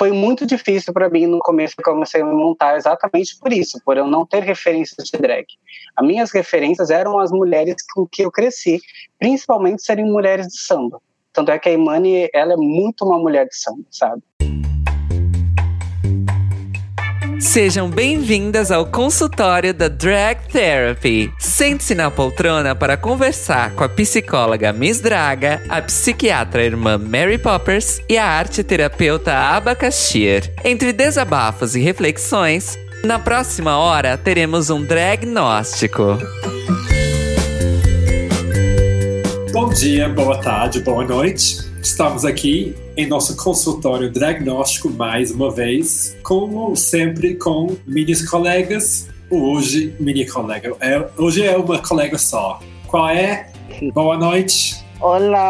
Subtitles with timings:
[0.00, 3.52] foi muito difícil para mim no começo que eu comecei a me montar exatamente por
[3.52, 5.44] isso, por eu não ter referências de drag.
[5.94, 8.80] As minhas referências eram as mulheres com que eu cresci,
[9.18, 11.02] principalmente serem mulheres de samba.
[11.34, 14.22] Tanto é que a Imani, ela é muito uma mulher de samba, sabe?
[17.40, 21.32] Sejam bem-vindas ao consultório da Drag Therapy.
[21.38, 27.98] Sente-se na poltrona para conversar com a psicóloga Miss Draga, a psiquiatra irmã Mary Poppers
[28.10, 30.52] e a arte terapeuta Abacaxir.
[30.62, 36.18] Entre desabafos e reflexões, na próxima hora teremos um dragnóstico.
[39.50, 41.69] Bom dia, boa tarde, boa noite.
[41.82, 49.08] Estamos aqui em nosso consultório diagnóstico mais uma vez, como sempre com minhas colegas.
[49.30, 52.60] Hoje, mini colega, é, hoje é uma colega só.
[52.86, 53.50] Qual é?
[53.94, 54.84] Boa noite.
[55.00, 55.40] Olá!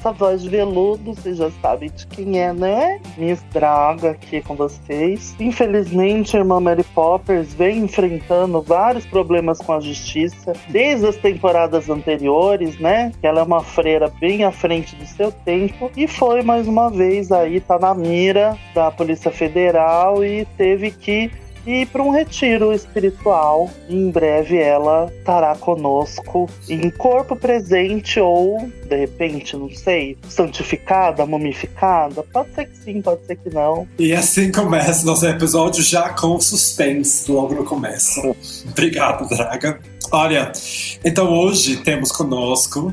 [0.00, 2.98] Essa voz de veludo, vocês já sabem de quem é, né?
[3.18, 5.36] Minha estraga aqui com vocês.
[5.38, 11.90] Infelizmente, a irmã Mary Poppers vem enfrentando vários problemas com a justiça desde as temporadas
[11.90, 13.12] anteriores, né?
[13.22, 17.30] Ela é uma freira bem à frente do seu tempo e foi mais uma vez
[17.30, 21.30] aí, tá na mira da Polícia Federal e teve que
[21.66, 23.70] e para um retiro espiritual.
[23.88, 32.22] Em breve ela estará conosco em corpo presente ou, de repente, não sei, santificada, mumificada.
[32.32, 33.86] Pode ser que sim, pode ser que não.
[33.98, 38.34] E assim começa nosso episódio já com suspense logo no começo.
[38.68, 39.80] Obrigado, Draga.
[40.12, 40.50] Olha,
[41.04, 42.92] então hoje temos conosco,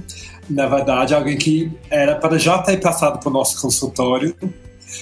[0.49, 4.35] na verdade, alguém que era para já ter passado por nosso consultório,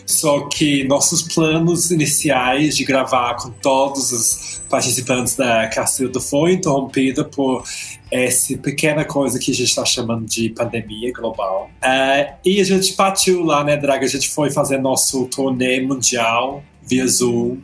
[0.06, 7.24] só que nossos planos iniciais de gravar com todos os participantes da Cacilda foi interrompida
[7.24, 7.64] por
[8.12, 11.70] essa pequena coisa que a gente está chamando de pandemia global.
[11.84, 14.06] Uh, e a gente partiu lá, né, Draga?
[14.06, 17.58] A gente foi fazer nosso turnê mundial via Zoom.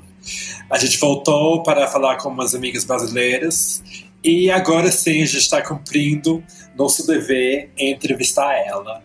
[0.69, 3.83] A gente voltou para falar com umas amigas brasileiras
[4.23, 6.43] e agora sim a gente está cumprindo
[6.77, 9.03] nosso dever entrevistar ela.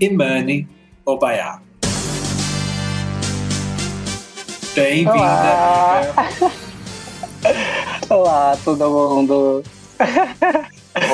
[0.00, 0.66] Imani
[1.04, 1.67] Obayá.
[4.78, 5.12] Bem-vinda.
[5.12, 6.14] Olá.
[8.08, 9.64] Olá, todo mundo.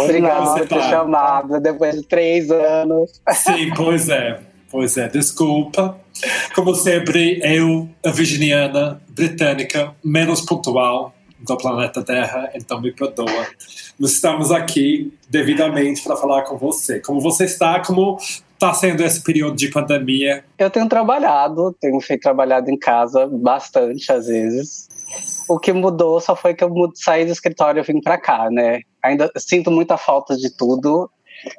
[0.05, 3.23] Obrigado por ter chamado depois de três anos.
[3.33, 4.39] Sim, pois é.
[4.71, 5.99] Pois é, desculpa.
[6.55, 13.47] Como sempre, eu, a virginiana britânica, menos pontual do planeta Terra, então me perdoa.
[13.99, 17.01] Nós estamos aqui devidamente para falar com você.
[17.01, 18.19] Como você está, como
[18.65, 20.45] está sendo esse período de pandemia?
[20.59, 24.89] Eu tenho trabalhado, tenho feito trabalhado em casa bastante às vezes.
[25.49, 28.81] O que mudou só foi que eu saí do escritório e vim para cá, né?
[29.03, 31.11] Ainda sinto muita falta de tudo.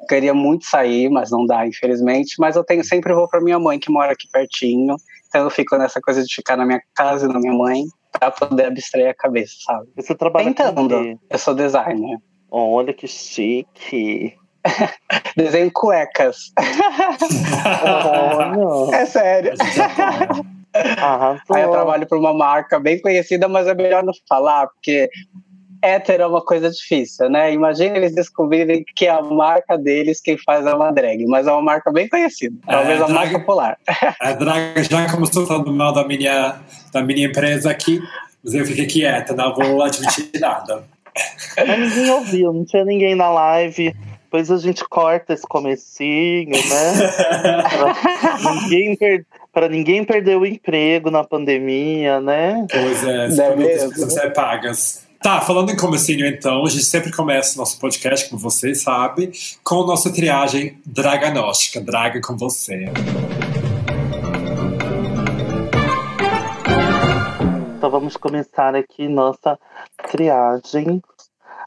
[0.08, 2.34] Queria muito sair, mas não dá, infelizmente.
[2.38, 4.96] Mas eu tenho sempre vou para minha mãe que mora aqui pertinho.
[5.28, 8.30] Então eu fico nessa coisa de ficar na minha casa e na minha mãe para
[8.30, 9.88] poder abstrair a cabeça, sabe?
[9.94, 11.18] Você trabalha Tentando.
[11.30, 12.18] Eu sou designer.
[12.50, 14.34] Olha que chique.
[15.36, 16.52] Desenho cuecas.
[18.56, 19.52] oh, é sério.
[21.50, 25.08] Aí eu trabalho para uma marca bem conhecida, mas é melhor não falar, porque
[25.82, 27.52] hétero é uma coisa difícil, né?
[27.52, 31.52] Imagina eles descobrirem que é a marca deles quem faz é uma drag, mas é
[31.52, 33.78] uma marca bem conhecida, talvez é, a marca popular.
[34.20, 36.56] A drag já começou falando mal da minha,
[36.92, 38.00] da minha empresa aqui,
[38.42, 40.84] mas eu fiquei quieta, não vou admitir nada.
[41.56, 43.94] Mas ninguém ouviu, não tinha ninguém na live.
[44.36, 47.12] Depois a gente corta esse comecinho, né?
[48.42, 49.26] pra, ninguém per...
[49.50, 52.66] pra ninguém perder o emprego na pandemia, né?
[52.70, 55.06] Pois é, as precisam ser pagas.
[55.22, 59.32] Tá, falando em comecinho então, a gente sempre começa nosso podcast, como vocês sabem,
[59.64, 62.84] com a nossa triagem draganóstica, draga com você.
[67.78, 69.58] Então vamos começar aqui nossa
[70.10, 71.00] triagem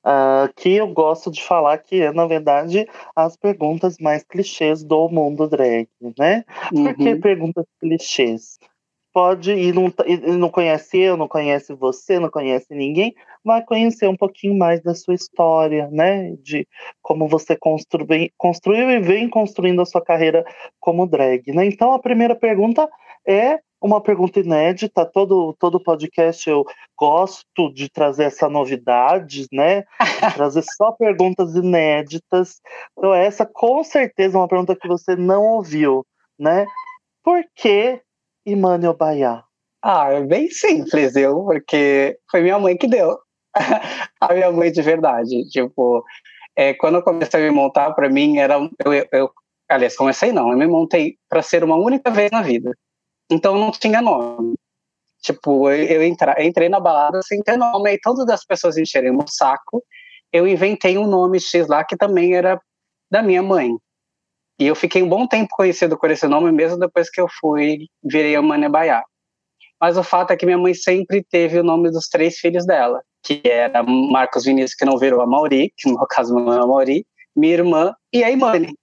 [0.06, 5.10] uh, que eu gosto de falar que é, na verdade, as perguntas mais clichês do
[5.10, 5.88] mundo drag,
[6.18, 6.44] né?
[6.74, 6.86] Uhum.
[6.86, 7.22] Por que uhum.
[7.22, 8.60] perguntas clichês?
[9.12, 14.08] Pode e não, e não conhece eu, não conhece você, não conhece ninguém, vai conhecer
[14.08, 16.36] um pouquinho mais da sua história, né?
[16.44, 16.68] De
[17.02, 20.46] como você construi, construiu e vem construindo a sua carreira
[20.80, 21.66] como drag, né?
[21.66, 22.88] Então a primeira pergunta
[23.28, 25.06] é uma pergunta inédita.
[25.06, 26.66] Todo, todo podcast eu
[26.98, 29.84] gosto de trazer essa novidade, né?
[30.36, 32.62] trazer só perguntas inéditas.
[32.98, 36.06] Então, essa com certeza é uma pergunta que você não ouviu,
[36.38, 36.66] né?
[37.24, 38.02] Por que
[38.46, 39.44] Imani Obayá?
[39.82, 43.18] Ah, é bem simples, eu, porque foi minha mãe que deu.
[44.20, 45.48] a minha mãe de verdade.
[45.50, 46.04] Tipo,
[46.56, 49.32] é, quando eu comecei a me montar, para mim, era eu, eu
[49.70, 52.76] Aliás, comecei não, eu me montei para ser uma única vez na vida.
[53.30, 54.56] Então não tinha nome.
[55.22, 59.28] Tipo, eu, eu entrei na balada sem ter nome, e todas as pessoas encherem o
[59.28, 59.84] saco.
[60.32, 62.60] Eu inventei um nome X lá que também era
[63.12, 63.72] da minha mãe.
[64.60, 67.88] E eu fiquei um bom tempo conhecido por esse nome, mesmo depois que eu fui,
[68.04, 69.04] virei a Mania Baiá.
[69.80, 73.02] Mas o fato é que minha mãe sempre teve o nome dos três filhos dela,
[73.24, 76.68] que era Marcos Vinícius, que não virou a Mauri, que no caso não é a
[76.68, 77.06] Mauri,
[77.36, 78.74] minha irmã e a Imani.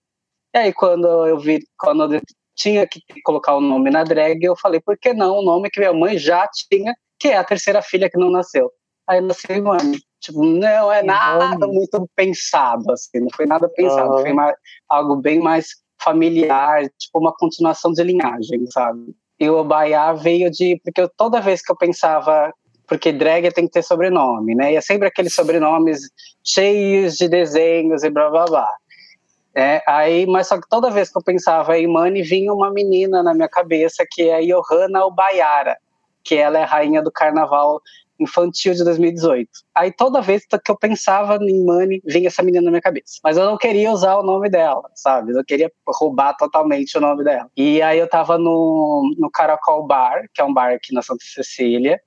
[0.55, 2.21] E aí, quando eu vi, quando eu
[2.57, 5.79] tinha que colocar o nome na drag, eu falei, por que não o nome que
[5.79, 8.71] minha mãe já tinha, que é a terceira filha que não nasceu?
[9.07, 9.99] Aí nasceu Imani.
[10.21, 14.23] Tipo, não é nada muito pensado, assim, não foi nada pensado, uhum.
[14.23, 14.57] foi mais,
[14.89, 15.69] algo bem mais
[16.03, 19.15] familiar, tipo uma continuação de linhagem, sabe?
[19.39, 20.81] E o Baiá veio de.
[20.83, 22.53] Porque eu, toda vez que eu pensava.
[22.89, 24.73] Porque drag tem que ter sobrenome, né?
[24.73, 26.03] E é sempre aqueles sobrenomes
[26.45, 28.73] cheios de desenhos e blá blá blá.
[29.57, 33.23] É, aí, mas só que toda vez que eu pensava em Mani, vinha uma menina
[33.23, 35.79] na minha cabeça que é a Johanna Ubaiara,
[36.23, 37.81] que ela é rainha do carnaval
[38.21, 39.49] infantil de 2018.
[39.75, 43.19] Aí toda vez que eu pensava em Money, vinha essa menina na minha cabeça.
[43.23, 45.33] Mas eu não queria usar o nome dela, sabe?
[45.33, 47.51] Eu queria roubar totalmente o nome dela.
[47.57, 51.25] E aí eu tava no, no Caracol Bar, que é um bar aqui na Santa
[51.25, 52.01] Cecília,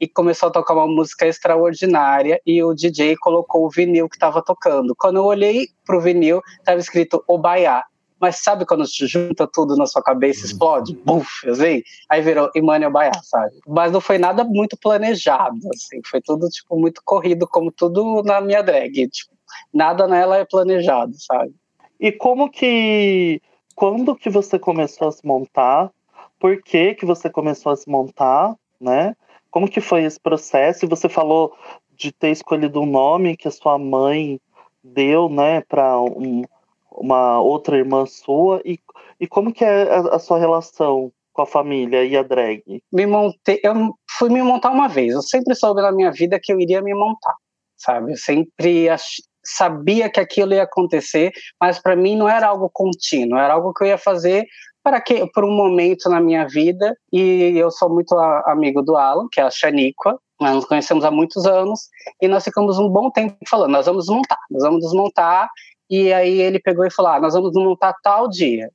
[0.00, 4.42] e começou a tocar uma música extraordinária e o DJ colocou o vinil que estava
[4.42, 4.94] tocando.
[4.96, 7.84] Quando eu olhei pro vinil, estava escrito Obaiá
[8.20, 10.94] mas sabe quando se junta tudo na sua cabeça, explode?
[10.94, 13.56] Buf, assim, aí virou Emmanuel Baiá, sabe?
[13.66, 18.40] Mas não foi nada muito planejado, assim, foi tudo, tipo, muito corrido, como tudo na
[18.42, 19.34] minha drag, tipo,
[19.72, 21.54] nada nela é planejado, sabe?
[21.98, 23.40] E como que,
[23.74, 25.90] quando que você começou a se montar?
[26.38, 29.16] Por que que você começou a se montar, né?
[29.50, 30.84] Como que foi esse processo?
[30.84, 31.52] E você falou
[31.90, 34.40] de ter escolhido um nome que a sua mãe
[34.82, 36.42] deu, né, para um,
[36.90, 38.78] uma outra irmã sua e,
[39.18, 42.62] e como que é a, a, sua relação com a família e a drag?
[42.92, 43.74] Me montei, eu
[44.18, 45.12] fui me montar uma vez.
[45.12, 47.34] Eu sempre soube na minha vida que eu iria me montar,
[47.76, 48.12] sabe?
[48.12, 53.38] Eu sempre ach, sabia que aquilo ia acontecer, mas para mim não era algo contínuo,
[53.38, 54.46] era algo que eu ia fazer
[54.82, 56.96] para que por um momento na minha vida.
[57.12, 61.04] E eu sou muito a, amigo do Alan, que é a Xaniqua, nós nos conhecemos
[61.04, 61.88] há muitos anos
[62.20, 65.50] e nós ficamos um bom tempo falando, nós vamos montar, nós vamos desmontar
[65.90, 68.70] e aí ele pegou e falou: ah, nós vamos montar tal dia.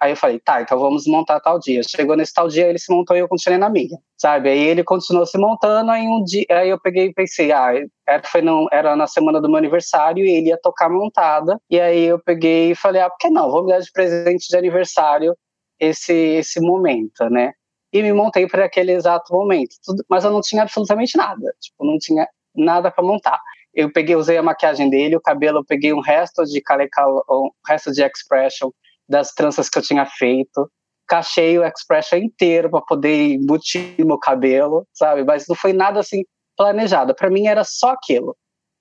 [0.00, 1.82] Aí eu falei, tá, então vamos montar tal dia.
[1.82, 4.48] Chegou nesse tal dia, ele se montou e eu continuei na minha, sabe?
[4.48, 7.72] Aí ele continuou se montando, aí um dia, aí eu peguei e pensei, ah,
[8.06, 11.60] era, foi não, era na semana do meu aniversário e ele ia tocar montada.
[11.68, 13.50] E aí eu peguei e falei, ah, por que não?
[13.50, 15.36] Vou me dar de presente de aniversário
[15.80, 17.52] esse, esse momento, né?
[17.92, 19.74] E me montei para aquele exato momento.
[19.84, 23.40] Tudo, mas eu não tinha absolutamente nada, tipo, não tinha nada para montar
[23.74, 27.50] eu peguei, usei a maquiagem dele, o cabelo, eu peguei um resto de calecal, um
[27.64, 28.70] resto de expression
[29.08, 30.70] das tranças que eu tinha feito,
[31.06, 35.24] cachei o expression inteiro para poder embutir meu cabelo, sabe?
[35.24, 36.24] Mas não foi nada assim
[36.56, 37.14] planejado.
[37.14, 38.36] Para mim era só aquilo.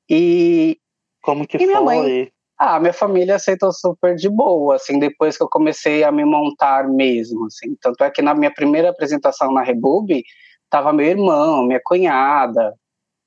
[0.09, 0.77] E
[1.21, 1.68] como que e foi?
[1.68, 6.12] Minha mãe, ah, minha família aceitou super de boa, assim, depois que eu comecei a
[6.12, 7.75] me montar mesmo, assim.
[7.79, 10.24] Tanto é que na minha primeira apresentação na Rebub,
[10.69, 12.74] tava meu irmão, minha cunhada,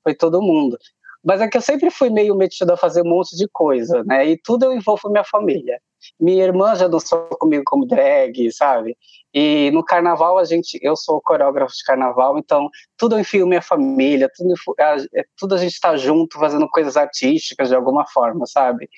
[0.03, 0.77] foi todo mundo.
[1.23, 4.27] Mas é que eu sempre fui meio metido a fazer um monte de coisa, né?
[4.27, 5.79] E tudo eu envolvo minha família.
[6.19, 8.97] Minha irmã já dançou comigo como drag, sabe?
[9.33, 13.61] E no carnaval a gente, eu sou coreógrafo de carnaval, então tudo eu enfio minha
[13.61, 18.89] família, tudo, é, tudo a gente está junto fazendo coisas artísticas de alguma forma, sabe?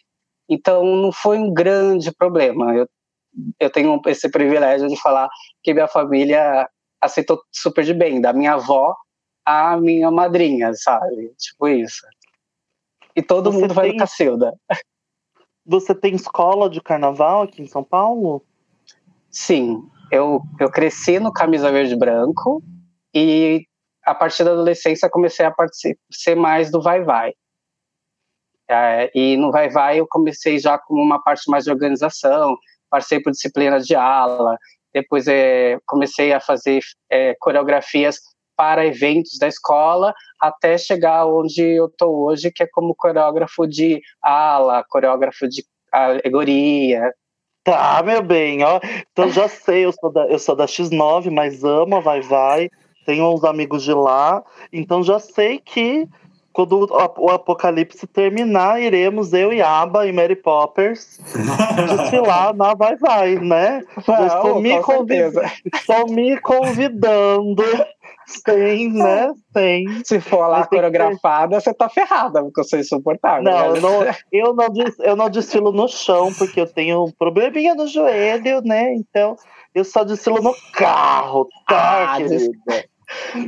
[0.49, 2.75] Então não foi um grande problema.
[2.75, 2.87] Eu,
[3.59, 5.29] eu tenho esse privilégio de falar
[5.61, 6.67] que minha família
[7.01, 8.95] aceitou super de bem, da minha avó
[9.45, 11.33] a minha madrinha, sabe?
[11.37, 12.05] Tipo isso.
[13.15, 13.93] E todo você mundo vai tem...
[13.93, 14.53] no Cacilda.
[15.65, 18.43] Você tem escola de carnaval aqui em São Paulo?
[19.29, 19.87] Sim.
[20.11, 22.61] Eu, eu cresci no Camisa Verde Branco
[23.13, 23.65] e
[24.05, 27.33] a partir da adolescência comecei a participar mais do Vai Vai.
[28.69, 32.57] É, e no Vai Vai eu comecei já com uma parte mais de organização,
[32.89, 34.57] passei por disciplina de ala,
[34.93, 38.19] depois é, comecei a fazer é, coreografias
[38.55, 44.01] para eventos da escola até chegar onde eu estou hoje, que é como coreógrafo de
[44.21, 47.13] ala, coreógrafo de alegoria.
[47.63, 48.79] Tá, meu bem, ó.
[49.11, 52.69] Então já sei, eu sou da, eu sou da X9, mas amo a Vai Vai,
[53.05, 56.07] tenho uns amigos de lá, então já sei que
[56.53, 61.19] quando o apocalipse terminar, iremos eu e Aba e Mary Poppers
[61.97, 63.83] desfilar na Vai Vai, né?
[64.07, 65.33] Não, estou, me convid...
[65.73, 67.63] estou me convidando.
[68.25, 69.33] Sem, né?
[69.51, 70.03] Sem.
[70.03, 73.43] Se for lá coreografada, você tá ferrada, porque eu sou insuportável.
[73.43, 73.79] Não, né?
[73.79, 74.67] não, eu, não
[74.99, 78.93] eu não desfilo no chão, porque eu tenho um probleminha no joelho, né?
[78.93, 79.35] Então,
[79.73, 82.53] eu só desfilo no carro, tá, ah, querida?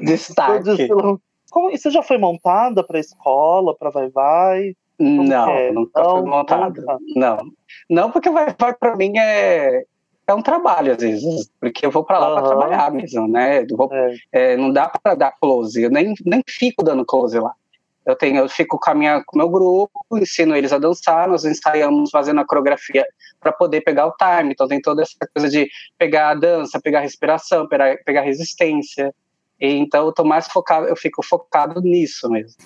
[0.03, 0.63] Destaque.
[0.63, 1.21] Desfilo...
[1.51, 4.75] Como, e você já foi montada para escola, para Vai Vai?
[4.97, 5.71] Como não, é?
[5.71, 6.83] nunca não, fui montada.
[7.15, 7.37] Não.
[7.89, 9.83] Não, porque Vai Vai para mim é,
[10.27, 12.35] é um trabalho às vezes, porque eu vou para lá uhum.
[12.35, 13.65] para trabalhar mesmo, né?
[13.71, 14.15] Vou, é.
[14.31, 17.53] É, não dá para dar close, eu nem, nem fico dando close lá.
[18.05, 21.27] Eu tenho, eu fico com, a minha, com o meu grupo, ensino eles a dançar,
[21.27, 23.03] nós ensaiamos fazendo a coreografia
[23.39, 24.53] para poder pegar o time.
[24.53, 25.67] Então tem toda essa coisa de
[25.97, 29.13] pegar a dança, pegar a respiração, pegar, pegar a resistência.
[29.59, 32.57] Então eu tô mais focado, eu fico focado nisso mesmo.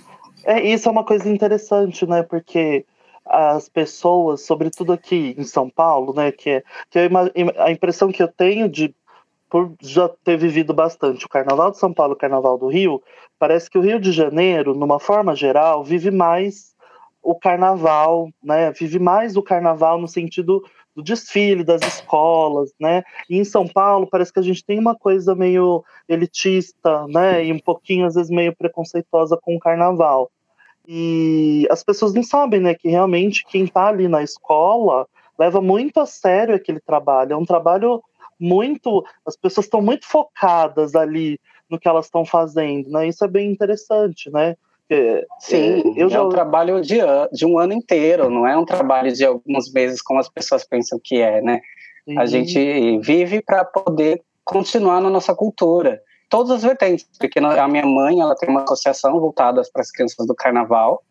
[0.44, 2.24] É, isso é uma coisa interessante, né?
[2.24, 2.86] Porque
[3.30, 7.10] as pessoas, sobretudo aqui em São Paulo, né, que, é, que é
[7.58, 8.94] a impressão que eu tenho de
[9.50, 13.02] por já ter vivido bastante o Carnaval de São Paulo e o Carnaval do Rio,
[13.40, 16.76] parece que o Rio de Janeiro, numa forma geral, vive mais
[17.22, 18.72] o Carnaval, né?
[18.72, 20.64] Vive mais o Carnaval no sentido
[20.96, 23.04] do desfile das escolas, né?
[23.30, 27.44] E em São Paulo parece que a gente tem uma coisa meio elitista, né?
[27.46, 30.30] E um pouquinho às vezes meio preconceituosa com o carnaval.
[30.92, 35.06] E as pessoas não sabem, né, que realmente quem está ali na escola
[35.38, 37.34] leva muito a sério aquele trabalho.
[37.34, 38.02] É um trabalho
[38.40, 43.08] muito, as pessoas estão muito focadas ali no que elas estão fazendo, né?
[43.08, 44.56] Isso é bem interessante, né?
[45.38, 46.18] Sim, eu é já...
[46.18, 46.98] é um trabalho de,
[47.32, 51.00] de um ano inteiro, não é um trabalho de alguns meses como as pessoas pensam
[51.02, 51.62] que é, né?
[52.08, 52.20] Uhum.
[52.20, 57.86] A gente vive para poder continuar na nossa cultura, todas as vertentes, porque a minha
[57.86, 61.04] mãe ela tem uma associação voltada para as crianças do Carnaval,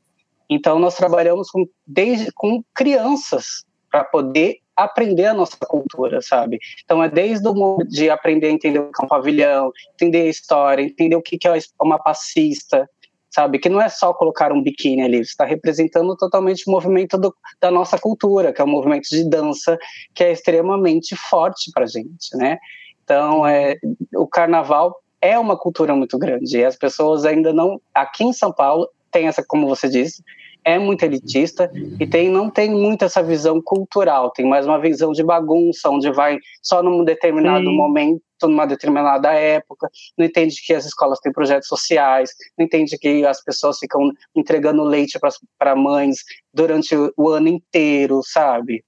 [0.48, 6.58] então nós trabalhamos com desde com crianças para poder aprender a nossa cultura, sabe?
[6.84, 10.26] Então é desde o de aprender a entender o que é um pavilhão, entender a
[10.26, 12.88] história, entender o que é uma passista,
[13.28, 13.58] sabe?
[13.58, 17.70] Que não é só colocar um biquíni ali, está representando totalmente o movimento do, da
[17.70, 19.76] nossa cultura, que é um movimento de dança
[20.14, 22.58] que é extremamente forte para gente, né?
[23.02, 23.76] Então, é,
[24.14, 28.52] o carnaval é uma cultura muito grande e as pessoas ainda não, aqui em São
[28.52, 30.22] Paulo, tem essa, como você disse,
[30.64, 35.12] é muito elitista e tem, não tem muito essa visão cultural, tem mais uma visão
[35.12, 37.76] de bagunça, onde vai só num determinado Sim.
[37.76, 43.24] momento numa determinada época, não entende que as escolas têm projetos sociais, não entende que
[43.26, 45.18] as pessoas ficam entregando leite
[45.58, 46.18] para mães
[46.54, 48.84] durante o ano inteiro, sabe?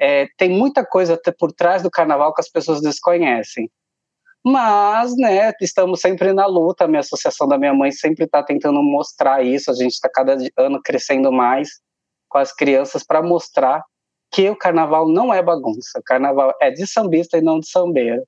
[0.00, 3.68] É, tem muita coisa por trás do carnaval que as pessoas desconhecem.
[4.44, 6.84] Mas, né, estamos sempre na luta.
[6.84, 9.70] A minha associação da minha mãe sempre está tentando mostrar isso.
[9.70, 11.80] A gente está cada ano crescendo mais
[12.28, 13.82] com as crianças para mostrar
[14.30, 15.98] que o carnaval não é bagunça.
[15.98, 18.22] O carnaval é de sambista e não de sambeiro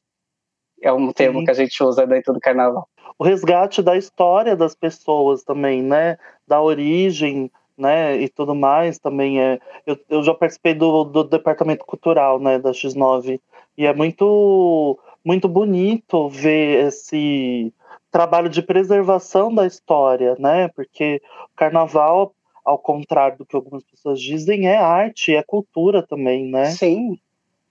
[0.82, 1.44] é um termo Sim.
[1.44, 2.88] que a gente usa dentro do carnaval.
[3.18, 6.18] O resgate da história das pessoas também, né?
[6.46, 8.16] Da origem, né?
[8.16, 9.58] E tudo mais também é.
[9.86, 12.58] Eu, eu já participei do, do departamento cultural, né?
[12.58, 13.40] Da X9
[13.78, 17.74] e é muito muito bonito ver esse
[18.12, 20.68] trabalho de preservação da história, né?
[20.68, 21.20] Porque
[21.52, 22.32] o carnaval,
[22.64, 26.66] ao contrário do que algumas pessoas dizem, é arte, é cultura também, né?
[26.66, 27.18] Sim,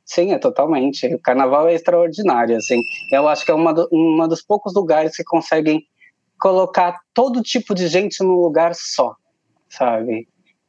[0.06, 1.08] Sim, é totalmente.
[1.16, 2.80] O carnaval é extraordinário, assim.
[3.12, 5.84] Eu acho que é uma, do, uma dos poucos lugares que conseguem
[6.40, 9.16] colocar todo tipo de gente num lugar só,
[9.68, 10.28] sabe?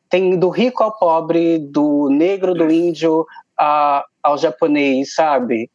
[0.09, 3.27] Tem do rico ao pobre, do negro, do índio
[3.59, 5.69] a, ao japonês, sabe?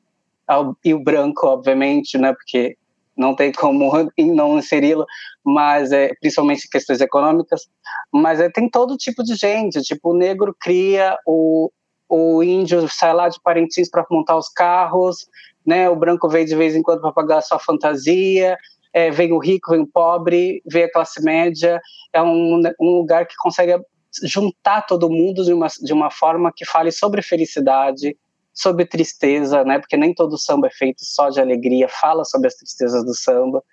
[0.84, 2.34] E o branco, obviamente, né?
[2.34, 2.78] Porque
[3.16, 5.06] não tem como não inseri-lo,
[5.44, 7.68] mas é, principalmente questões econômicas,
[8.12, 11.72] mas é, tem todo tipo de gente, tipo o negro cria o,
[12.10, 15.28] o índio sai lá de Parintins para montar os carros,
[15.66, 15.90] né?
[15.90, 18.58] O branco vem de vez em quando para pagar a sua fantasia,
[18.94, 21.80] é, vem o rico, vem o pobre, vem a classe média.
[22.12, 23.80] É um, um lugar que consegue
[24.24, 28.18] juntar todo mundo de uma, de uma forma que fale sobre felicidade,
[28.54, 29.80] sobre tristeza, né?
[29.80, 33.64] Porque nem todo samba é feito só de alegria, fala sobre as tristezas do samba.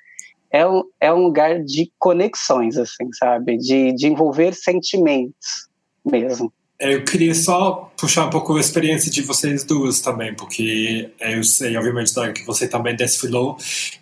[0.50, 3.58] É um, é um lugar de conexões, assim, sabe?
[3.58, 5.68] De, de envolver sentimentos
[6.04, 6.52] mesmo.
[6.80, 11.76] Eu queria só puxar um pouco a experiência de vocês duas também, porque eu sei,
[11.76, 13.56] obviamente, que você também desfilou,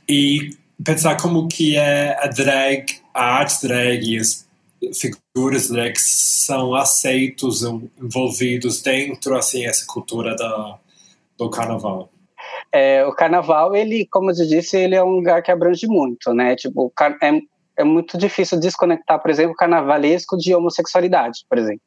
[0.06, 0.50] e
[0.84, 4.20] pensar como que é a drag, a arte drag e
[4.94, 10.78] figuras drag são aceitos, envolvidos dentro, assim, essa cultura da,
[11.36, 12.10] do carnaval.
[12.72, 16.54] É, o carnaval, ele, como eu disse, ele é um lugar que abrange muito, né?
[16.56, 16.92] Tipo,
[17.22, 17.40] é,
[17.76, 21.82] é muito difícil desconectar, por exemplo, o carnavalesco de homossexualidade, por exemplo,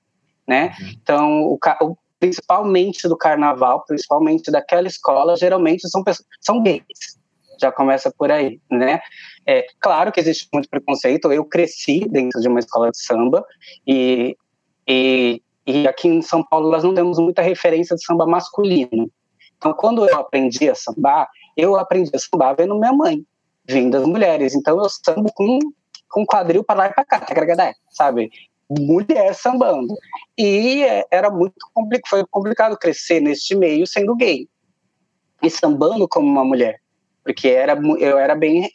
[0.48, 0.74] né?
[0.80, 0.90] Uhum.
[1.02, 7.18] Então, o, o, principalmente do carnaval, principalmente daquela escola, geralmente são pessoas, são gays.
[7.60, 9.02] Já começa por aí, né?
[9.50, 11.32] É claro que existe muito preconceito.
[11.32, 13.44] Eu cresci dentro de uma escola de samba
[13.88, 14.38] e,
[14.88, 19.10] e, e aqui em São Paulo nós não temos muita referência de samba masculino.
[19.58, 21.28] Então, quando eu aprendi a sambar,
[21.58, 23.26] eu aprendi a sambar vendo minha mãe,
[23.68, 24.54] vindo das mulheres.
[24.54, 25.58] Então, eu sambo com,
[26.08, 28.30] com quadril para lá e para cá, sabe?
[28.70, 29.96] Mulher sambando.
[30.38, 34.48] E é, era muito complicado, foi complicado crescer neste meio sendo gay
[35.42, 36.80] e sambando como uma mulher,
[37.24, 38.70] porque era, eu era bem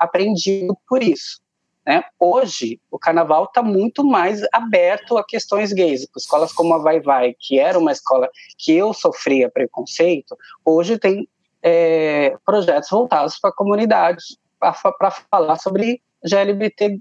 [0.00, 1.42] reaprendido por isso.
[1.86, 2.02] Né?
[2.18, 6.06] Hoje, o carnaval está muito mais aberto a questões gays.
[6.16, 11.28] Escolas como a Vai Vai, que era uma escola que eu sofria preconceito, hoje tem
[11.62, 14.22] é, projetos voltados para a comunidade,
[14.58, 17.00] para falar sobre GLBT,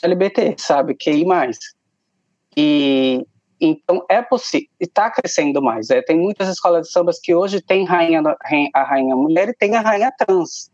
[0.00, 0.94] GLBT, sabe?
[0.94, 1.24] QI+.
[2.56, 3.26] E,
[3.60, 5.90] então é possível, e está crescendo mais.
[5.90, 8.22] É, tem muitas escolas de sambas que hoje tem rainha,
[8.74, 10.70] a rainha mulher e tem a rainha trans.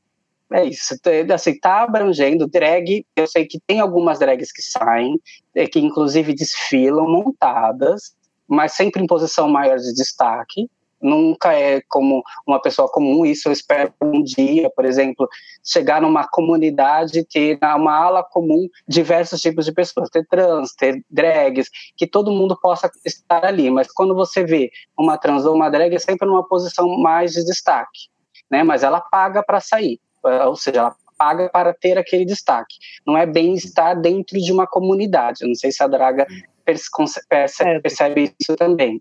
[0.52, 0.94] É isso,
[1.32, 5.18] assim, tá abrangendo drag, eu sei que tem algumas drags que saem,
[5.54, 8.14] é, que inclusive desfilam montadas,
[8.46, 10.68] mas sempre em posição maior de destaque,
[11.02, 15.28] nunca é como uma pessoa comum, isso eu espero um dia, por exemplo,
[15.64, 21.68] chegar numa comunidade, ter uma ala comum diversos tipos de pessoas, ter trans, ter drags,
[21.96, 25.94] que todo mundo possa estar ali, mas quando você vê uma trans ou uma drag,
[25.94, 28.08] é sempre numa posição mais de destaque,
[28.50, 32.76] né, mas ela paga para sair, ou seja, ela paga para ter aquele destaque.
[33.06, 35.42] Não é bem estar dentro de uma comunidade.
[35.42, 36.26] Eu não sei se a Draga
[36.64, 37.80] percebe, é.
[37.80, 39.00] percebe isso também.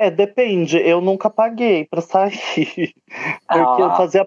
[0.00, 0.78] É, depende.
[0.78, 2.94] Eu nunca paguei para sair.
[3.46, 3.76] Porque ah.
[3.78, 4.26] eu, fazia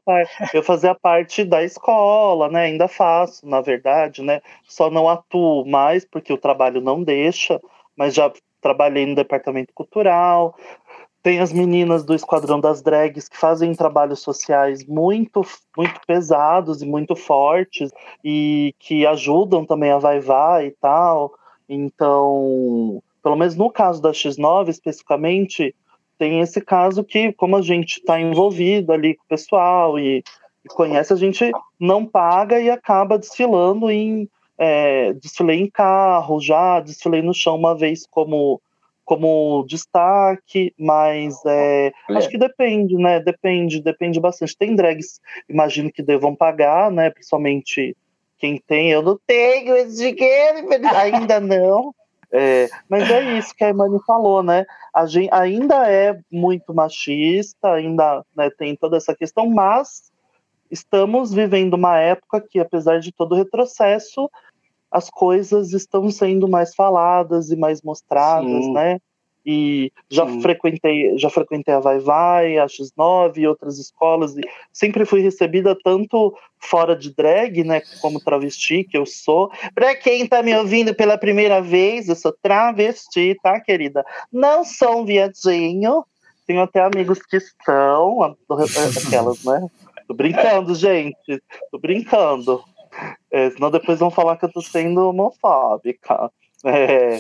[0.53, 2.65] eu fazia parte da escola, né?
[2.65, 4.39] Ainda faço, na verdade, né?
[4.67, 7.59] Só não atuo mais porque o trabalho não deixa,
[7.97, 10.55] mas já trabalhei no departamento cultural,
[11.23, 15.41] tem as meninas do Esquadrão das Drags que fazem trabalhos sociais muito,
[15.75, 21.33] muito pesados e muito fortes e que ajudam também a Vai Vai e tal.
[21.69, 25.73] Então, pelo menos no caso da X9 especificamente,
[26.19, 30.21] tem esse caso que, como a gente está envolvido ali com o pessoal e,
[30.65, 34.29] e, conhece, a gente não paga e acaba desfilando em.
[34.55, 38.61] É, desfilei em carro já, desfilei no chão uma vez como
[39.05, 43.19] como destaque, mas é, acho que depende, né?
[43.19, 44.57] Depende, depende bastante.
[44.57, 47.09] Tem drags, imagino que devam pagar, né?
[47.09, 47.95] Principalmente
[48.37, 48.91] quem tem.
[48.91, 51.93] Eu não tenho esse dinheiro, ainda não.
[52.35, 54.65] É, mas é isso que a Imani falou, né?
[54.93, 60.11] A gente ainda é muito machista, ainda né, tem toda essa questão, mas
[60.71, 64.27] estamos vivendo uma época que, apesar de todo o retrocesso,
[64.93, 68.73] as coisas estão sendo mais faladas e mais mostradas, Sim.
[68.73, 68.99] né?
[69.45, 70.39] E já Sim.
[70.39, 75.75] frequentei, já frequentei a Vai Vai, a X9 e outras escolas, e sempre fui recebida
[75.83, 79.51] tanto fora de drag, né, como travesti, que eu sou.
[79.75, 84.05] Para quem tá me ouvindo pela primeira vez, eu sou travesti, tá, querida?
[84.31, 86.05] Não sou um viadinho,
[86.47, 89.67] tenho até amigos que são, aquelas, né?
[90.07, 92.63] Tô brincando, gente, tô brincando.
[93.31, 96.31] É, senão depois vão falar que eu tô sendo homofóbica.
[96.65, 97.17] É,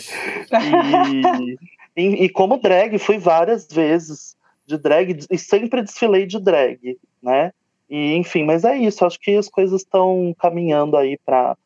[1.95, 6.97] e, e, e, como drag, fui várias vezes de drag e sempre desfilei de drag,
[7.21, 7.51] né?
[7.89, 9.05] E, enfim, mas é isso.
[9.05, 11.57] Acho que as coisas estão caminhando aí para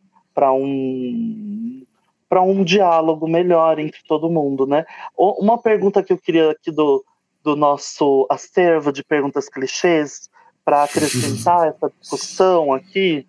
[0.53, 1.83] um
[2.29, 4.85] para um diálogo melhor entre todo mundo, né?
[5.15, 7.05] Uma pergunta que eu queria aqui do,
[7.41, 10.29] do nosso acervo de perguntas clichês
[10.65, 13.25] para acrescentar essa discussão aqui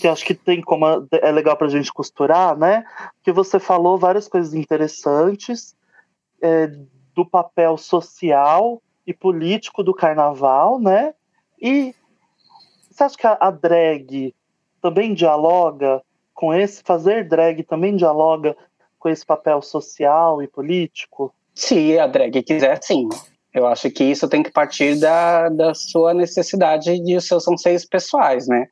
[0.00, 2.84] que acho que tem como é legal para a gente costurar, né?
[3.22, 5.74] Que você falou várias coisas interessantes
[6.42, 6.68] é,
[7.14, 11.14] do papel social e político do carnaval, né?
[11.60, 11.94] E
[12.90, 14.34] você acha que a, a drag
[14.80, 16.02] também dialoga
[16.32, 18.56] com esse fazer drag também dialoga
[18.98, 21.32] com esse papel social e político?
[21.54, 23.08] Se a drag quiser, sim.
[23.52, 27.84] Eu acho que isso tem que partir da, da sua necessidade e dos seus anseios
[27.84, 28.66] pessoais, né?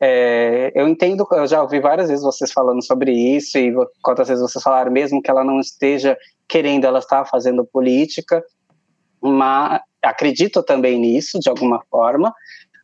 [0.00, 4.42] É, eu entendo, eu já ouvi várias vezes vocês falando sobre isso e quantas vezes
[4.42, 6.16] vocês falaram mesmo que ela não esteja
[6.48, 8.42] querendo, ela está fazendo política,
[9.20, 12.32] mas acredito também nisso de alguma forma,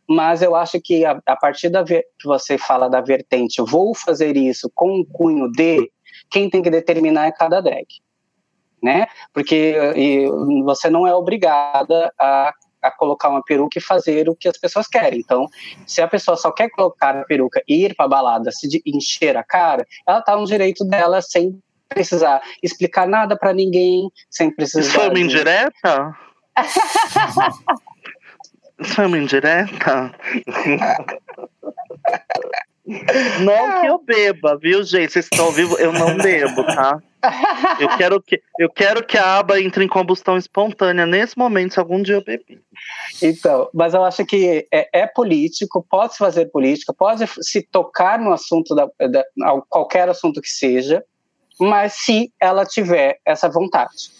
[0.07, 4.35] mas eu acho que a, a partir da que você fala da vertente, vou fazer
[4.35, 5.89] isso com o cunho de,
[6.29, 7.87] quem tem que determinar é cada drag,
[8.83, 9.07] né?
[9.33, 10.29] Porque e,
[10.63, 12.53] você não é obrigada a,
[12.87, 15.19] a colocar uma peruca e fazer o que as pessoas querem.
[15.19, 15.47] Então,
[15.85, 19.43] se a pessoa só quer colocar a peruca e ir para balada, se encher a
[19.43, 24.81] cara, ela está no direito dela sem precisar explicar nada para ninguém, sem precisar.
[24.81, 26.17] Isso foi uma indireta?
[28.79, 30.11] Isso foi uma indireta?
[33.39, 35.13] Não que eu beba, viu, gente?
[35.13, 35.79] Vocês estão vivos?
[35.79, 37.01] Eu não bebo, tá?
[37.79, 41.79] Eu quero que, eu quero que a aba entre em combustão espontânea nesse momento, se
[41.79, 42.61] algum dia eu bebi.
[43.21, 48.31] Então, mas eu acho que é, é político, pode fazer política, pode se tocar no
[48.31, 49.23] assunto, da, da,
[49.69, 51.03] qualquer assunto que seja,
[51.59, 54.11] mas se ela tiver essa vontade.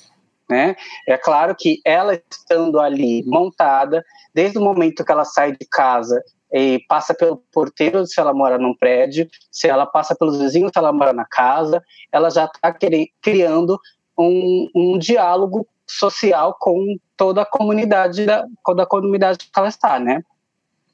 [0.49, 0.75] Né?
[1.07, 6.21] É claro que ela estando ali montada, desde o momento que ela sai de casa
[6.57, 10.79] e passa pelo porteiro se ela mora num prédio, se ela passa pelos vizinhos se
[10.79, 12.73] ela mora na casa, ela já está
[13.21, 13.77] criando
[14.17, 19.99] um, um, diálogo social com toda a comunidade da, toda a comunidade que ela está,
[19.99, 20.23] né?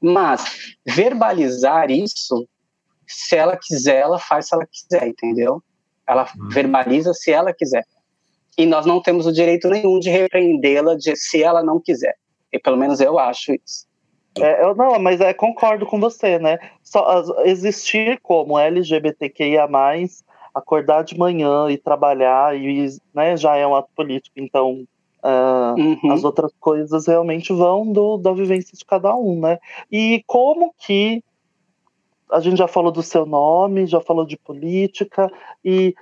[0.02, 2.48] Mas verbalizar isso,
[3.08, 5.62] se ela quiser, ela faz se ela quiser, entendeu?
[6.08, 6.50] Ela uhum.
[6.50, 7.86] verbaliza se ela quiser.
[8.58, 12.16] E nós não temos o direito nenhum de repreendê-la se ela não quiser.
[12.52, 13.91] E pelo menos eu acho isso.
[14.40, 16.58] É, eu, não, mas é, concordo com você, né?
[16.82, 19.68] Só, existir como LGBTQIA,
[20.54, 24.86] acordar de manhã e trabalhar, e, né, já é um ato político, então
[25.24, 26.12] uh, uhum.
[26.12, 29.60] as outras coisas realmente vão do, da vivência de cada um, né?
[29.92, 31.24] E como que
[32.30, 35.30] a gente já falou do seu nome, já falou de política,
[35.64, 35.94] e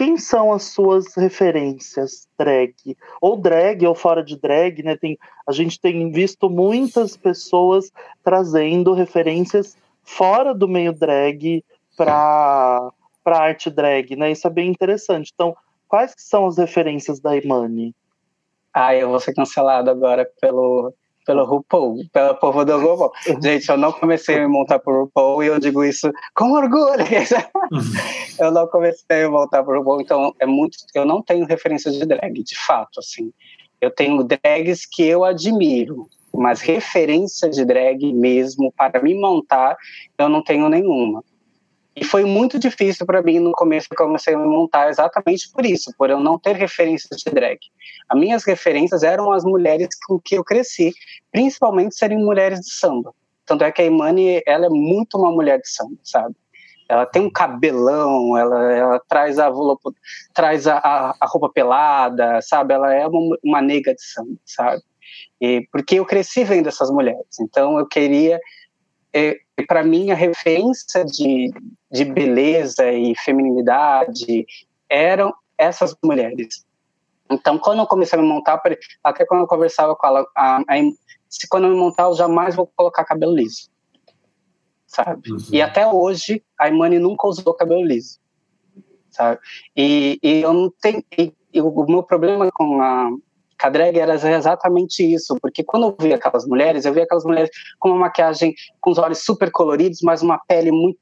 [0.00, 2.96] quem são as suas referências drag?
[3.20, 4.96] Ou drag, ou fora de drag, né?
[4.96, 7.92] Tem, a gente tem visto muitas pessoas
[8.24, 11.62] trazendo referências fora do meio drag
[11.98, 12.90] para
[13.22, 14.32] para arte drag, né?
[14.32, 15.32] Isso é bem interessante.
[15.34, 15.54] Então,
[15.86, 17.94] quais são as referências da Imani?
[18.72, 23.12] Ah, eu vou ser cancelado agora pelo pelo RuPaul, pela povo do RuPaul.
[23.42, 27.04] Gente, eu não comecei a me montar por RuPaul e eu digo isso com orgulho.
[28.38, 30.78] eu não comecei a me montar por RuPaul, então é muito.
[30.94, 33.32] Eu não tenho referências de drag, de fato, assim.
[33.80, 39.76] Eu tenho drags que eu admiro, mas referência de drag mesmo para me montar,
[40.18, 41.24] eu não tenho nenhuma.
[41.96, 45.50] E foi muito difícil para mim no começo que eu comecei a me montar exatamente
[45.50, 47.58] por isso, por eu não ter referências de drag.
[48.08, 50.92] As minhas referências eram as mulheres com que eu cresci,
[51.32, 53.12] principalmente serem mulheres de samba.
[53.44, 56.34] Tanto é que a Imani, ela é muito uma mulher de samba, sabe?
[56.88, 59.50] Ela tem um cabelão, ela, ela traz, a,
[60.34, 62.74] traz a, a, a, roupa pelada, sabe?
[62.74, 64.82] Ela é uma, uma nega de samba, sabe?
[65.40, 68.40] E, porque eu cresci vendo essas mulheres, então eu queria
[69.12, 71.52] é, para mim a referência de,
[71.90, 74.46] de beleza e feminilidade
[74.88, 76.64] eram essas mulheres.
[77.30, 78.60] Então, quando eu comecei a me montar,
[79.04, 80.76] até quando eu conversava com ela, a, a,
[81.28, 83.70] se quando eu me montar, eu jamais vou colocar cabelo liso,
[84.86, 85.30] sabe?
[85.30, 85.38] Uhum.
[85.52, 88.18] E até hoje, a Imani nunca usou cabelo liso,
[89.10, 89.38] sabe?
[89.76, 93.10] E, e eu não tenho, e, e o meu problema com a
[93.62, 97.50] a drag era exatamente isso, porque quando eu via aquelas mulheres, eu via aquelas mulheres
[97.78, 100.98] com uma maquiagem com os olhos super coloridos, mas uma pele muito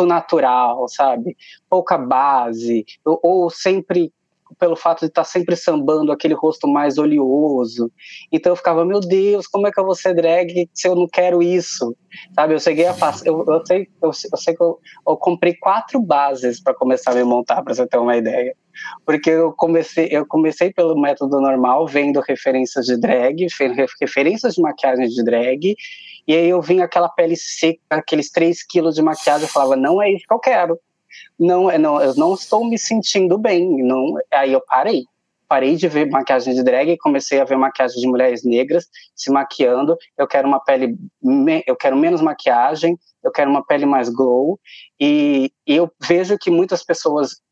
[0.00, 1.36] natural, sabe?
[1.68, 4.12] Pouca base, ou, ou sempre
[4.58, 7.90] pelo fato de estar sempre sambando aquele rosto mais oleoso.
[8.30, 11.06] Então eu ficava, meu Deus, como é que eu vou ser drag se eu não
[11.06, 11.96] quero isso?
[12.34, 15.54] Sabe, eu cheguei a passar, eu, eu, sei, eu, eu sei que eu, eu comprei
[15.54, 18.54] quatro bases para começar a me montar, para você ter uma ideia.
[19.04, 23.46] Porque eu comecei, eu comecei pelo método normal, vendo referências de drag,
[24.00, 25.74] referências de maquiagem de drag,
[26.26, 30.00] e aí eu vim aquela pele seca, aqueles 3 quilos de maquiagem, eu falava, não
[30.00, 30.78] é isso que eu quero
[31.38, 33.82] não, é, não, eu não estou me sentindo bem.
[33.82, 35.04] Não, aí eu parei.
[35.48, 39.30] Parei de ver maquiagem de drag e comecei a ver maquiagem de mulheres negras se
[39.30, 39.96] maquiando.
[40.16, 40.96] Eu quero uma pele,
[41.66, 44.58] eu quero menos maquiagem, eu quero uma pele mais glow.
[44.98, 47.42] E, e eu vejo que muitas pessoas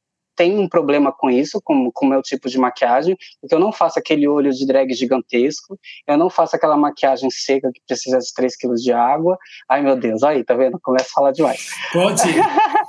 [0.40, 3.98] têm um problema com isso, com o meu tipo de maquiagem, porque eu não faço
[3.98, 8.56] aquele olho de drag gigantesco, eu não faço aquela maquiagem seca que precisa de 3
[8.56, 9.36] quilos de água.
[9.68, 10.80] Ai, meu Deus, aí, tá vendo?
[10.82, 11.68] Começa a falar demais.
[11.92, 12.22] Pode.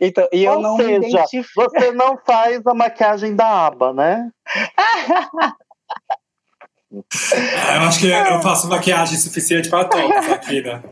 [0.00, 1.48] Então, e Ou eu não seja, identifico...
[1.54, 4.30] você não faz a maquiagem da aba, né?
[6.90, 10.82] eu acho que eu faço maquiagem suficiente para todos aqui, né?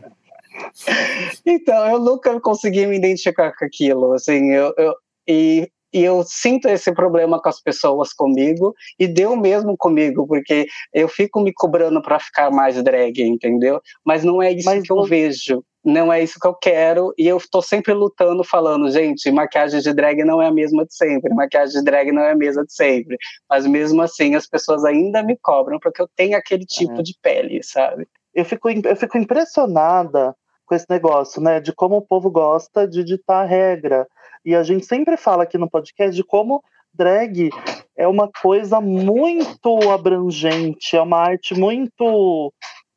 [1.45, 4.93] Então, eu nunca consegui me identificar com aquilo, assim, eu, eu
[5.27, 10.65] e, e eu sinto esse problema com as pessoas comigo e deu mesmo comigo, porque
[10.93, 13.81] eu fico me cobrando para ficar mais drag, entendeu?
[14.05, 17.27] Mas não é isso Mas que eu vejo não é isso que eu quero, e
[17.27, 21.33] eu estou sempre lutando, falando, gente, maquiagem de drag não é a mesma de sempre,
[21.33, 23.17] maquiagem de drag não é a mesma de sempre.
[23.49, 27.03] Mas mesmo assim, as pessoas ainda me cobram porque eu tenho aquele tipo é.
[27.03, 28.07] de pele, sabe?
[28.33, 30.33] Eu fico, eu fico impressionada
[30.65, 34.07] com esse negócio, né, de como o povo gosta de ditar regra.
[34.45, 37.49] E a gente sempre fala aqui no podcast de como drag
[37.95, 42.53] é uma coisa muito abrangente, é uma arte muito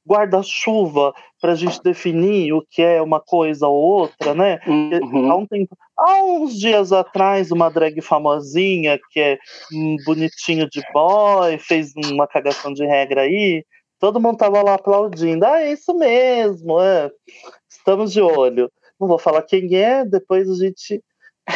[0.06, 4.60] guarda-chuva para a gente definir o que é uma coisa ou outra, né?
[4.66, 5.30] Uhum.
[5.30, 9.38] Há, um tempo, há uns dias atrás, uma drag famosinha que é
[9.72, 13.64] um bonitinho de boy, fez uma cagação de regra aí,
[13.98, 15.44] todo mundo tava lá aplaudindo.
[15.44, 17.10] Ah, é isso mesmo, é.
[17.68, 18.70] estamos de olho.
[18.98, 21.02] Não vou falar quem é, depois a gente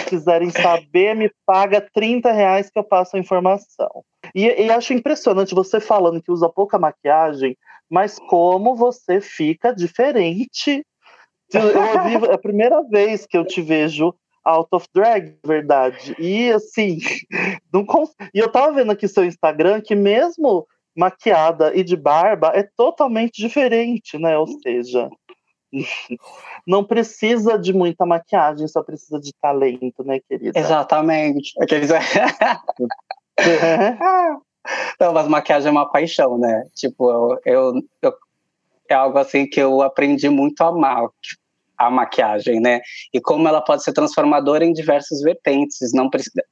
[0.08, 4.04] quiserem saber, me paga 30 reais que eu passo a informação.
[4.34, 7.56] E, e, acho impressionante você falando que usa pouca maquiagem,
[7.90, 10.84] mas como você fica diferente.
[11.52, 16.14] Eu é a primeira vez que eu te vejo out of drag, verdade.
[16.18, 16.98] E assim,
[17.72, 18.14] não cons...
[18.32, 23.40] e eu tava vendo aqui seu Instagram que mesmo maquiada e de barba é totalmente
[23.40, 24.36] diferente, né?
[24.36, 25.08] Ou seja,
[26.66, 30.58] não precisa de muita maquiagem, só precisa de talento, né, querida?
[30.58, 31.52] Exatamente.
[31.62, 31.90] Aqueles...
[35.00, 36.64] Não, mas maquiagem é uma paixão, né?
[36.74, 38.14] Tipo, eu, eu, eu,
[38.88, 41.08] é algo assim que eu aprendi muito a amar
[41.78, 42.82] a maquiagem, né?
[43.12, 46.44] E como ela pode ser transformadora em diversas vertentes, não precisa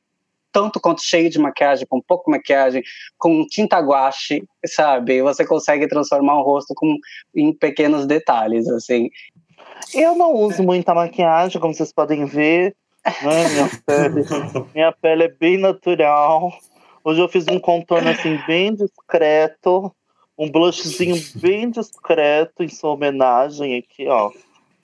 [0.52, 2.82] tanto quanto cheio de maquiagem, com pouco maquiagem,
[3.16, 5.22] com tinta guache, sabe?
[5.22, 6.96] Você consegue transformar o rosto com,
[7.34, 9.11] em pequenos detalhes, assim.
[9.94, 12.74] Eu não uso muita maquiagem, como vocês podem ver.
[13.22, 13.48] Né?
[13.48, 14.24] Minha, pele,
[14.74, 16.52] minha pele é bem natural.
[17.04, 19.92] Hoje eu fiz um contorno assim bem discreto,
[20.37, 24.30] um blushzinho bem discreto em sua homenagem aqui, ó.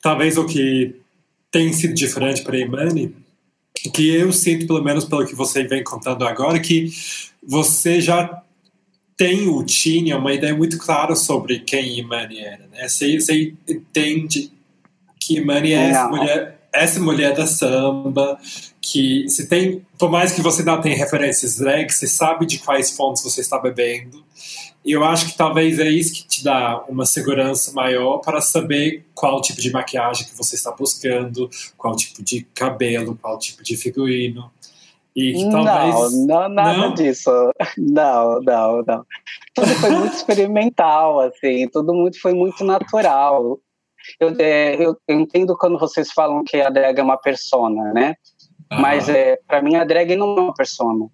[0.00, 1.00] Talvez o que
[1.50, 3.14] tem sido diferente para a Imani,
[3.90, 6.90] que eu sinto, pelo menos pelo que você vem contando agora, que
[7.46, 8.42] você já
[9.16, 12.88] tem o tinha uma ideia muito clara sobre quem Imani era, né?
[12.88, 14.50] Você, você entende
[15.20, 18.38] que Imani é essa mulher, essa mulher da samba,
[18.80, 22.90] que se tem, por mais que você não tenha referências drag, você sabe de quais
[22.90, 24.22] fontes você está bebendo.
[24.84, 29.06] E eu acho que talvez é isso que te dá uma segurança maior para saber
[29.14, 33.76] qual tipo de maquiagem que você está buscando, qual tipo de cabelo, qual tipo de
[33.76, 34.50] figurino.
[35.16, 36.12] E que talvez.
[36.12, 36.94] Não, não nada não?
[36.94, 37.30] disso.
[37.78, 39.06] Não, não, não.
[39.54, 43.58] Tudo foi muito experimental, assim, tudo muito, foi muito natural.
[44.18, 48.16] Eu, é, eu, eu entendo quando vocês falam que a drag é uma persona, né?
[48.70, 51.06] Mas é, para mim a drag não é uma persona.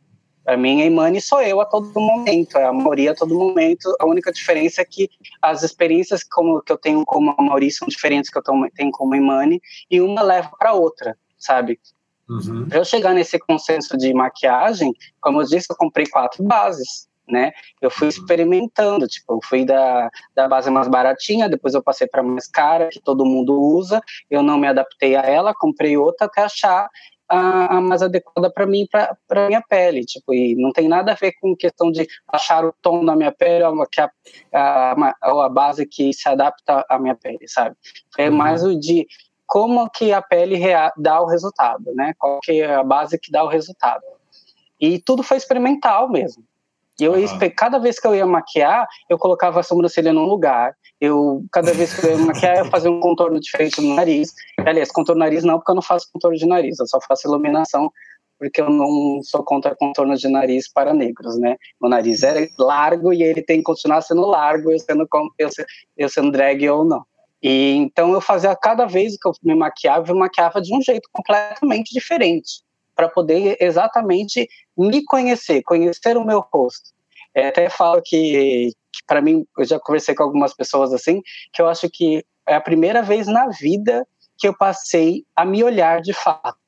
[0.44, 3.94] Para mim a Imani sou eu a todo momento, é a Mauri a todo momento.
[4.00, 5.08] A única diferença é que
[5.42, 8.42] as experiências como que eu tenho como a Mauri são diferentes que eu
[8.74, 11.78] tenho como Imani e uma leva para outra, sabe?
[12.28, 12.68] Uhum.
[12.68, 17.52] Para eu chegar nesse consenso de maquiagem, como eu disse, eu comprei quatro bases né?
[17.80, 22.22] Eu fui experimentando, tipo, eu fui da, da base mais baratinha, depois eu passei para
[22.22, 26.42] mais cara, que todo mundo usa, eu não me adaptei a ela, comprei outra até
[26.42, 26.88] achar
[27.30, 28.86] a, a mais adequada para mim,
[29.28, 32.74] para minha pele, tipo, e não tem nada a ver com questão de achar o
[32.82, 34.10] tom da minha pele ou a,
[34.52, 37.76] a, a, a base que se adapta à minha pele, sabe?
[38.12, 38.36] Foi uhum.
[38.36, 39.06] mais o de
[39.46, 40.60] como que a pele
[40.96, 42.14] dá o resultado, né?
[42.18, 44.02] Qual que é a base que dá o resultado.
[44.80, 46.44] E tudo foi experimental mesmo.
[47.00, 47.26] E eu, uhum.
[47.56, 50.74] cada vez que eu ia maquiar, eu colocava a sobrancelha num lugar.
[51.00, 54.32] Eu, cada vez que eu ia maquiar, eu fazia um contorno diferente no nariz.
[54.58, 57.90] Aliás, contorno nariz não, porque eu não faço contorno de nariz, eu só faço iluminação,
[58.38, 61.56] porque eu não sou contra contorno de nariz para negros, né?
[61.80, 65.08] O nariz é largo e ele tem que continuar sendo largo, eu sendo,
[65.38, 65.48] eu,
[65.96, 67.02] eu sendo drag ou não.
[67.42, 71.08] E então eu fazia cada vez que eu me maquiava, eu maquiava de um jeito
[71.12, 72.62] completamente diferente
[73.00, 76.90] para poder exatamente me conhecer, conhecer o meu rosto.
[77.34, 81.62] É, até falo que, que para mim, eu já conversei com algumas pessoas assim, que
[81.62, 86.02] eu acho que é a primeira vez na vida que eu passei a me olhar
[86.02, 86.58] de fato.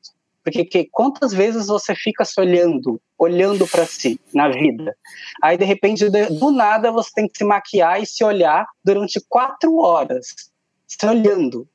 [0.42, 4.96] Porque que, quantas vezes você fica se olhando, olhando para si na vida?
[5.42, 9.76] Aí, de repente, do nada, você tem que se maquiar e se olhar durante quatro
[9.76, 10.28] horas,
[10.86, 11.68] se olhando.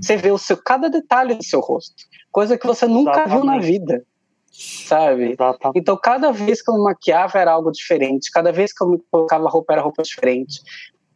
[0.00, 3.36] Você vê o seu, cada detalhe do seu rosto coisa que você nunca Exatamente.
[3.36, 4.04] viu na vida,
[4.50, 5.32] sabe?
[5.32, 5.78] Exatamente.
[5.78, 8.98] Então, cada vez que eu me maquiava era algo diferente, cada vez que eu me
[9.10, 10.60] colocava roupa era roupa diferente,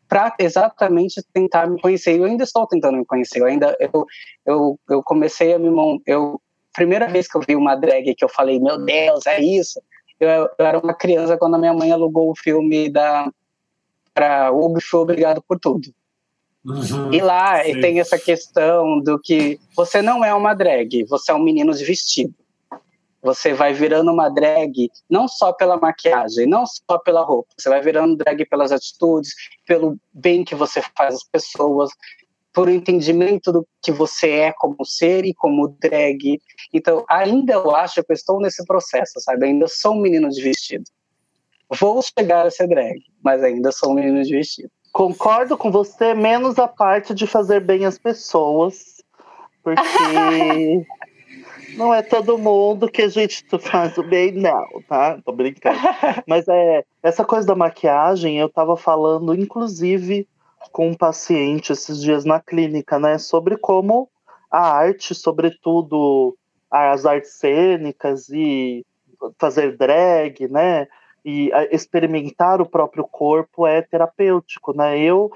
[0.07, 2.17] para exatamente tentar me conhecer.
[2.17, 3.41] Eu ainda estou tentando me conhecer.
[3.41, 4.07] Eu ainda eu,
[4.45, 5.69] eu, eu comecei a me
[6.07, 6.41] eu
[6.73, 9.81] primeira vez que eu vi uma drag que eu falei, meu Deus, é isso.
[10.21, 13.29] Eu, eu era uma criança quando a minha mãe alugou o filme da
[14.15, 15.93] para o Foi Obrigado por Tudo
[16.67, 17.81] Uhum, e lá sim.
[17.81, 21.85] tem essa questão do que você não é uma drag, você é um menino de
[21.85, 22.35] vestido.
[23.23, 27.81] Você vai virando uma drag não só pela maquiagem, não só pela roupa, você vai
[27.81, 29.33] virando drag pelas atitudes,
[29.67, 31.91] pelo bem que você faz às pessoas,
[32.53, 36.41] por entendimento do que você é como ser e como drag.
[36.73, 39.47] Então, ainda eu acho que eu estou nesse processo, sabe?
[39.47, 40.85] Ainda sou um menino de vestido.
[41.79, 44.71] Vou chegar a ser drag, mas ainda sou um menino de vestido.
[44.97, 49.05] Concordo com você, menos a parte de fazer bem as pessoas,
[49.63, 49.77] porque
[51.77, 55.21] não é todo mundo que a gente faz o bem, não, tá?
[55.23, 55.79] Tô brincando.
[56.27, 60.27] Mas é essa coisa da maquiagem, eu tava falando, inclusive,
[60.73, 63.19] com um paciente esses dias na clínica, né?
[63.19, 64.09] Sobre como
[64.51, 66.35] a arte, sobretudo
[66.71, 68.83] as artes cênicas e
[69.39, 70.89] fazer drag, né?
[71.29, 74.97] E experimentar o próprio corpo é terapêutico, né?
[74.97, 75.33] Eu,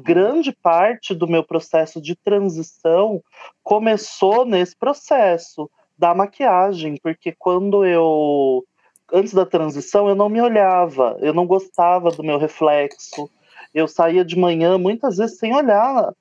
[0.00, 3.20] grande parte do meu processo de transição
[3.64, 8.64] começou nesse processo da maquiagem, porque quando eu
[9.12, 13.28] antes da transição eu não me olhava, eu não gostava do meu reflexo.
[13.74, 16.12] Eu saía de manhã muitas vezes sem olhar,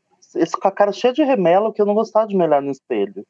[0.59, 3.23] com a cara cheia de remelo que eu não gostava de me olhar no espelho.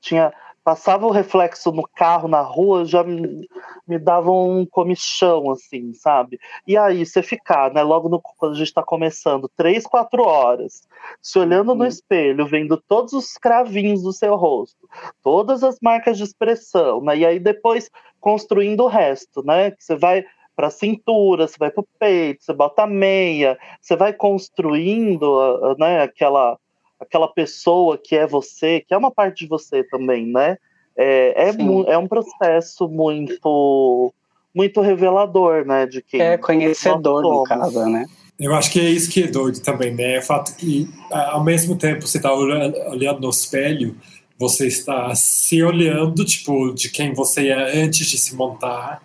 [0.00, 0.32] Tinha
[0.68, 3.48] passava o reflexo no carro, na rua, já me,
[3.86, 6.38] me dava um comichão, assim, sabe?
[6.66, 10.86] E aí, você ficar, né, logo no, quando a gente está começando, três, quatro horas,
[11.22, 11.88] se olhando no uhum.
[11.88, 14.86] espelho, vendo todos os cravinhos do seu rosto,
[15.22, 17.16] todas as marcas de expressão, né?
[17.16, 19.72] E aí depois construindo o resto, né?
[19.78, 20.22] Você vai
[20.54, 25.74] para a cintura, você vai para o peito, você bota a meia, você vai construindo,
[25.78, 26.58] né, aquela
[27.00, 30.56] aquela pessoa que é você, que é uma parte de você também, né?
[30.96, 34.12] É, é, é um processo muito
[34.54, 35.86] muito revelador, né?
[35.86, 38.06] De quem é conhecedor no caso, né?
[38.38, 40.18] Eu acho que é isso que é doido também, né?
[40.18, 43.96] O fato que, ao mesmo tempo, você está olhando no espelho,
[44.38, 49.02] você está se olhando, tipo, de quem você é antes de se montar,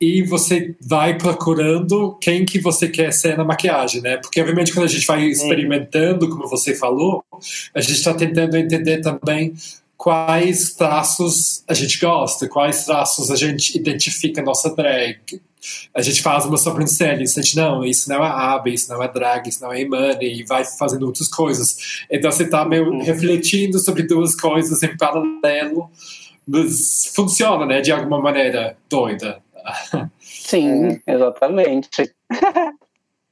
[0.00, 4.18] e você vai procurando quem que você quer ser na maquiagem, né?
[4.18, 7.24] Porque obviamente quando a gente vai experimentando, como você falou,
[7.74, 9.54] a gente está tentando entender também
[9.96, 15.40] quais traços a gente gosta, quais traços a gente identifica nossa drag.
[15.92, 19.08] A gente faz uma sobrancelha, e sente, não, isso não é Abe, isso não é
[19.08, 22.04] drag, isso não é Imani, e vai fazendo outras coisas.
[22.08, 23.02] Então você está meio uhum.
[23.02, 25.90] refletindo sobre duas coisas em paralelo,
[26.46, 29.42] mas funciona, né, de alguma maneira doida.
[30.18, 31.14] Sim, é.
[31.14, 32.14] exatamente.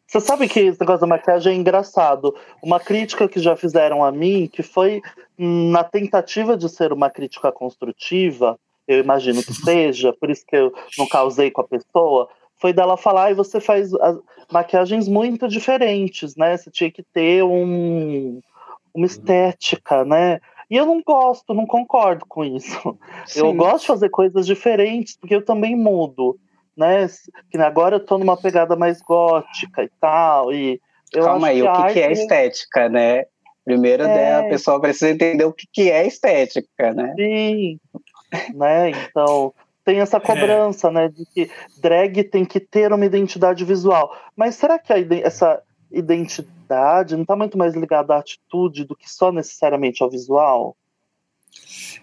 [0.07, 2.35] Você sabe que esse negócio da maquiagem é engraçado.
[2.63, 5.03] Uma crítica que já fizeram a mim, que foi
[5.37, 10.73] na tentativa de ser uma crítica construtiva, eu imagino que seja, por isso que eu
[10.97, 13.91] não causei com a pessoa, foi dela falar, e você faz
[14.53, 16.57] maquiagens muito diferentes, né?
[16.57, 18.41] Você tinha que ter um,
[18.95, 20.41] uma estética, né?
[20.75, 22.99] E eu não gosto, não concordo com isso.
[23.27, 23.39] Sim.
[23.39, 26.37] Eu gosto de fazer coisas diferentes, porque eu também mudo,
[26.77, 27.07] né?
[27.49, 30.53] Que agora eu tô numa pegada mais gótica e tal.
[30.53, 30.81] E
[31.13, 31.93] Calma aí, o que, arte...
[31.93, 33.25] que é estética, né?
[33.65, 34.07] Primeiro é...
[34.09, 37.15] né, a pessoa precisa entender o que, que é estética, né?
[37.17, 37.79] Sim.
[38.53, 38.91] né?
[38.91, 40.21] Então, tem essa é.
[40.21, 40.91] cobrança, é.
[40.91, 41.09] né?
[41.09, 41.49] De que
[41.81, 44.13] drag tem que ter uma identidade visual.
[44.35, 45.63] Mas será que a, essa
[45.95, 50.77] identidade não está muito mais ligada à atitude do que só necessariamente ao visual?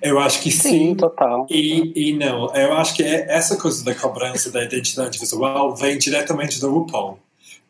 [0.01, 1.45] Eu acho que sim, sim total.
[1.49, 2.53] E, e não.
[2.55, 7.19] Eu acho que é, essa coisa da cobrança da identidade visual vem diretamente do RuPaul.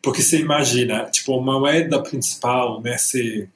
[0.00, 3.48] Porque você imagina, tipo, uma moeda principal nesse,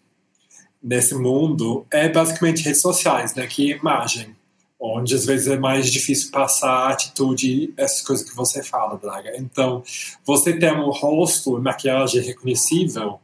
[0.82, 3.46] nesse mundo é basicamente redes sociais, né?
[3.46, 4.36] Que é imagem
[4.78, 9.36] onde às vezes é mais difícil passar a atitude, essas coisas que você fala, Draga.
[9.36, 9.82] Então,
[10.24, 13.20] você ter um rosto, maquiagem reconhecível,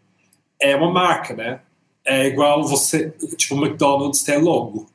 [0.61, 1.61] é uma marca, né?
[2.05, 4.88] É igual você, tipo, o McDonald's ter logo,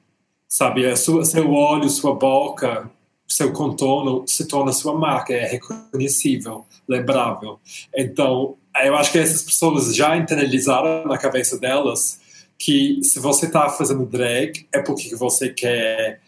[0.48, 0.86] sabe?
[0.86, 2.90] É sua, seu olho, sua boca,
[3.28, 7.60] seu contorno se torna sua marca, é reconhecível, lembrável.
[7.96, 12.20] Então, eu acho que essas pessoas já internalizaram na cabeça delas
[12.58, 16.20] que se você está fazendo drag é porque você quer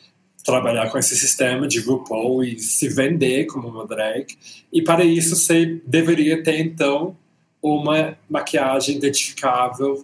[0.49, 4.25] trabalhar com esse sistema de RuPaul e se vender como uma drag.
[4.73, 7.15] E para isso você deveria ter então
[7.61, 10.01] uma maquiagem identificável,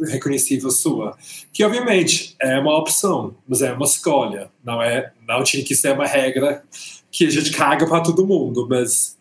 [0.00, 1.16] reconhecível sua,
[1.52, 4.50] que obviamente é uma opção, mas é uma escolha.
[4.64, 6.64] Não é, não tinha que ser uma regra
[7.10, 9.16] que a gente caga para todo mundo, mas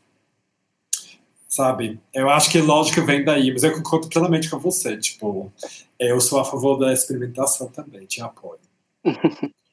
[1.48, 2.00] sabe?
[2.14, 4.98] Eu acho que a lógica vem daí, mas eu concordo plenamente com você.
[4.98, 5.54] Tipo,
[6.00, 8.60] eu sou a favor da experimentação também, te apoio.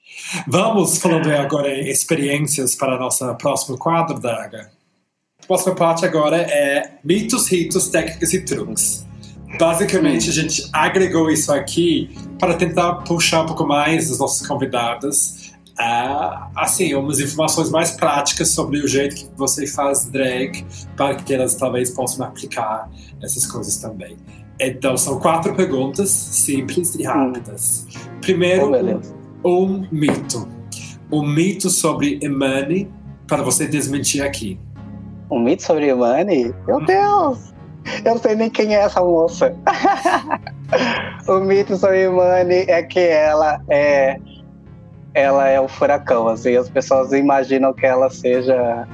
[0.46, 4.70] Vamos falando agora em experiências para nosso próximo quadro, Daga.
[5.42, 9.06] A próxima parte agora é mitos, ritos, técnicas e truques.
[9.58, 15.52] Basicamente, a gente agregou isso aqui para tentar puxar um pouco mais as nossas convidadas
[15.72, 20.64] uh, assim, umas informações mais práticas sobre o jeito que você faz drag
[20.96, 22.90] para que elas talvez possam aplicar
[23.22, 24.16] essas coisas também.
[24.60, 27.86] Então, são quatro perguntas simples e rápidas.
[28.20, 30.48] Primeiro, oh, um, um mito.
[31.10, 32.90] Um mito sobre Imani
[33.26, 34.58] para você desmentir aqui.
[35.30, 36.54] Um mito sobre Imani?
[36.66, 36.84] Meu uhum.
[36.84, 37.52] Deus!
[38.04, 39.54] Eu não sei nem quem é essa moça.
[41.28, 44.18] o mito sobre Imani é que ela é
[45.14, 48.88] ela é o furacão, assim, as pessoas imaginam que ela seja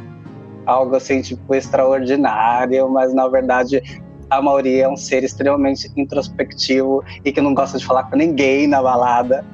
[0.66, 3.80] algo assim, tipo, extraordinário, mas na verdade
[4.28, 8.66] a maioria é um ser extremamente introspectivo e que não gosta de falar com ninguém
[8.66, 9.44] na balada.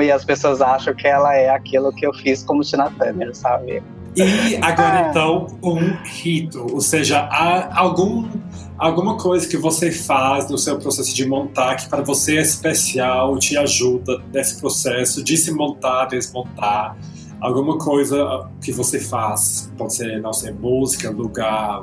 [0.00, 3.82] E as pessoas acham que ela é aquilo que eu fiz como Tina Turner, sabe?
[4.16, 5.10] E agora, ah.
[5.10, 8.28] então, um rito, ou seja, há algum,
[8.76, 13.38] alguma coisa que você faz no seu processo de montar que para você é especial,
[13.38, 16.96] te ajuda nesse processo de se montar, desmontar,
[17.40, 21.82] alguma coisa que você faz, pode ser, não sei, música, lugar,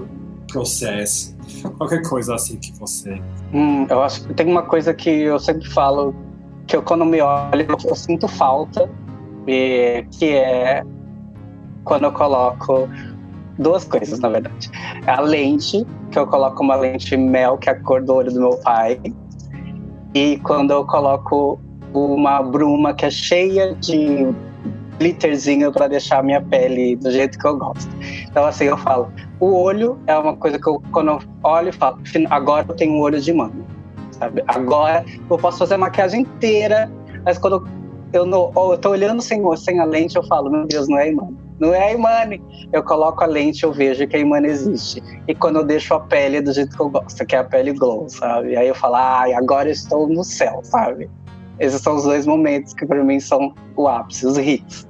[0.52, 1.36] processo,
[1.78, 3.22] qualquer coisa assim que você...
[3.54, 6.14] Hum, eu acho que tem uma coisa que eu sempre falo,
[6.68, 8.90] que eu quando me olho, eu sinto falta,
[9.46, 10.84] que é
[11.86, 12.90] quando eu coloco
[13.58, 14.70] duas coisas, na verdade.
[15.08, 18.40] A lente, que eu coloco uma lente mel, que é a cor do olho do
[18.40, 19.00] meu pai.
[20.14, 21.60] E quando eu coloco
[21.94, 24.28] uma bruma que é cheia de
[25.00, 27.90] glitterzinho para deixar a minha pele do jeito que eu gosto.
[28.30, 32.00] Então, assim, eu falo, o olho é uma coisa que eu, quando eu olho, falo,
[32.30, 33.66] agora eu tenho um olho de mano,
[34.20, 34.44] sabe?
[34.48, 36.92] Agora eu posso fazer a maquiagem inteira,
[37.24, 37.68] mas quando
[38.14, 41.12] eu, não, eu tô olhando sem, sem a lente, eu falo, meu Deus, não é
[41.12, 42.42] mano não é a Imane.
[42.72, 45.02] Eu coloco a lente, eu vejo que a Imane existe.
[45.28, 47.74] E quando eu deixo a pele do jeito que eu gosto, que é a pele
[47.74, 48.56] glow, sabe?
[48.56, 51.10] Aí eu falo, ai, ah, agora estou no céu, sabe?
[51.60, 54.88] Esses são os dois momentos que para mim são o ápice, os hits.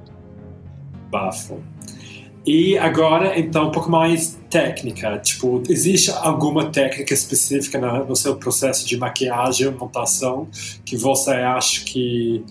[1.10, 1.58] Bafo.
[2.50, 5.18] E agora, então, um pouco mais técnica.
[5.18, 10.48] Tipo, existe alguma técnica específica no seu processo de maquiagem, montação,
[10.82, 12.42] que você acha que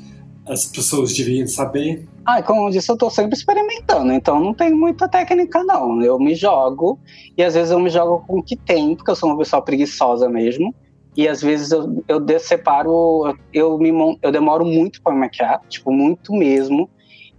[0.47, 2.07] as pessoas deviam saber?
[2.23, 5.99] Ah, como eu disse, eu estou sempre experimentando, então não tem muita técnica, não.
[6.03, 6.99] Eu me jogo,
[7.35, 9.63] e às vezes eu me jogo com o que tem, porque eu sou uma pessoa
[9.63, 10.75] preguiçosa mesmo.
[11.15, 13.89] E às vezes eu, eu separo, eu, me,
[14.21, 16.87] eu demoro muito para maquiar, tipo, muito mesmo.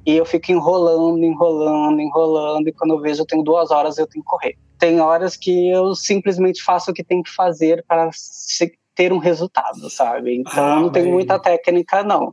[0.08, 4.06] E eu fico enrolando, enrolando, enrolando, e quando eu vejo eu tenho duas horas eu
[4.06, 4.56] tenho que correr.
[4.78, 8.08] Tem horas que eu simplesmente faço o que tem que fazer para
[8.94, 10.38] ter um resultado, sabe?
[10.38, 12.28] Então ah, não tenho muita técnica, não.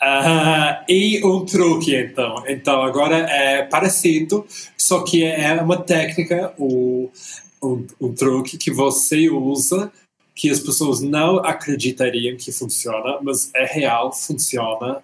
[0.00, 2.44] Uh, e um truque, então.
[2.46, 4.46] Então, agora é parecido,
[4.78, 7.10] só que é uma técnica, um,
[8.00, 9.90] um truque que você usa
[10.32, 15.02] que as pessoas não acreditariam que funciona, mas é real, funciona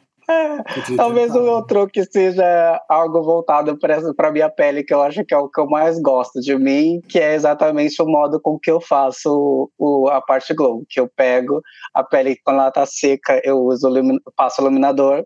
[0.97, 5.39] talvez o meu truque seja algo voltado para minha pele, que eu acho que é
[5.39, 8.81] o que eu mais gosto de mim, que é exatamente o modo com que eu
[8.81, 11.63] faço o, a parte glow, que eu pego
[11.95, 13.89] a pele quando ela tá seca, eu uso
[14.37, 15.25] passo iluminador,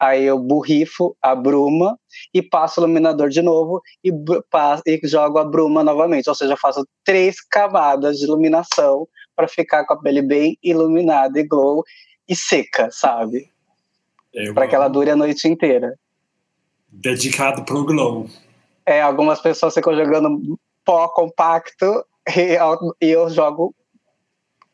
[0.00, 1.96] aí eu borrifo a bruma
[2.34, 4.10] e passo o iluminador de novo e,
[4.86, 9.86] e jogo a bruma novamente, ou seja, eu faço três camadas de iluminação para ficar
[9.86, 11.84] com a pele bem iluminada e glow
[12.28, 13.51] e seca, sabe?
[14.34, 15.94] É para que ela dure a noite inteira.
[16.90, 18.26] Dedicado pro glow.
[18.84, 22.04] É, algumas pessoas ficam jogando pó compacto
[22.36, 22.56] e,
[23.06, 23.74] e eu jogo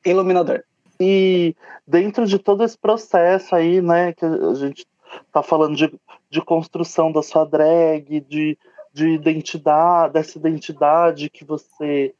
[0.04, 0.62] iluminador.
[1.00, 1.54] E
[1.86, 4.86] dentro de todo esse processo aí, né, que a gente
[5.32, 5.92] tá falando de,
[6.30, 8.58] de construção da sua drag, de,
[8.92, 12.14] de identidade, dessa identidade que você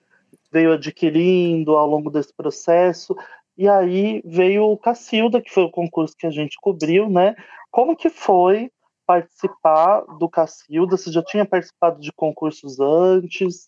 [0.50, 3.16] veio adquirindo ao longo desse processo.
[3.58, 7.34] E aí veio o Cacilda, que foi o concurso que a gente cobriu, né?
[7.72, 8.70] Como que foi
[9.04, 10.96] participar do Cacilda?
[10.96, 13.66] Você já tinha participado de concursos antes?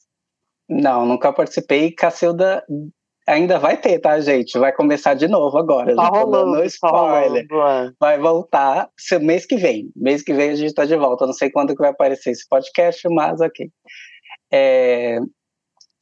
[0.68, 1.90] Não, nunca participei.
[1.90, 2.64] Cacilda
[3.26, 4.56] ainda vai ter, tá, gente?
[4.58, 5.96] Vai começar de novo agora.
[5.96, 7.48] Tá rolando, tá spoiler.
[7.48, 7.92] Tá rolando, é.
[7.98, 8.88] Vai voltar
[9.20, 9.90] mês que vem.
[9.96, 11.26] Mês que vem a gente tá de volta.
[11.26, 13.68] não sei quando que vai aparecer esse podcast, mas ok.
[14.52, 15.18] É,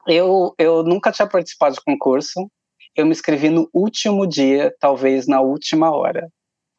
[0.06, 2.50] eu, eu nunca tinha participado de concurso
[2.98, 6.28] eu me inscrevi no último dia, talvez na última hora,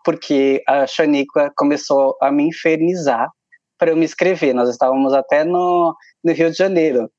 [0.03, 3.29] porque a Xanica começou a me infernizar
[3.77, 4.53] para eu me inscrever.
[4.53, 7.09] Nós estávamos até no, no Rio de Janeiro.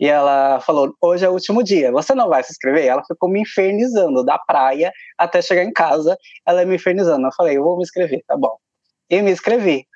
[0.00, 2.86] E ela falou: hoje é o último dia, você não vai se inscrever?
[2.86, 7.26] Ela ficou me infernizando da praia até chegar em casa, ela me infernizando.
[7.26, 8.56] Eu falei: eu vou me inscrever, tá bom.
[9.10, 9.86] E me inscrevi.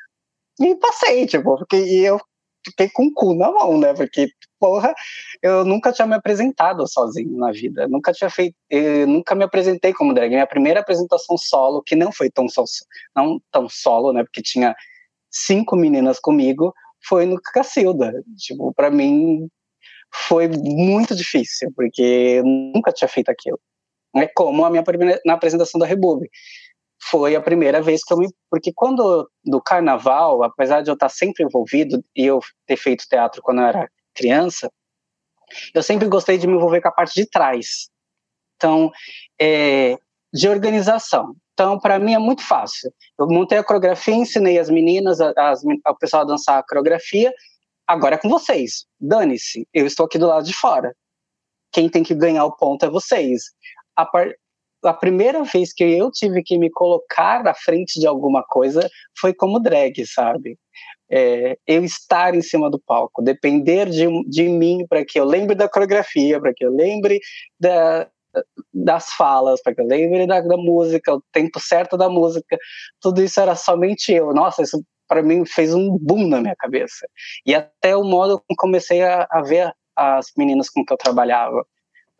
[0.60, 2.20] E passei, tipo, porque eu
[2.66, 3.94] fiquei com o cu na mão, né?
[3.94, 4.28] Porque
[4.62, 4.94] porra,
[5.42, 7.88] eu nunca tinha me apresentado sozinho na vida.
[7.88, 8.54] Nunca tinha feito,
[9.08, 10.30] nunca me apresentei como drag.
[10.30, 12.68] Minha primeira apresentação solo, que não foi tão solo,
[13.16, 14.22] não tão solo, né?
[14.22, 14.72] Porque tinha
[15.28, 16.72] cinco meninas comigo,
[17.04, 18.12] foi no Cacilda.
[18.36, 19.48] Tipo, para mim
[20.28, 22.02] foi muito difícil, porque
[22.38, 23.58] eu nunca tinha feito aquilo.
[24.14, 26.30] É como a minha primeira, na apresentação da Rebube
[27.10, 28.28] foi a primeira vez que eu me.
[28.48, 33.42] Porque quando do carnaval, apesar de eu estar sempre envolvido e eu ter feito teatro
[33.42, 34.70] quando eu era criança,
[35.74, 37.88] eu sempre gostei de me envolver com a parte de trás.
[38.56, 38.90] Então,
[39.40, 39.96] é,
[40.32, 41.34] de organização.
[41.52, 42.92] Então, para mim é muito fácil.
[43.18, 47.32] Eu montei a coreografia, ensinei as meninas, as, o pessoal a dançar a coreografia.
[47.86, 48.86] Agora é com vocês.
[48.98, 50.94] Dane-se, eu estou aqui do lado de fora.
[51.70, 53.42] Quem tem que ganhar o ponto é vocês.
[53.94, 54.28] A, par,
[54.84, 58.88] a primeira vez que eu tive que me colocar à frente de alguma coisa
[59.18, 60.58] foi como drag, sabe?
[61.12, 65.54] É, eu estar em cima do palco, depender de, de mim para que eu lembre
[65.54, 67.20] da coreografia, para que eu lembre
[67.60, 68.08] da,
[68.72, 72.56] das falas, para que eu lembre da, da, música, o tempo certo da música,
[73.00, 74.32] tudo isso era somente eu.
[74.32, 77.06] Nossa, isso para mim fez um boom na minha cabeça.
[77.44, 81.66] E até o modo que comecei a, a ver as meninas com que eu trabalhava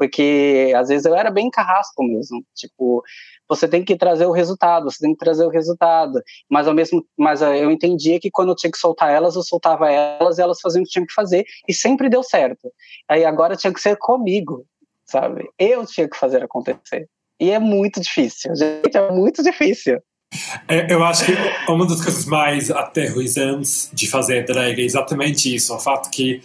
[0.03, 3.05] porque às vezes eu era bem carrasco mesmo, tipo,
[3.49, 7.07] você tem que trazer o resultado, você tem que trazer o resultado, mas ao mesmo,
[7.17, 10.83] mas eu entendia que quando eu tinha que soltar elas, eu soltava elas elas faziam
[10.83, 12.69] o que tinham que fazer e sempre deu certo.
[13.09, 14.67] Aí agora tinha que ser comigo,
[15.07, 15.49] sabe?
[15.57, 17.09] Eu tinha que fazer acontecer.
[17.39, 20.01] E é muito difícil, gente, é muito difícil.
[20.67, 21.33] É, eu acho que
[21.71, 26.41] uma das coisas mais aterrorizantes de fazer drag é exatamente isso, o fato que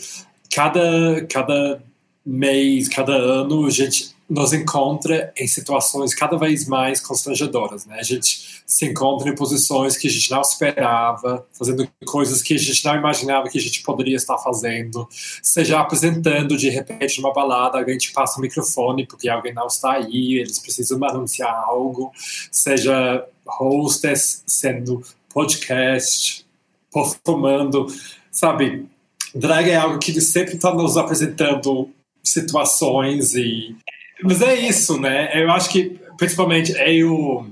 [0.53, 1.81] cada, cada
[2.28, 7.97] mês, cada ano, a gente nos encontra em situações cada vez mais constrangedoras, né?
[7.97, 12.57] A gente se encontra em posições que a gente não esperava, fazendo coisas que a
[12.57, 15.07] gente não imaginava que a gente poderia estar fazendo,
[15.41, 19.93] seja apresentando de repente numa balada, alguém te passa o microfone porque alguém não está
[19.93, 22.11] aí, eles precisam anunciar algo,
[22.51, 23.25] seja
[23.61, 25.01] hostess sendo
[25.34, 26.45] podcast,
[26.91, 27.88] performando,
[28.30, 28.86] sabe?
[29.34, 31.89] Drag é algo que sempre está nos apresentando
[32.30, 33.75] situações e
[34.23, 35.30] mas é isso, né?
[35.34, 37.47] Eu acho que principalmente eu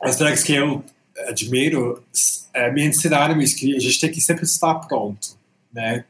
[0.00, 0.82] as drags que eu
[1.28, 2.02] admiro
[2.52, 5.36] é, me ensinaram isso que a gente tem que sempre estar pronto,
[5.72, 6.04] né?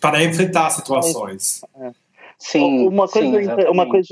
[0.00, 1.62] Para enfrentar situações.
[2.38, 2.88] Sim.
[2.88, 4.08] Uma coisa, sim, uma coisa,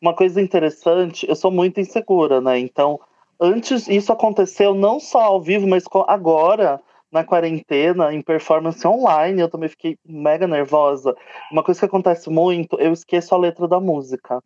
[0.00, 1.28] uma coisa interessante.
[1.28, 2.58] Eu sou muito insegura, né?
[2.58, 2.98] Então
[3.40, 6.80] antes isso aconteceu não só ao vivo, mas agora
[7.12, 11.14] na quarentena, em performance online, eu também fiquei mega nervosa.
[11.52, 14.42] Uma coisa que acontece muito, eu esqueço a letra da música.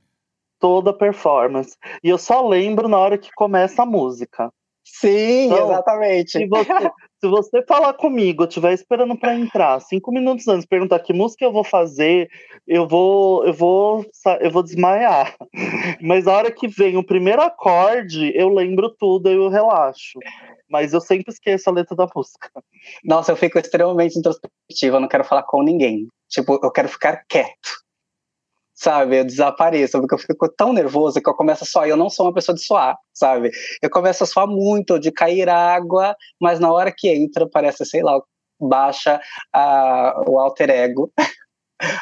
[0.59, 1.77] Toda performance.
[2.03, 4.51] E eu só lembro na hora que começa a música.
[4.85, 6.31] Sim, então, exatamente.
[6.31, 6.91] Se você,
[7.21, 11.45] se você falar comigo, eu estiver esperando para entrar, cinco minutos antes, perguntar que música
[11.45, 12.31] eu vou fazer,
[12.67, 14.05] eu vou, eu vou,
[14.41, 15.37] eu vou desmaiar.
[16.01, 20.19] Mas a hora que vem o primeiro acorde, eu lembro tudo, eu relaxo.
[20.69, 22.51] Mas eu sempre esqueço a letra da música.
[23.05, 26.09] Nossa, eu fico extremamente introspectiva, eu não quero falar com ninguém.
[26.29, 27.87] Tipo, eu quero ficar quieto
[28.77, 29.19] sabe?
[29.19, 31.89] Eu desapareço, porque eu fico tão nervoso que eu começo a suar.
[31.89, 33.51] Eu não sou uma pessoa de suar, sabe?
[33.83, 38.03] Eu começo a suar muito, de cair água, mas na hora que entra, parece, sei
[38.03, 38.21] lá,
[38.61, 39.21] baixa
[39.53, 41.11] a, o alter ego.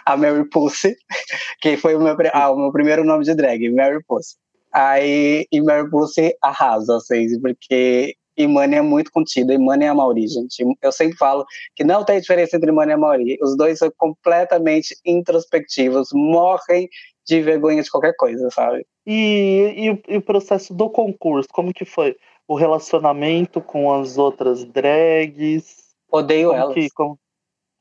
[0.06, 0.96] a Mary Pussy,
[1.60, 4.36] que foi o meu, ah, o meu primeiro nome de drag, Mary Pussy.
[4.72, 9.88] Aí, e Mary Pussy arrasa, assim, porque e Mani é muito contida, e Mani é
[9.88, 10.64] a Mauri, gente.
[10.82, 13.38] Eu sempre falo que não tem diferença entre Mani e Mauri.
[13.40, 16.88] Os dois são completamente introspectivos, morrem
[17.26, 18.86] de vergonha de qualquer coisa, sabe?
[19.06, 19.74] E,
[20.08, 22.16] e, e o processo do concurso, como que foi?
[22.46, 25.94] O relacionamento com as outras drags?
[26.10, 26.74] Odeio como elas.
[26.74, 27.18] Que, como...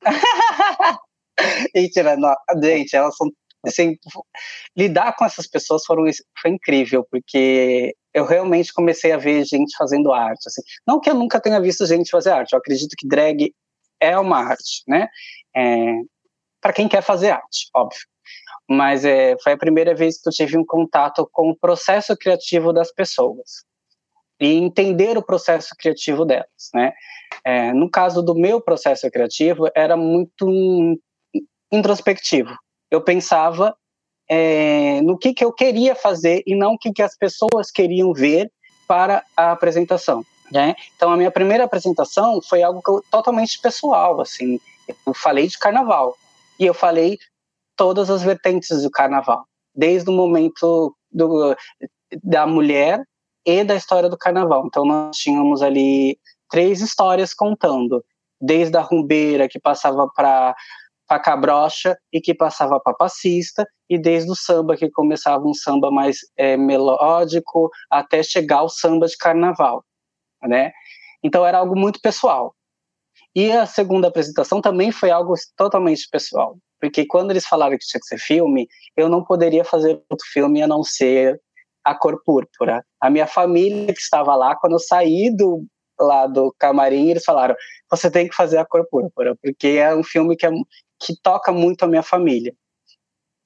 [2.18, 2.62] Não.
[2.62, 3.30] gente, elas são
[3.66, 3.97] assim,
[4.76, 6.04] lidar com essas pessoas foram,
[6.41, 10.47] foi incrível, porque eu realmente comecei a ver gente fazendo arte.
[10.47, 10.61] Assim.
[10.86, 13.53] Não que eu nunca tenha visto gente fazer arte, eu acredito que drag
[13.99, 15.07] é uma arte, né?
[15.55, 15.93] É,
[16.61, 18.01] para quem quer fazer arte, óbvio.
[18.70, 22.72] Mas é, foi a primeira vez que eu tive um contato com o processo criativo
[22.72, 23.66] das pessoas
[24.39, 26.93] e entender o processo criativo delas, né?
[27.45, 30.47] É, no caso do meu processo criativo, era muito
[31.72, 32.53] introspectivo
[32.93, 33.76] eu pensava
[34.36, 38.12] é, no que, que eu queria fazer e não o que, que as pessoas queriam
[38.14, 38.52] ver
[38.88, 40.26] para a apresentação.
[40.52, 40.76] Né?
[40.96, 44.20] Então, a minha primeira apresentação foi algo eu, totalmente pessoal.
[44.20, 44.60] Assim,
[45.06, 46.16] eu falei de carnaval
[46.60, 47.20] e eu falei
[47.76, 51.56] todas as vertentes do carnaval, desde o momento do,
[52.24, 53.04] da mulher
[53.46, 54.66] e da história do carnaval.
[54.66, 56.18] Então, nós tínhamos ali
[56.50, 58.04] três histórias contando,
[58.42, 60.56] desde a rumbeira que passava para
[61.14, 66.18] pacabrocha e que passava para passista, e desde o samba, que começava um samba mais
[66.36, 69.84] é, melódico, até chegar ao samba de carnaval,
[70.41, 70.72] né?
[71.24, 72.55] Então era algo muito pessoal.
[73.36, 78.01] E a segunda apresentação também foi algo totalmente pessoal, porque quando eles falaram que tinha
[78.01, 81.39] que ser filme, eu não poderia fazer outro filme a não ser
[81.84, 82.84] A Cor Púrpura.
[82.99, 85.66] A minha família que estava lá, quando eu saí do,
[85.99, 87.55] lá do camarim, eles falaram:
[87.89, 90.51] você tem que fazer A Cor Púrpura, porque é um filme que, é,
[91.04, 92.54] que toca muito a minha família.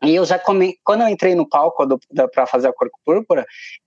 [0.03, 0.77] E eu já come...
[0.83, 1.87] quando eu entrei no palco
[2.31, 3.45] para fazer a cor púrpura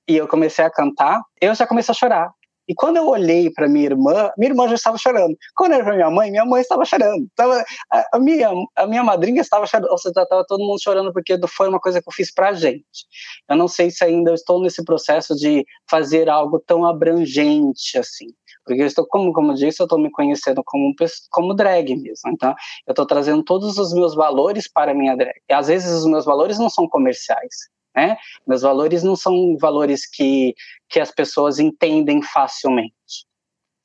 [0.08, 2.32] e eu comecei a cantar, eu já comecei a chorar.
[2.70, 5.36] E quando eu olhei para minha irmã, minha irmã já estava chorando.
[5.56, 7.26] Quando eu olhei para minha mãe, minha mãe estava chorando.
[7.34, 7.64] Tava,
[8.12, 9.90] a, minha, a minha madrinha estava chorando.
[9.90, 12.52] Ou seja, estava todo mundo chorando porque foi uma coisa que eu fiz para a
[12.52, 13.08] gente.
[13.48, 18.28] Eu não sei se ainda estou nesse processo de fazer algo tão abrangente assim.
[18.64, 20.94] Porque eu estou, como, como eu disse, eu estou me conhecendo como,
[21.32, 22.30] como drag mesmo.
[22.30, 22.54] Então,
[22.86, 25.34] eu estou trazendo todos os meus valores para a minha drag.
[25.50, 27.68] E às vezes os meus valores não são comerciais.
[27.94, 28.16] Né?
[28.46, 30.54] Meus valores não são valores que,
[30.88, 33.26] que as pessoas entendem facilmente.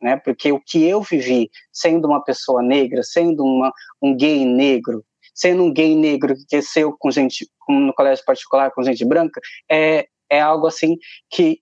[0.01, 0.17] Né?
[0.17, 5.03] Porque o que eu vivi sendo uma pessoa negra, sendo uma, um gay negro,
[5.33, 10.07] sendo um gay negro que cresceu com gente no colégio particular com gente branca, é,
[10.29, 10.97] é algo assim
[11.29, 11.59] que,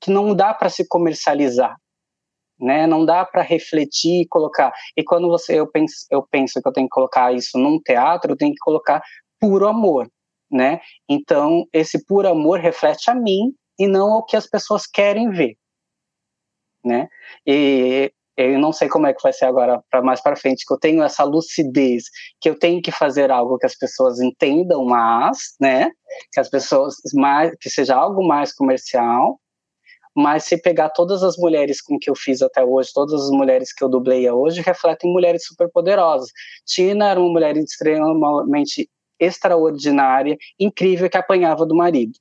[0.00, 1.76] que não dá para se comercializar.
[2.58, 2.86] Né?
[2.86, 4.70] Não dá para refletir e colocar.
[4.96, 8.32] E quando você eu penso, eu penso que eu tenho que colocar isso num teatro,
[8.32, 9.02] eu tenho que colocar
[9.40, 10.10] puro amor
[10.50, 10.80] né?
[11.08, 15.56] Então, esse puro amor reflete a mim e não ao que as pessoas querem ver,
[16.84, 17.08] né?
[17.46, 20.72] E eu não sei como é que vai ser agora para mais para frente que
[20.72, 22.04] eu tenho essa lucidez
[22.40, 25.90] que eu tenho que fazer algo que as pessoas entendam mais, né?
[26.32, 29.38] Que as pessoas mais que seja algo mais comercial,
[30.14, 33.72] mas se pegar todas as mulheres com que eu fiz até hoje, todas as mulheres
[33.72, 36.30] que eu dublei hoje, refletem mulheres super poderosas.
[36.66, 38.88] Tina era uma mulher extremamente
[39.20, 42.18] extraordinária, incrível, que apanhava do marido.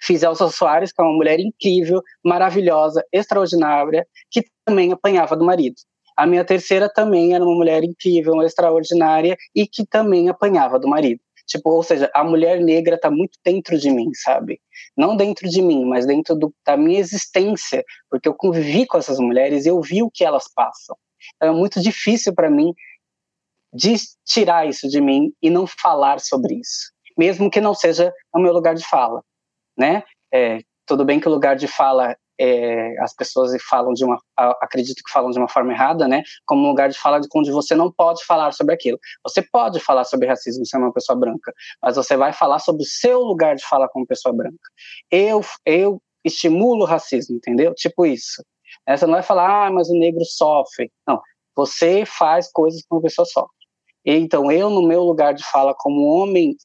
[0.00, 5.76] Fiz Elsa Soares, que é uma mulher incrível, maravilhosa, extraordinária, que também apanhava do marido.
[6.16, 11.20] A minha terceira também era uma mulher incrível, extraordinária e que também apanhava do marido.
[11.46, 14.60] Tipo, ou seja, a mulher negra está muito dentro de mim, sabe?
[14.96, 19.18] Não dentro de mim, mas dentro do, da minha existência, porque eu convivi com essas
[19.18, 20.96] mulheres e eu vi o que elas passam.
[21.36, 22.72] Então, é muito difícil para mim
[23.72, 23.94] de
[24.26, 28.52] tirar isso de mim e não falar sobre isso, mesmo que não seja o meu
[28.52, 29.22] lugar de fala,
[29.76, 30.02] né?
[30.32, 34.18] É, tudo bem que o lugar de fala é, as pessoas falam de uma,
[34.60, 36.22] acredito que falam de uma forma errada, né?
[36.44, 38.98] Como um lugar de fala de onde você não pode falar sobre aquilo.
[39.22, 42.82] Você pode falar sobre racismo se é uma pessoa branca, mas você vai falar sobre
[42.82, 44.58] o seu lugar de fala como pessoa branca.
[45.10, 47.74] Eu, eu estimulo o racismo, entendeu?
[47.74, 48.42] Tipo isso.
[48.88, 50.90] Você não vai falar, ah, mas o negro sofre.
[51.06, 51.20] Não,
[51.54, 53.61] você faz coisas que uma pessoa sofre.
[54.04, 56.56] Então, eu, no meu lugar de fala como homem,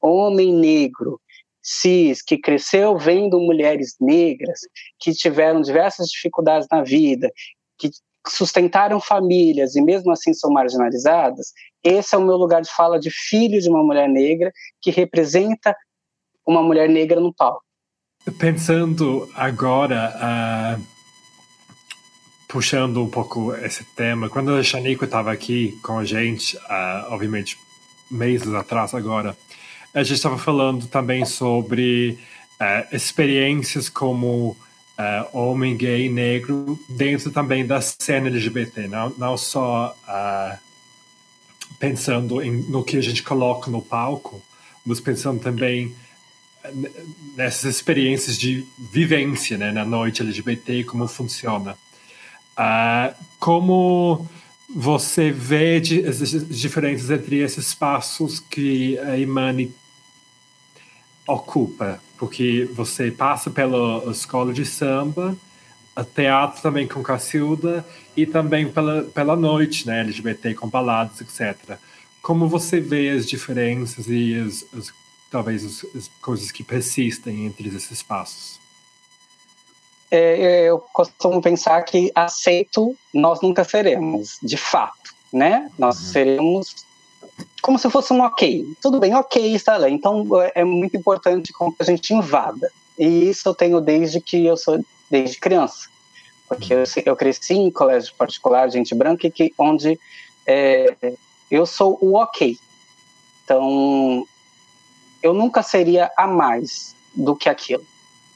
[0.00, 1.20] homem negro,
[1.62, 4.60] cis, que cresceu vendo mulheres negras,
[4.98, 7.30] que tiveram diversas dificuldades na vida,
[7.78, 7.90] que
[8.26, 13.10] sustentaram famílias e mesmo assim são marginalizadas, esse é o meu lugar de fala de
[13.10, 15.76] filho de uma mulher negra que representa
[16.46, 17.62] uma mulher negra no palco.
[18.38, 20.93] Pensando agora, uh
[22.54, 27.58] puxando um pouco esse tema, quando a Shanico estava aqui com a gente, uh, obviamente
[28.08, 29.36] meses atrás agora,
[29.92, 32.16] a gente estava falando também sobre
[32.60, 34.56] uh, experiências como uh,
[35.36, 39.92] homem gay negro dentro também da cena LGBT, não, não só
[41.80, 44.40] pensando em, no que a gente coloca no palco,
[44.86, 45.92] mas pensando também
[47.36, 51.76] nessas experiências de vivência né, na noite LGBT, como funciona.
[52.58, 54.28] Uh, como
[54.74, 55.76] você vê
[56.08, 59.74] as diferenças entre esses espaços que a Imani
[61.26, 62.00] ocupa?
[62.18, 65.36] Porque você passa pela escola de samba,
[66.02, 67.86] teatro também com Cacilda
[68.16, 71.78] e também pela, pela noite, né, LGBT com baladas, etc.
[72.20, 74.92] Como você vê as diferenças e as, as
[75.30, 78.63] talvez as, as coisas que persistem entre esses espaços?
[80.10, 85.70] É, é, eu costumo pensar que aceito nós nunca seremos, de fato, né?
[85.78, 86.12] Nós uhum.
[86.12, 86.84] seremos
[87.62, 88.64] como se fosse um ok.
[88.80, 89.88] Tudo bem, ok, está lá.
[89.88, 92.70] Então é, é muito importante como a gente invada.
[92.98, 95.88] E isso eu tenho desde que eu sou desde criança,
[96.48, 99.98] porque eu, eu cresci em colégio particular, gente branca, que onde
[100.46, 100.94] é,
[101.50, 102.58] eu sou o ok.
[103.44, 104.26] Então
[105.22, 107.84] eu nunca seria a mais do que aquilo.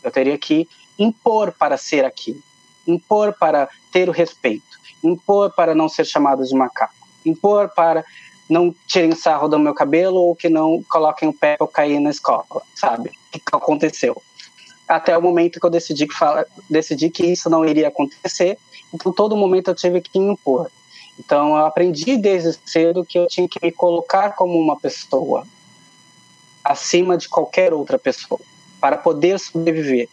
[0.03, 2.43] Eu teria que impor para ser aquilo,
[2.87, 6.95] impor para ter o respeito, impor para não ser chamado de macaco,
[7.25, 8.05] impor para
[8.49, 12.01] não tirem sarro do meu cabelo ou que não coloquem o pé pra eu cair
[12.01, 13.11] na escola, sabe?
[13.11, 14.21] O que aconteceu?
[14.89, 18.59] Até o momento que eu decidi que, fala, decidi que isso não iria acontecer,
[18.93, 20.71] então todo momento eu tive que impor.
[21.19, 25.47] Então eu aprendi desde cedo que eu tinha que me colocar como uma pessoa
[26.65, 28.41] acima de qualquer outra pessoa
[28.81, 30.09] para poder sobreviver,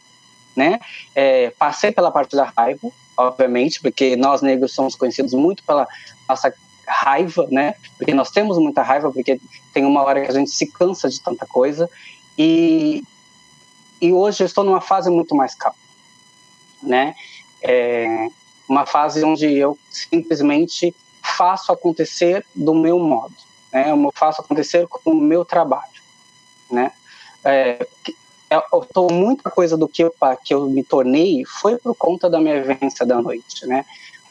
[0.55, 0.79] né?
[1.13, 5.87] É, passei pela parte da raiva, obviamente, porque nós negros somos conhecidos muito pela
[6.27, 6.53] nossa
[6.87, 7.75] raiva, né?
[7.97, 9.39] Porque nós temos muita raiva, porque
[9.73, 11.89] tem uma hora que a gente se cansa de tanta coisa.
[12.37, 13.03] E,
[14.01, 15.77] e hoje eu estou numa fase muito mais calma,
[16.81, 17.15] né?
[17.61, 18.27] É
[18.67, 23.35] uma fase onde eu simplesmente faço acontecer do meu modo,
[23.71, 23.91] né?
[23.91, 26.01] Eu faço acontecer com o meu trabalho,
[26.69, 26.91] né?
[27.43, 27.87] É,
[28.49, 32.39] eu tô muita coisa do que eu, que eu me tornei foi por conta da
[32.39, 33.85] minha vivência da noite, né?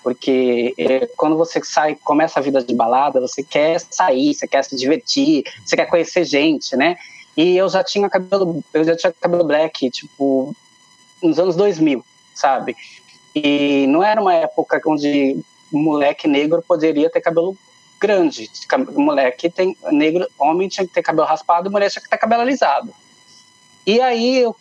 [0.04, 4.62] porque é, quando você sai, começa a vida de balada, você quer sair, você quer
[4.62, 6.94] se divertir, você quer conhecer gente, né?
[7.34, 10.54] E eu já tinha cabelo, eu já tinha cabelo black, tipo,
[11.22, 12.04] nos anos 2000,
[12.34, 12.76] sabe?
[13.34, 15.42] E não era uma época onde
[15.72, 17.56] moleque negro poderia ter cabelo
[17.98, 18.50] grande.
[18.94, 22.94] Moleque tem negro, homem tinha que ter cabelo raspado, mulher tinha que ter cabelo alisado.
[23.86, 24.56] E aí eu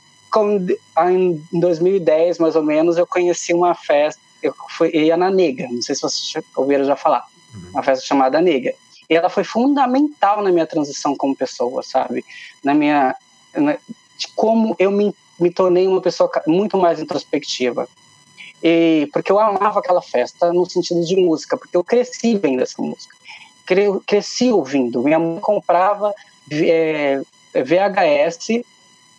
[1.11, 5.82] em 2010 mais ou menos eu conheci uma festa eu fui, ia na Nega, não
[5.82, 7.69] sei se vocês ouviram já falar, uhum.
[7.71, 8.76] uma festa chamada Nega.
[9.09, 12.26] E ela foi fundamental na minha transição como pessoa, sabe?
[12.63, 13.15] Na minha.
[13.55, 13.78] Na,
[14.17, 17.88] de como eu me, me tornei uma pessoa muito mais introspectiva.
[18.61, 22.82] E, porque eu amava aquela festa no sentido de música, porque eu cresci vendo essa
[22.82, 23.15] música.
[24.05, 25.03] Cresci ouvindo.
[25.03, 26.13] Minha mãe comprava
[26.51, 27.21] é,
[27.53, 28.63] VHS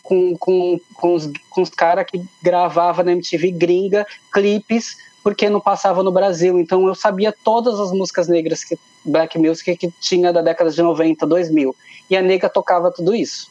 [0.04, 5.58] com, com, com os, com os caras que gravavam na MTV gringa clipes porque não
[5.58, 6.60] passava no Brasil.
[6.60, 10.82] Então eu sabia todas as músicas negras que black music que tinha da década de
[10.82, 11.74] 90, 2000.
[12.10, 13.50] E a nega tocava tudo isso.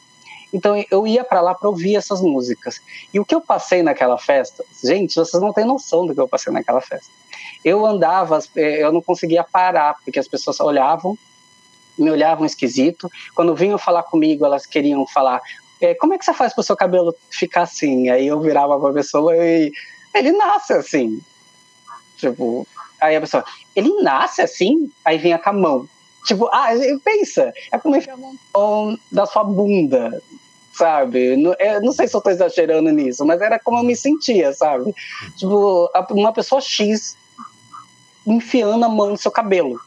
[0.52, 2.80] Então eu ia para lá para ouvir essas músicas.
[3.12, 6.28] E o que eu passei naquela festa, gente, vocês não têm noção do que eu
[6.28, 7.10] passei naquela festa.
[7.64, 11.18] Eu andava, eh, eu não conseguia parar, porque as pessoas olhavam,
[11.98, 13.10] me olhavam esquisito.
[13.34, 15.40] Quando vinham falar comigo, elas queriam falar:
[15.80, 18.08] eh, como é que você faz para o seu cabelo ficar assim?
[18.08, 19.72] Aí eu virava para a pessoa e
[20.14, 21.20] ele nasce assim.
[22.16, 22.66] Tipo,
[23.00, 23.44] aí a pessoa,
[23.74, 24.90] ele nasce assim?
[25.04, 25.88] Aí vinha com a mão.
[26.24, 26.68] Tipo, ah,
[27.04, 30.22] pensa, é como enfiar a mão da sua bunda,
[30.72, 31.34] sabe?
[31.58, 34.94] Eu não sei se eu tô exagerando nisso, mas era como eu me sentia, sabe?
[35.36, 37.16] Tipo, uma pessoa X
[38.26, 39.78] enfiando a mão no seu cabelo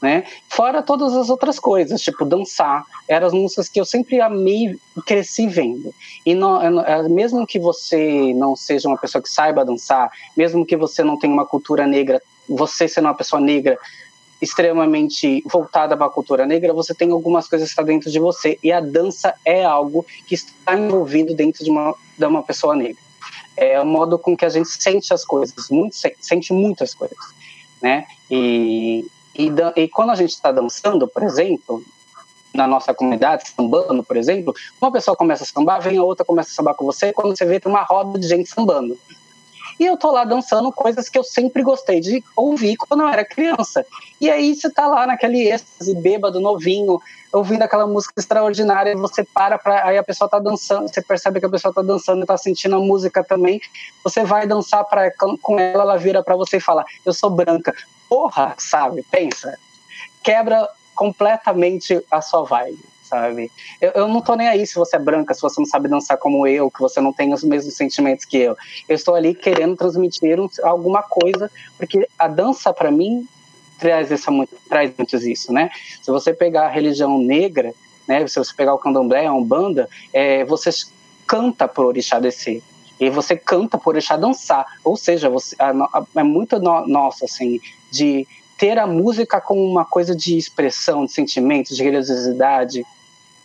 [0.00, 0.24] né?
[0.48, 5.46] Fora todas as outras coisas, tipo dançar, eram as músicas que eu sempre amei cresci
[5.46, 5.94] vendo.
[6.24, 10.76] E não, é, mesmo que você não seja uma pessoa que saiba dançar, mesmo que
[10.76, 13.78] você não tenha uma cultura negra, você sendo uma pessoa negra
[14.40, 18.58] extremamente voltada para a cultura negra, você tem algumas coisas que estão dentro de você
[18.62, 23.00] e a dança é algo que está envolvido dentro de uma, de uma pessoa negra.
[23.56, 27.16] É o modo com que a gente sente as coisas, muito, sente muitas coisas,
[27.80, 28.04] né?
[28.30, 29.06] E,
[29.38, 31.82] e, e quando a gente está dançando, por exemplo,
[32.54, 36.50] na nossa comunidade, sambando, por exemplo, uma pessoa começa a sambar, vem a outra começa
[36.50, 38.98] a sambar com você, quando você vê tem uma roda de gente sambando.
[39.78, 43.22] E eu tô lá dançando coisas que eu sempre gostei de ouvir quando eu era
[43.26, 43.84] criança.
[44.18, 46.98] E aí você tá lá naquele êxtase bêbado, novinho,
[47.30, 51.40] ouvindo aquela música extraordinária, e você para pra, aí a pessoa tá dançando, você percebe
[51.40, 53.60] que a pessoa tá dançando e tá sentindo a música também.
[54.02, 55.10] Você vai dançar pra,
[55.42, 57.74] com ela, ela vira para você e fala: "Eu sou branca"
[58.08, 59.04] porra, sabe?
[59.10, 59.58] Pensa.
[60.22, 63.50] Quebra completamente a sua vibe, sabe?
[63.80, 66.16] Eu, eu não tô nem aí se você é branca, se você não sabe dançar
[66.16, 68.56] como eu, que você não tem os mesmos sentimentos que eu.
[68.88, 73.28] Eu estou ali querendo transmitir um, alguma coisa, porque a dança, para mim,
[73.78, 74.30] traz, essa,
[74.68, 75.70] traz muito isso, né?
[76.02, 77.74] Se você pegar a religião negra,
[78.08, 78.26] né?
[78.26, 80.70] Se você pegar o candomblé, a umbanda, é, você
[81.26, 82.62] canta por orixá descer
[82.98, 84.64] e você canta por deixar dançar.
[84.82, 87.60] Ou seja, você, a, a, é muito no, nossa, assim,
[87.90, 88.26] de
[88.56, 92.84] ter a música como uma coisa de expressão, de sentimentos, de religiosidade.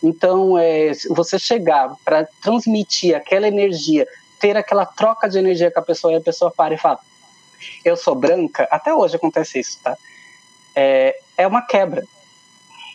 [0.02, 4.06] Então, é, você chegar para transmitir aquela energia,
[4.40, 6.98] ter aquela troca de energia com a pessoa, e a pessoa para e fala:
[7.84, 9.96] Eu sou branca, até hoje acontece isso, tá?
[10.74, 12.04] É, é uma quebra.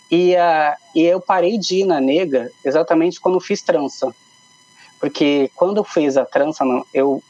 [0.10, 4.14] E, a, e eu parei de ir na nega exatamente quando fiz trança.
[5.00, 7.22] Porque quando eu fiz a trança, eu,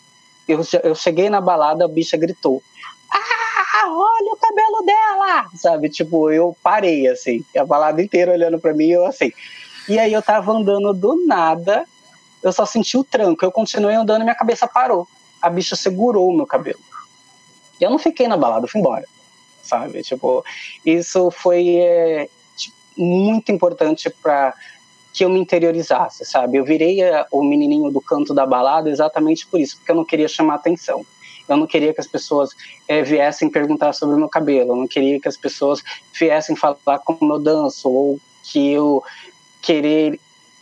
[0.47, 2.63] eu, eu cheguei na balada, a bicha gritou:
[3.11, 3.46] Ah,
[3.86, 5.45] olha o cabelo dela!
[5.55, 5.89] Sabe?
[5.89, 9.32] Tipo, eu parei assim, a balada inteira olhando para mim, eu assim.
[9.88, 11.86] E aí eu tava andando do nada,
[12.41, 13.43] eu só senti o tranco.
[13.43, 15.07] Eu continuei andando e minha cabeça parou.
[15.41, 16.80] A bicha segurou o meu cabelo.
[17.80, 19.05] E eu não fiquei na balada, eu fui embora.
[19.61, 20.01] Sabe?
[20.01, 20.43] Tipo,
[20.86, 21.78] isso foi.
[21.78, 22.30] É,
[22.97, 24.53] muito importante para
[25.13, 26.57] que eu me interiorizasse, sabe?
[26.57, 30.05] Eu virei a, o menininho do canto da balada exatamente por isso, porque eu não
[30.05, 31.05] queria chamar atenção.
[31.47, 32.51] Eu não queria que as pessoas
[32.87, 35.81] é, viessem perguntar sobre o meu cabelo, eu não queria que as pessoas
[36.17, 39.03] viessem falar como eu danço, ou que eu
[39.61, 40.19] querer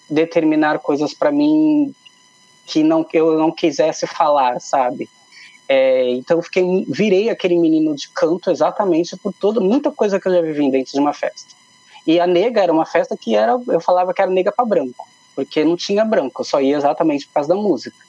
[0.09, 1.93] determinar coisas para mim
[2.65, 5.09] que não eu não quisesse falar, sabe?
[5.67, 10.27] É, então eu fiquei, virei aquele menino de canto exatamente por toda muita coisa que
[10.27, 11.55] eu já vivi dentro de uma festa.
[12.05, 15.07] E a nega era uma festa que era, eu falava que era nega para branco,
[15.36, 18.05] porque não tinha branco, eu só ia exatamente por causa da música.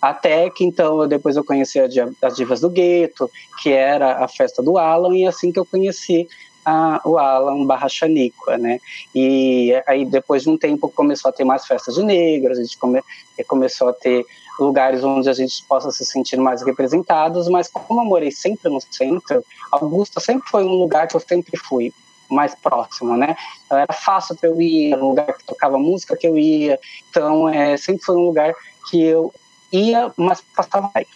[0.00, 3.30] Até que então depois eu conheci as Divas do Gueto,
[3.62, 6.26] que era a festa do Alan, e assim que eu conheci
[6.64, 8.80] a, o Alan barra Xaníqua, né?
[9.14, 12.78] E aí depois de um tempo começou a ter mais festas de negros, a gente
[12.78, 13.02] come,
[13.46, 14.24] começou a ter
[14.58, 18.80] lugares onde a gente possa se sentir mais representados, mas como eu morei sempre no
[18.80, 21.92] centro, Augusta sempre foi um lugar que eu sempre fui
[22.28, 23.36] mais próximo, né?
[23.66, 26.78] Então, era fácil para eu ir, era um lugar que tocava música que eu ia,
[27.08, 28.54] então é, sempre foi um lugar
[28.88, 29.32] que eu
[29.72, 31.06] ia, mas passava aí.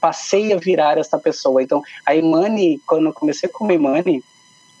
[0.00, 1.62] Passei a virar essa pessoa.
[1.62, 4.22] Então, a Imani, quando eu comecei com a Imani,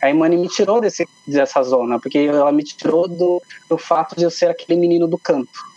[0.02, 4.24] a Imani me tirou desse, dessa zona, porque ela me tirou do, do fato de
[4.24, 5.76] eu ser aquele menino do canto.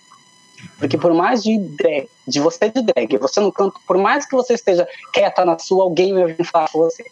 [0.77, 4.36] Porque por mais de drag, de você de drag, você no canto, por mais que
[4.36, 7.05] você esteja quieta na sua, alguém vai vir falar com você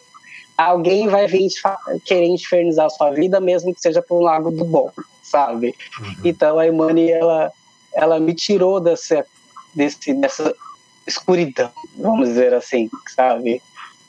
[0.58, 1.48] alguém vai vir
[2.04, 4.90] querer infernizar a sua vida, mesmo que seja por um lado do bom,
[5.22, 5.72] sabe?
[6.00, 6.14] Uhum.
[6.24, 7.52] Então a Imani, ela,
[7.94, 9.24] ela me tirou dessa,
[9.74, 10.54] desse, dessa
[11.06, 13.62] escuridão, vamos dizer assim, sabe?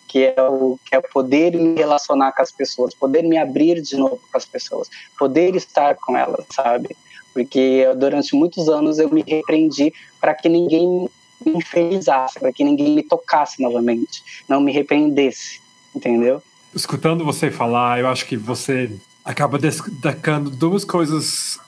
[0.07, 3.95] Que é, o, que é poder me relacionar com as pessoas, poder me abrir de
[3.95, 6.95] novo com as pessoas, poder estar com elas, sabe?
[7.33, 11.07] Porque durante muitos anos eu me repreendi para que ninguém
[11.45, 15.61] me infelizasse, para que ninguém me tocasse novamente, não me repreendesse
[15.95, 16.41] entendeu?
[16.73, 18.91] Escutando você falar, eu acho que você
[19.23, 21.59] acaba destacando duas coisas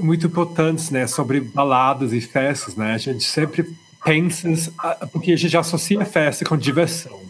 [0.00, 2.94] muito importantes, né, sobre baladas e festas, né?
[2.94, 3.66] A gente sempre
[4.04, 7.20] pensa, uh, porque a gente associa festa com diversão.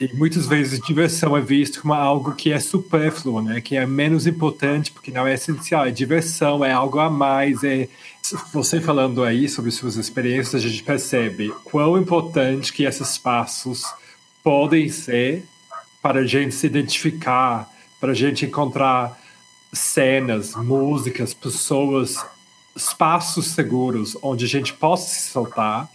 [0.00, 3.60] E muitas vezes diversão é visto como algo que é supérfluo, né?
[3.60, 5.86] Que é menos importante porque não é essencial.
[5.86, 7.62] É diversão, é algo a mais.
[7.62, 7.88] É
[8.52, 13.84] você falando aí sobre suas experiências, a gente percebe quão importante que esses espaços
[14.42, 15.44] podem ser
[16.02, 19.18] para a gente se identificar, para a gente encontrar
[19.74, 22.24] cenas, músicas, pessoas,
[22.74, 25.88] espaços seguros onde a gente possa se soltar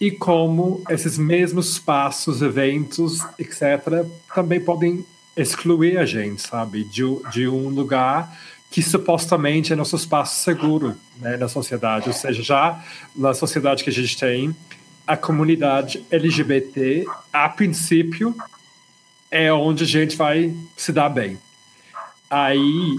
[0.00, 5.04] e como esses mesmos espaços, eventos, etc., também podem
[5.36, 7.02] excluir a gente, sabe, de,
[7.32, 8.36] de um lugar
[8.70, 12.08] que supostamente é nosso espaço seguro né, na sociedade.
[12.08, 14.54] Ou seja, já na sociedade que a gente tem,
[15.06, 18.36] a comunidade LGBT, a princípio,
[19.30, 21.38] é onde a gente vai se dar bem.
[22.30, 22.96] Aí,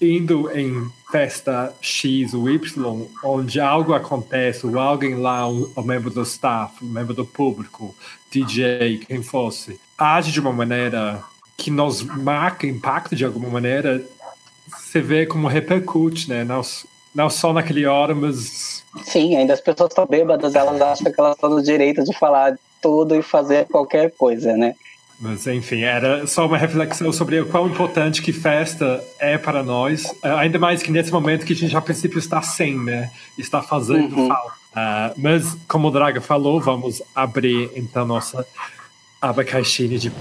[0.00, 6.10] indo em festa X ou Y, onde algo acontece, ou alguém lá, um, um membro
[6.10, 7.94] do staff, um membro do público,
[8.30, 11.22] DJ, quem fosse, age de uma maneira
[11.56, 14.04] que nos marca, impacta de alguma maneira,
[14.68, 16.42] você vê como repercute, né?
[16.42, 16.60] Não,
[17.14, 21.34] não só naquele hora, mas Sim, ainda as pessoas estão bêbadas, elas acham que elas
[21.34, 24.74] estão no direito de falar tudo e fazer qualquer coisa, né?
[25.24, 30.14] Mas enfim, era só uma reflexão sobre o quão importante que festa é para nós,
[30.22, 33.10] é, ainda mais que nesse momento que a gente a princípio está sem, né?
[33.38, 34.28] Está fazendo uhum.
[34.28, 34.52] falta.
[34.52, 38.46] Uh, mas, como o Draga falou, vamos abrir então nossa
[39.18, 40.12] aba caixinha de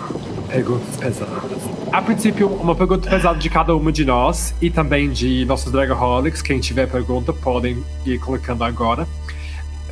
[0.47, 1.61] perguntas pesadas.
[1.91, 6.41] A princípio, uma pergunta pesada de cada uma de nós e também de nossos Dragaholics.
[6.41, 9.05] Quem tiver pergunta, podem ir colocando agora.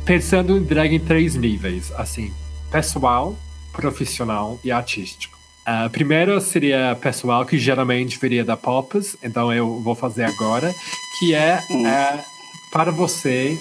[0.06, 2.32] Pensando em drag em três níveis, assim,
[2.70, 3.36] pessoal,
[3.72, 5.38] profissional e artístico.
[5.64, 10.74] A uh, primeira seria pessoal, que geralmente viria da Pops, então eu vou fazer agora,
[11.18, 12.32] que é uh,
[12.72, 13.58] para você,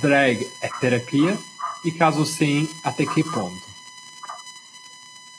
[0.00, 1.36] drag é terapia?
[1.84, 3.72] E caso sim, até que ponto?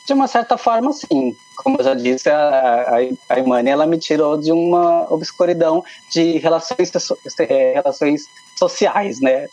[0.06, 1.36] De uma certa forma, sim.
[1.56, 6.38] Como eu já disse, a, a, a Imani, ela me tirou de uma obscuridão de
[6.38, 6.92] relações,
[7.40, 9.48] é, relações sociais, né?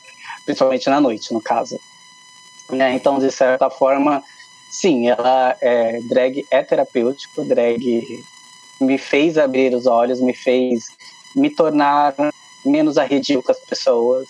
[0.44, 1.78] Principalmente na noite, no caso.
[2.72, 2.94] Né?
[2.94, 4.22] Então, de certa forma,
[4.70, 8.24] sim, ela é drag é terapêutico, drag
[8.80, 10.84] me fez abrir os olhos, me fez
[11.36, 12.14] me tornar
[12.64, 14.26] menos arredio com as pessoas,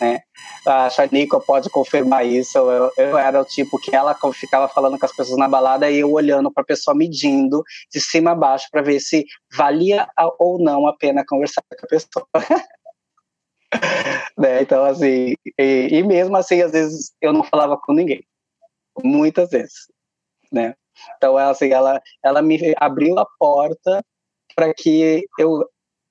[0.00, 0.20] né?
[0.66, 2.58] A Shanika pode confirmar isso.
[2.58, 5.98] Eu, eu, era o tipo que ela ficava falando com as pessoas na balada e
[5.98, 7.62] eu olhando para a pessoa medindo
[7.92, 9.24] de cima a baixo para ver se
[9.56, 10.06] valia
[10.38, 12.26] ou não a pena conversar com a pessoa.
[14.38, 14.62] né?
[14.62, 18.24] Então, assim, e, e, mesmo assim, às vezes eu não falava com ninguém.
[19.02, 19.86] Muitas vezes,
[20.50, 20.74] né?
[21.16, 24.04] Então, assim, ela, ela me abriu a porta
[24.54, 25.64] para que eu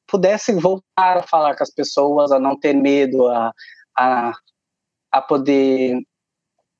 [0.07, 3.51] pudesse voltar a falar com as pessoas, a não ter medo, a,
[3.97, 4.31] a,
[5.11, 5.99] a poder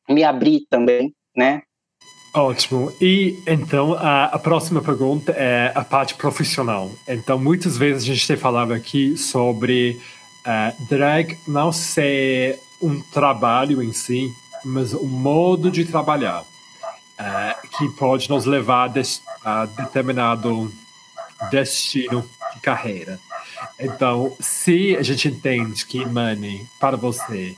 [0.08, 1.62] me abrir também, né?
[2.34, 2.94] Ótimo.
[3.02, 6.92] E então a, a, próxima pergunta é a parte profissional.
[7.08, 10.00] Então muitas vezes a gente tem falado aqui sobre
[10.48, 14.34] uh, drag não ser um trabalho em si,
[14.64, 18.92] mas um modo de trabalhar uh, que pode nos levar
[19.44, 20.72] a determinado
[21.52, 23.20] destino de carreira.
[23.80, 27.56] Então, se a gente entende que money para você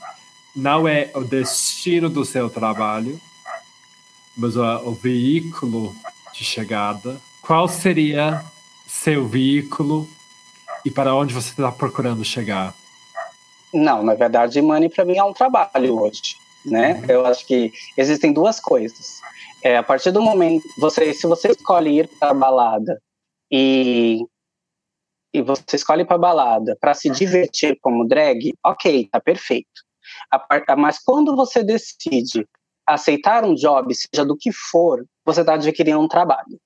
[0.54, 3.20] não é o destino do seu trabalho,
[4.36, 5.94] mas o, o veículo
[6.32, 8.44] de chegada, qual seria
[8.86, 10.08] seu veículo
[10.84, 12.74] e para onde você está procurando chegar?
[13.72, 16.34] Não, na verdade, money para mim é um trabalho hoje,
[16.66, 16.94] né?
[16.94, 17.04] Uhum.
[17.08, 19.20] Eu acho que existem duas coisas.
[19.62, 23.00] É, a partir do momento, você, se você escolhe ir para a balada
[23.50, 24.24] e
[25.32, 29.68] e você escolhe para balada para se divertir como drag, ok, tá perfeito.
[30.76, 32.48] Mas quando você decide
[32.86, 36.60] aceitar um job, seja do que for, você está adquirindo um trabalho.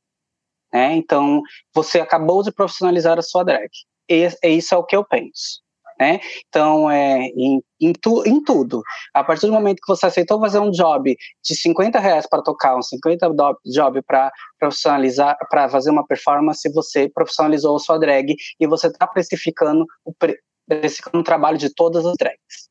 [0.73, 0.95] Né?
[0.95, 1.43] Então,
[1.75, 3.69] você acabou de profissionalizar a sua drag.
[4.09, 5.63] E, e isso é o que eu penso.
[5.99, 6.21] Né?
[6.49, 8.83] Então, é, em, em, tu, em, tudo.
[9.13, 12.77] A partir do momento que você aceitou fazer um job de 50 reais para tocar,
[12.77, 18.35] um 50 do, job para profissionalizar, para fazer uma performance, você profissionalizou a sua drag
[18.59, 20.13] e você está precificando o,
[20.67, 22.69] precificando o trabalho de todas as drags.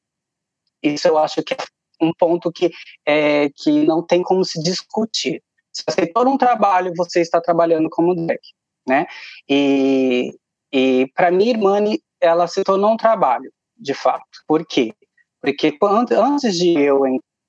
[0.82, 1.58] Isso eu acho que é
[2.02, 2.72] um ponto que,
[3.06, 5.42] é, que não tem como se discutir.
[5.72, 8.42] Se aceitou um trabalho, você está trabalhando como drag.
[8.86, 9.06] Né?
[9.48, 10.38] E,
[10.74, 14.24] e para mim, Money ela se tornou um trabalho, de fato.
[14.48, 14.94] Por quê?
[15.42, 15.78] Porque
[16.14, 17.02] antes de eu,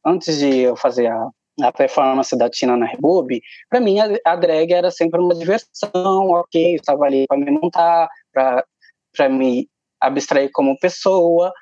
[0.04, 1.28] antes de eu fazer a,
[1.62, 6.30] a performance da Tina na Rebube, para mim a, a, drag era sempre uma diversão,
[6.30, 9.68] ok, eu estava ali para me montar, para me
[10.00, 11.52] abstrair como pessoa,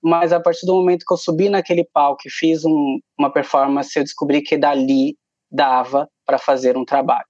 [0.00, 3.98] mas a partir do momento que eu subi naquele palco e fiz um, uma performance,
[3.98, 5.16] eu descobri que dali
[5.50, 7.29] dava para fazer um trabalho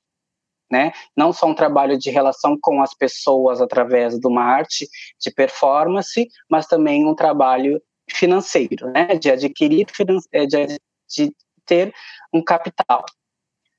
[0.70, 0.92] né?
[1.16, 4.88] Não só um trabalho de relação com as pessoas através de uma arte
[5.20, 9.16] de performance, mas também um trabalho financeiro, né?
[9.16, 11.92] De adquirir, de, de ter
[12.32, 13.04] um capital.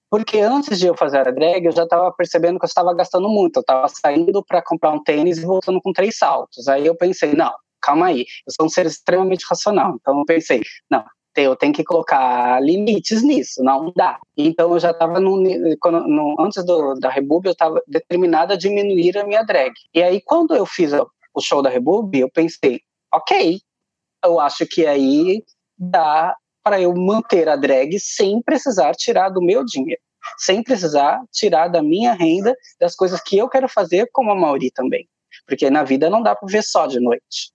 [0.10, 3.30] Porque antes de eu fazer a drag, eu já estava percebendo que eu estava gastando
[3.30, 3.58] muito.
[3.58, 6.68] Eu estava saindo para comprar um tênis e voltando com três saltos.
[6.68, 9.96] Aí eu pensei, não, calma aí, eu sou um ser extremamente racional.
[9.96, 11.06] Então eu pensei, não,
[11.36, 14.20] eu tenho que colocar limites nisso, não dá.
[14.36, 15.20] Então eu já estava
[16.40, 19.74] antes do, da Rebub, eu estava determinada a diminuir a minha drag.
[19.94, 22.82] E aí quando eu fiz o show da Rebub, eu pensei,
[23.14, 23.60] ok,
[24.24, 25.44] eu acho que aí
[25.78, 30.02] dá para eu manter a drag sem precisar tirar do meu dinheiro,
[30.38, 34.70] sem precisar tirar da minha renda das coisas que eu quero fazer, como a Mauri
[34.72, 35.08] também.
[35.48, 37.52] Porque na vida não dá para ver só de noite.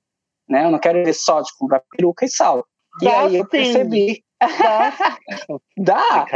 [0.48, 0.64] Né?
[0.64, 2.66] Eu não quero ver só de comprar peruca e salto.
[3.02, 4.24] E aí eu percebi.
[4.40, 4.92] Dá.
[5.78, 6.26] Dá.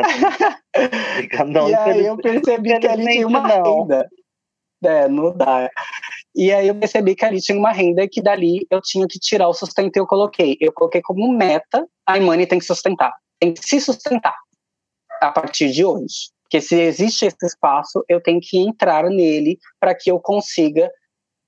[1.46, 3.82] Não, e aí eu percebi que ali tinha uma não.
[3.82, 4.08] renda.
[4.82, 5.70] É, não dá.
[6.34, 9.48] E aí eu percebi que ali tinha uma renda que dali eu tinha que tirar
[9.48, 10.56] o sustento e eu coloquei.
[10.58, 13.12] Eu coloquei como meta, a Imani tem que sustentar.
[13.38, 14.36] Tem que se sustentar
[15.20, 16.30] a partir de hoje.
[16.42, 20.90] Porque se existe esse espaço, eu tenho que entrar nele para que eu consiga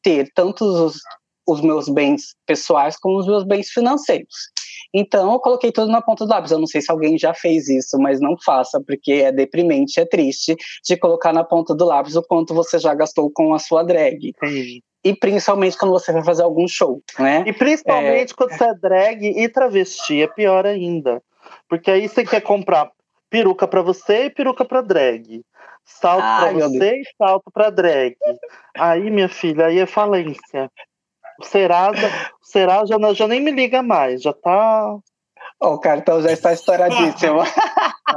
[0.03, 0.99] ter tanto os,
[1.47, 4.53] os meus bens pessoais como os meus bens financeiros.
[4.93, 6.51] Então, eu coloquei tudo na ponta do lápis.
[6.51, 10.05] Eu não sei se alguém já fez isso, mas não faça, porque é deprimente, é
[10.05, 13.83] triste de colocar na ponta do lápis o quanto você já gastou com a sua
[13.83, 14.33] drag.
[14.45, 14.81] Sim.
[15.05, 17.43] E principalmente quando você vai fazer algum show, né?
[17.47, 18.37] E principalmente é...
[18.37, 21.21] quando você é drag e travesti, é pior ainda.
[21.69, 22.91] Porque aí você quer comprar
[23.29, 25.43] peruca para você e peruca para drag.
[25.85, 28.15] Salto para você e salto para drag.
[28.77, 30.71] Aí, minha filha, aí é falência.
[31.43, 32.07] O Serasa,
[32.41, 34.97] o Serasa já, já nem me liga mais, já tá.
[35.61, 37.41] O cartão já está estouradíssimo.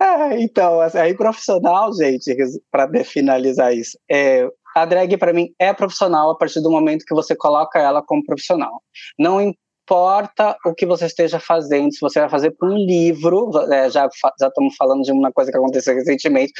[0.00, 0.30] ah.
[0.38, 2.34] então, assim, aí profissional, gente,
[2.70, 7.14] para finalizar isso, é, a drag para mim é profissional a partir do momento que
[7.14, 8.82] você coloca ela como profissional.
[9.18, 13.88] Não importa o que você esteja fazendo, se você vai fazer para um livro, é,
[13.90, 14.08] já,
[14.40, 16.52] já estamos falando de uma coisa que aconteceu recentemente,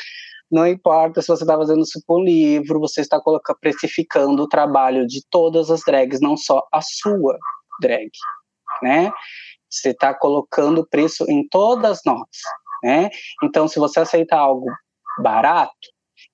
[0.50, 5.06] não importa se você está fazendo isso por livro, você está colocando, precificando o trabalho
[5.06, 7.38] de todas as drags, não só a sua
[7.80, 8.10] drag,
[8.82, 9.12] né?
[9.68, 12.28] Você está colocando preço em todas nós,
[12.82, 13.10] né?
[13.42, 14.66] Então, se você aceitar algo
[15.18, 15.72] barato,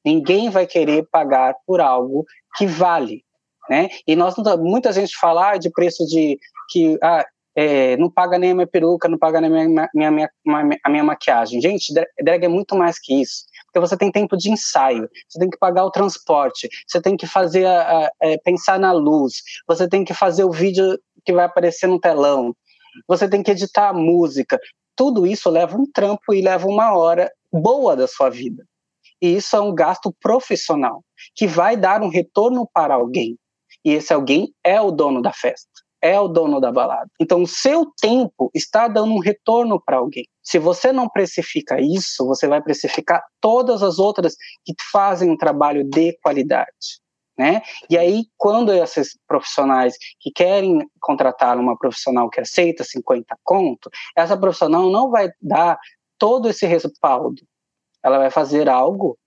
[0.04, 2.24] ninguém vai querer pagar por algo
[2.56, 3.24] que vale,
[3.68, 3.88] né?
[4.06, 6.38] E nós muita gente fala ah, de preço de
[6.70, 7.24] que ah,
[7.56, 10.30] é, não paga nem a minha peruca, não paga nem a minha, minha, minha,
[10.84, 11.60] a minha maquiagem.
[11.60, 11.92] Gente,
[12.22, 13.44] drag é muito mais que isso.
[13.72, 17.26] Porque você tem tempo de ensaio, você tem que pagar o transporte, você tem que
[17.26, 19.34] fazer a, a, é, pensar na luz,
[19.66, 22.54] você tem que fazer o vídeo que vai aparecer no telão,
[23.06, 24.58] você tem que editar a música.
[24.96, 28.64] Tudo isso leva um trampo e leva uma hora boa da sua vida.
[29.22, 31.04] E isso é um gasto profissional
[31.34, 33.36] que vai dar um retorno para alguém.
[33.84, 35.70] E esse alguém é o dono da festa,
[36.02, 37.10] é o dono da balada.
[37.20, 40.26] Então, o seu tempo está dando um retorno para alguém.
[40.42, 44.34] Se você não precifica isso, você vai precificar todas as outras
[44.64, 47.00] que fazem um trabalho de qualidade.
[47.38, 47.62] Né?
[47.88, 54.36] E aí, quando esses profissionais que querem contratar uma profissional que aceita 50 conto, essa
[54.36, 55.78] profissional não vai dar
[56.18, 57.42] todo esse respaldo.
[58.02, 59.18] Ela vai fazer algo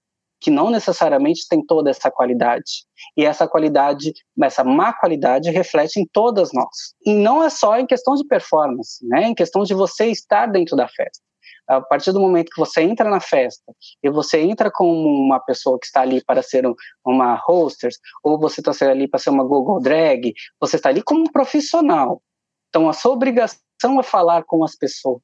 [0.43, 2.85] que não necessariamente tem toda essa qualidade.
[3.15, 4.13] E essa qualidade,
[4.43, 6.93] essa má qualidade, reflete em todas nós.
[7.05, 9.29] E não é só em questão de performance, né?
[9.29, 11.23] em questão de você estar dentro da festa.
[11.65, 13.73] A partir do momento que você entra na festa
[14.03, 16.65] e você entra como uma pessoa que está ali para ser
[17.05, 21.21] uma hostess, ou você está ali para ser uma Google Drag, você está ali como
[21.21, 22.21] um profissional.
[22.67, 25.21] Então, a sua obrigação é falar com as pessoas.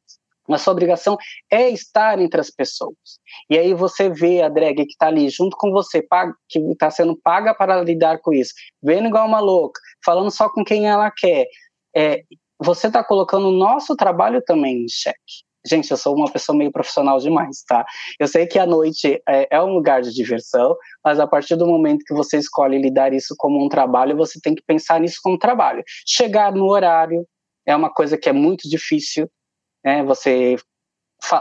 [0.50, 1.18] A sua obrigação
[1.52, 2.96] é estar entre as pessoas.
[3.50, 6.06] E aí você vê a drag que está ali junto com você,
[6.48, 10.64] que está sendo paga para lidar com isso, vendo igual uma louca, falando só com
[10.64, 11.48] quem ela quer.
[11.96, 12.24] É,
[12.60, 15.50] você está colocando o nosso trabalho também em xeque.
[15.66, 17.86] Gente, eu sou uma pessoa meio profissional demais, tá?
[18.18, 21.68] Eu sei que a noite é, é um lugar de diversão, mas a partir do
[21.68, 25.38] momento que você escolhe lidar isso como um trabalho, você tem que pensar nisso como
[25.38, 25.84] trabalho.
[26.08, 27.26] Chegar no horário
[27.66, 29.30] é uma coisa que é muito difícil,
[29.84, 30.04] né?
[30.04, 30.58] Você,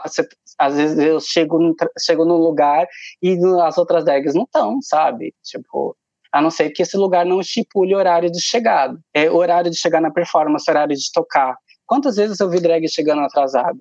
[0.05, 0.29] você
[0.59, 2.87] às vezes eu chego no, chego num lugar
[3.23, 5.35] e as outras drags não estão, sabe?
[5.43, 5.97] Tipo,
[6.33, 8.99] a não ser que esse lugar não estipule horário de chegada.
[9.15, 11.57] É horário de chegar na performance, horário de tocar.
[11.87, 13.81] Quantas vezes eu vi drag chegando atrasado?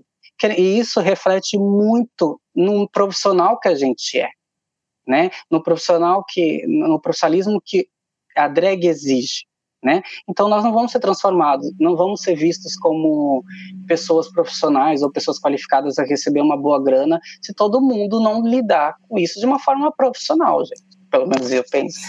[0.57, 4.29] E isso reflete muito no profissional que a gente é,
[5.07, 5.31] né?
[5.49, 7.87] No profissional que, no profissionalismo que
[8.35, 9.46] a drag exige
[9.83, 10.01] né?
[10.27, 13.43] Então nós não vamos ser transformados, não vamos ser vistos como
[13.87, 18.95] pessoas profissionais ou pessoas qualificadas a receber uma boa grana se todo mundo não lidar
[19.07, 20.83] com isso de uma forma profissional, gente.
[21.09, 21.99] Pelo menos eu penso.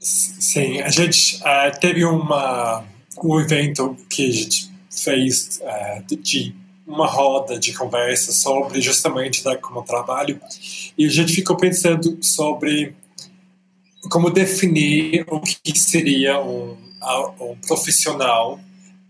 [0.00, 2.84] Sim, a gente uh, teve uma,
[3.24, 6.54] um evento que a gente fez uh, de
[6.86, 10.40] uma roda de conversa sobre justamente dar como trabalho
[10.96, 12.94] e a gente ficou pensando sobre
[14.10, 16.76] como definir o que seria um,
[17.40, 18.60] um profissional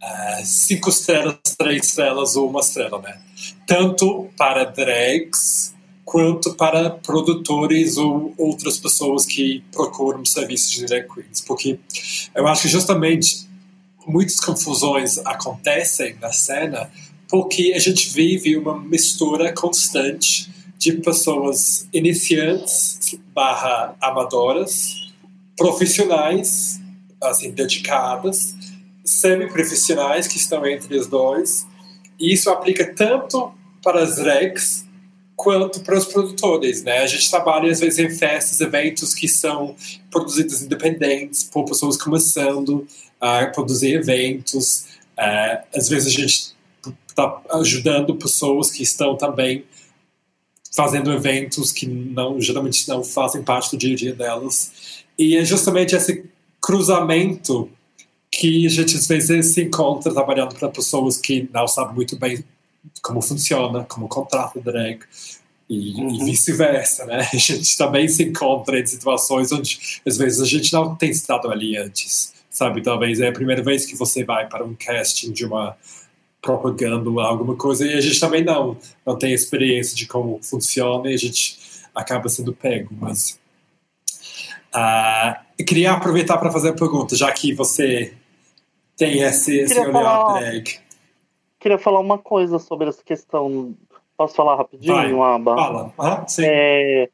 [0.02, 3.18] uh, cinco estrelas, três estrelas ou uma estrela, né?
[3.66, 5.74] Tanto para drags
[6.04, 11.78] quanto para produtores ou outras pessoas que procuram serviços de drag queens, porque
[12.34, 13.46] eu acho que justamente
[14.06, 16.90] muitas confusões acontecem na cena
[17.28, 25.12] porque a gente vive uma mistura constante de pessoas iniciantes barra amadoras,
[25.56, 26.80] profissionais,
[27.22, 28.54] assim, dedicadas,
[29.04, 31.66] semi-profissionais que estão entre os dois.
[32.18, 33.52] E isso aplica tanto
[33.82, 34.86] para as drags
[35.34, 36.98] quanto para os produtores, né?
[36.98, 39.76] A gente trabalha às vezes em festas, eventos que são
[40.10, 42.86] produzidos independentes por pessoas começando
[43.20, 44.86] a produzir eventos.
[45.16, 46.56] Uh, às vezes a gente
[47.06, 49.64] está ajudando pessoas que estão também
[50.76, 54.70] fazendo eventos que não geralmente não fazem parte do dia a dia delas.
[55.18, 56.24] E é justamente esse
[56.60, 57.70] cruzamento
[58.30, 62.44] que a gente às vezes se encontra trabalhando para pessoas que não sabem muito bem
[63.02, 65.00] como funciona, como contrata drag
[65.68, 66.14] e, uhum.
[66.14, 67.26] e vice-versa, né?
[67.32, 71.50] A gente também se encontra em situações onde às vezes a gente não tem estado
[71.50, 72.82] ali antes, sabe?
[72.82, 75.74] Talvez é a primeira vez que você vai para um casting de uma
[76.46, 81.14] propaganda alguma coisa e a gente também não não tem experiência de como funciona e
[81.14, 81.58] a gente
[81.92, 83.40] acaba sendo pego mas
[84.72, 88.14] uh, queria aproveitar para fazer a pergunta já que você
[88.96, 90.78] tem esse, esse olhar falar, drag
[91.58, 93.74] queria falar uma coisa sobre essa questão
[94.16, 95.56] posso falar rapidinho Vai, Aba?
[95.56, 96.44] fala ah, sim.
[96.46, 97.08] É,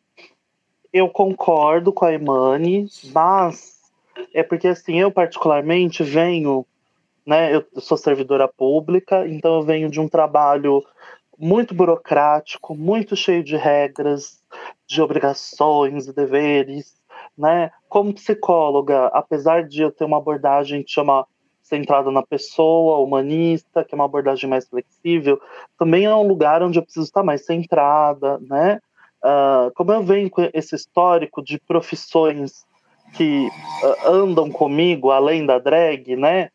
[0.92, 3.80] eu concordo com a Imani mas
[4.34, 6.66] é porque assim eu particularmente venho
[7.26, 7.54] né?
[7.54, 10.82] Eu sou servidora pública, então eu venho de um trabalho
[11.38, 14.40] muito burocrático, muito cheio de regras,
[14.86, 16.94] de obrigações e deveres,
[17.36, 17.70] né?
[17.88, 21.26] Como psicóloga, apesar de eu ter uma abordagem que chama
[21.62, 25.40] centrada na pessoa, humanista, que é uma abordagem mais flexível,
[25.78, 28.78] também é um lugar onde eu preciso estar mais centrada, né?
[29.24, 32.64] Uh, como eu venho com esse histórico de profissões
[33.14, 36.50] que uh, andam comigo além da drag, né?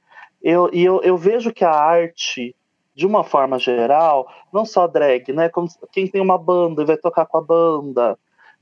[0.48, 2.56] Eu, e eu, eu vejo que a arte,
[2.96, 5.50] de uma forma geral, não só drag, né?
[5.50, 8.18] Como quem tem uma banda e vai tocar com a banda,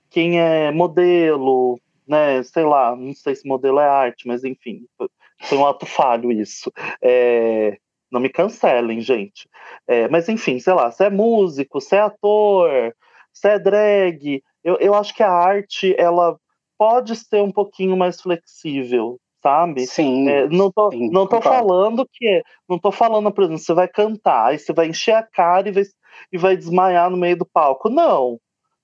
[0.10, 2.41] quem é modelo, né?
[2.41, 4.88] Sei lá, não sei se modelo é arte, mas enfim,
[5.41, 6.74] foi um ato falho isso.
[6.99, 7.78] É,
[8.12, 9.48] não me cancelem, gente.
[9.88, 12.95] É, mas enfim, sei lá, se é músico, se é ator,
[13.32, 16.36] se é drag, eu, eu acho que a arte ela
[16.80, 19.86] pode ser um pouquinho mais flexível, sabe?
[19.86, 20.28] Sim.
[20.28, 21.44] É, não tô, sim, não tô concordo.
[21.68, 22.42] falando que.
[22.68, 25.72] Não tô falando, por exemplo, você vai cantar, aí você vai encher a cara e
[25.72, 25.84] vai,
[26.34, 27.88] e vai desmaiar no meio do palco.
[27.88, 28.40] Não.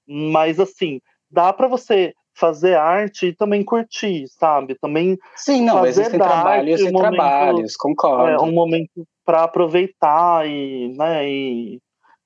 [0.07, 1.01] Mas assim,
[1.31, 4.75] dá para você fazer arte e também curtir, sabe?
[4.79, 8.29] Também Sim, não, fazer existem trabalhos arte e um momento- trabalhos, concordo.
[8.29, 11.79] é um momento para aproveitar e, né, e,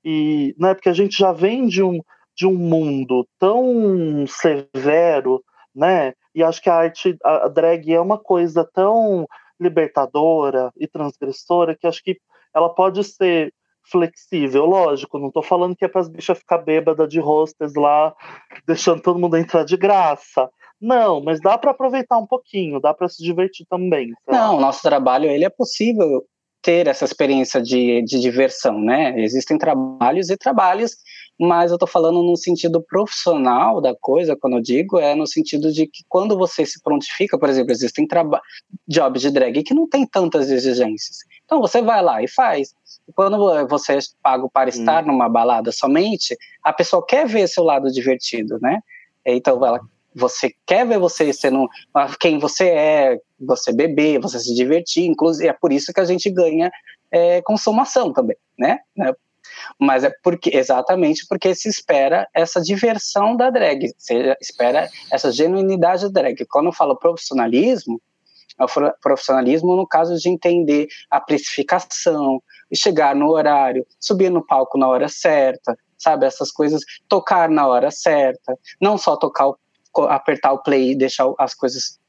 [0.03, 2.01] e né, porque a gente já vem de um,
[2.35, 5.41] de um mundo tão severo,
[5.73, 6.13] né?
[6.35, 9.25] E acho que a arte, a drag é uma coisa tão
[9.59, 12.17] libertadora e transgressora que acho que
[12.53, 13.53] ela pode ser
[13.89, 18.13] flexível, lógico, não tô falando que é para as bichas ficar bêbada de hostess lá,
[18.65, 20.49] deixando todo mundo entrar de graça.
[20.81, 24.11] Não, mas dá para aproveitar um pouquinho, dá para se divertir também.
[24.27, 26.23] Não, o nosso trabalho ele é possível
[26.61, 29.13] ter essa experiência de, de diversão, né?
[29.19, 30.95] Existem trabalhos e trabalhos,
[31.39, 35.71] mas eu tô falando no sentido profissional da coisa, quando eu digo, é no sentido
[35.71, 38.07] de que quando você se prontifica, por exemplo, existem
[38.87, 41.17] jobs de drag que não tem tantas exigências.
[41.43, 42.73] Então você vai lá e faz.
[43.07, 43.37] E quando
[43.67, 48.57] você é pago para estar numa balada somente, a pessoa quer ver seu lado divertido,
[48.61, 48.79] né?
[49.25, 49.79] Então ela
[50.17, 51.67] você quer ver você sendo
[52.21, 56.29] quem você é, você beber, você se divertir, inclusive é por isso que a gente
[56.29, 56.71] ganha
[57.11, 58.79] é, consumação também, né?
[59.79, 66.03] Mas é porque exatamente porque se espera essa diversão da drag, se espera essa genuinidade
[66.03, 66.45] da drag.
[66.45, 68.01] Quando eu falo profissionalismo,
[68.59, 68.67] é o
[69.01, 72.41] profissionalismo no caso de entender a precificação,
[72.73, 76.25] chegar no horário, subir no palco na hora certa, sabe?
[76.25, 79.51] Essas coisas, tocar na hora certa, não só tocar
[80.09, 81.99] apertar o play e deixar as coisas,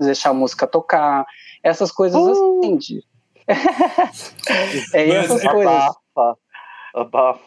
[0.00, 1.26] deixar a música tocar,
[1.62, 2.60] essas coisas Uh!
[2.60, 2.76] assim.
[2.76, 3.04] De...
[4.94, 5.74] é, Mas essas é coisas.
[5.74, 6.38] Abafa,
[7.00, 7.40] abafa.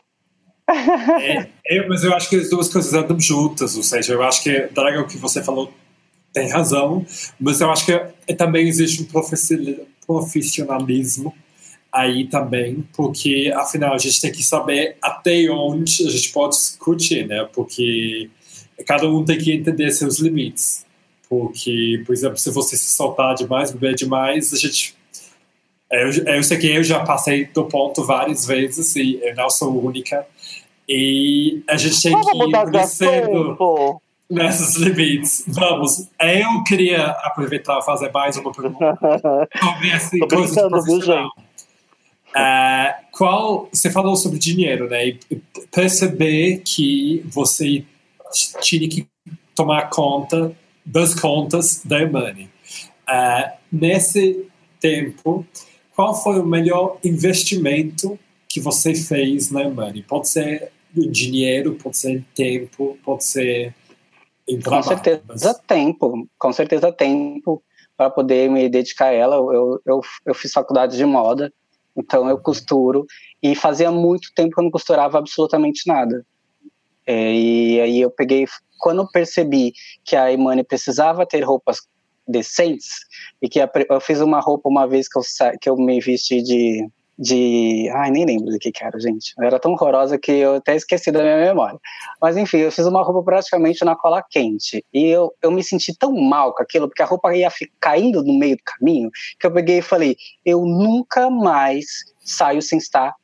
[1.20, 4.44] É, é, mas eu acho que as duas coisas andam juntas, ou seja, eu acho
[4.44, 5.74] que, Draga, o que você falou
[6.32, 7.04] tem razão,
[7.40, 11.34] mas eu acho que é- também existe um profissi- profissionalismo
[11.92, 17.26] aí também, porque afinal a gente tem que saber até onde a gente pode curtir,
[17.26, 17.50] né?
[17.52, 18.30] Porque
[18.86, 20.86] cada um tem que entender seus limites.
[21.28, 24.96] Porque, por exemplo, se você se soltar demais, beber demais, a gente.
[25.92, 29.84] Eu, eu sei que eu já passei do ponto várias vezes e eu não sou
[29.84, 30.26] única.
[30.88, 35.44] E a gente tem Vamos que ir crescendo nesses limites.
[35.48, 36.08] Vamos.
[36.20, 38.98] Eu queria aproveitar e fazer mais uma pergunta
[39.60, 41.30] sobre essa coisa profissional.
[42.36, 45.08] É, qual você falou sobre dinheiro, né?
[45.08, 45.20] E
[45.72, 47.84] perceber que você
[48.62, 49.08] tinha que
[49.56, 50.52] tomar conta
[50.86, 52.48] das contas da Money.
[53.10, 54.46] É, nesse
[54.80, 55.46] tempo,
[56.00, 58.18] qual foi o melhor investimento
[58.48, 60.02] que você fez na Money?
[60.02, 63.76] Pode ser dinheiro, pode ser em tempo, pode ser
[64.48, 64.84] em Com trabalho.
[64.86, 67.62] certeza mas- tempo, com certeza tempo
[67.98, 69.36] para poder me dedicar a ela.
[69.36, 71.52] Eu, eu, eu fiz faculdade de moda,
[71.94, 73.06] então eu costuro,
[73.44, 76.26] e fazia muito tempo que eu não costurava absolutamente nada.
[77.06, 78.46] É, e aí eu peguei,
[78.80, 79.74] quando eu percebi
[80.06, 81.82] que a Imani precisava ter roupas
[82.30, 83.00] decentes,
[83.42, 85.24] e que eu fiz uma roupa uma vez que eu,
[85.60, 86.88] que eu me vesti de.
[87.18, 89.34] de ai, nem lembro do que, que era, gente.
[89.40, 91.80] Era tão horrorosa que eu até esqueci da minha memória.
[92.22, 94.86] Mas enfim, eu fiz uma roupa praticamente na cola quente.
[94.94, 98.38] E eu, eu me senti tão mal com aquilo, porque a roupa ia caindo no
[98.38, 100.16] meio do caminho, que eu peguei e falei:
[100.46, 101.86] eu nunca mais
[102.20, 103.16] saio sem estar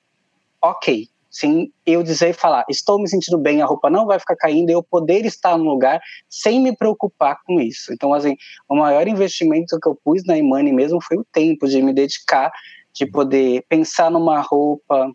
[0.61, 1.07] ok.
[1.35, 4.69] Sem eu dizer e falar, estou me sentindo bem, a roupa não vai ficar caindo,
[4.69, 5.99] eu poder estar no lugar
[6.29, 7.91] sem me preocupar com isso.
[7.91, 8.37] Então, assim,
[8.69, 12.53] o maior investimento que eu pus na Imani mesmo foi o tempo de me dedicar,
[12.93, 15.11] de poder pensar numa roupa,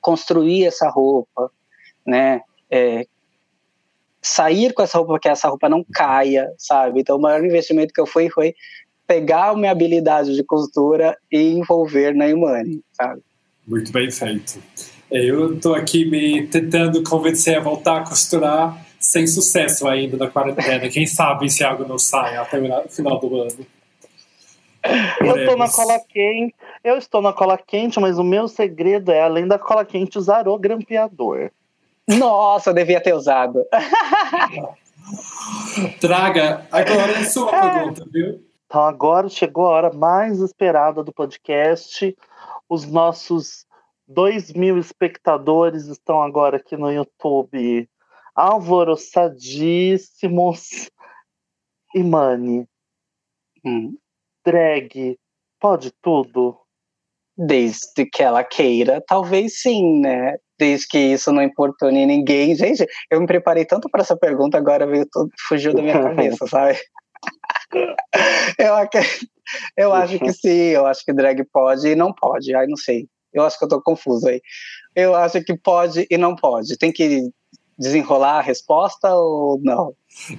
[0.00, 1.50] construir essa roupa,
[2.06, 2.40] né?
[2.70, 3.06] É,
[4.22, 7.00] sair com essa roupa, que essa roupa não caia, sabe?
[7.00, 8.54] Então, o maior investimento que eu fui foi
[9.06, 13.20] pegar a minha habilidade de costura e envolver na Imani, sabe?
[13.66, 14.62] Muito bem feito.
[15.10, 20.88] Eu estou aqui me tentando convencer a voltar a costurar sem sucesso ainda na quarentena.
[20.88, 23.66] Quem sabe se algo não sai até o final do ano.
[25.20, 26.54] Eu tô na cola quente.
[26.82, 30.48] Eu estou na cola quente, mas o meu segredo é, além da cola quente, usar
[30.48, 31.50] o grampeador.
[32.06, 33.64] Nossa, eu devia ter usado.
[36.00, 38.40] Traga, agora é sua pergunta, viu?
[38.66, 42.16] Então agora chegou a hora mais esperada do podcast.
[42.68, 43.65] Os nossos
[44.06, 47.88] 2 mil espectadores estão agora aqui no YouTube
[48.34, 50.90] alvoroçadíssimos.
[51.94, 52.68] E Mani,
[53.64, 53.96] Hum.
[54.44, 55.16] drag,
[55.58, 56.60] pode tudo?
[57.36, 60.36] Desde que ela queira, talvez sim, né?
[60.58, 62.54] Desde que isso não importune ninguém.
[62.54, 66.46] Gente, eu me preparei tanto para essa pergunta, agora veio tudo, fugiu da minha cabeça,
[66.46, 66.78] sabe?
[68.58, 68.74] Eu,
[69.76, 73.06] eu acho que sim, eu acho que drag pode e não pode, ai não sei.
[73.38, 74.40] Eu acho que eu tô confuso aí.
[74.94, 76.76] Eu acho que pode e não pode.
[76.78, 77.30] Tem que
[77.78, 79.92] desenrolar a resposta ou não?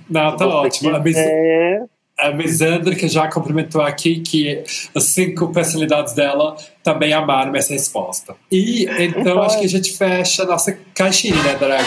[0.10, 0.96] Não, tá Você ótimo.
[0.96, 4.64] A Miss, quiser, a Andrica já cumprimentou aqui que
[4.96, 8.36] as cinco personalidades dela também amaram essa resposta.
[8.52, 11.84] E então Então, acho que a gente fecha a nossa caixinha, né, Draga?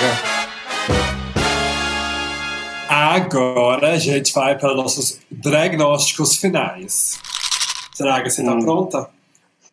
[2.88, 7.18] Agora a gente vai para nossos diagnósticos finais.
[7.98, 8.60] Draga, você tá Hum.
[8.60, 9.19] pronta?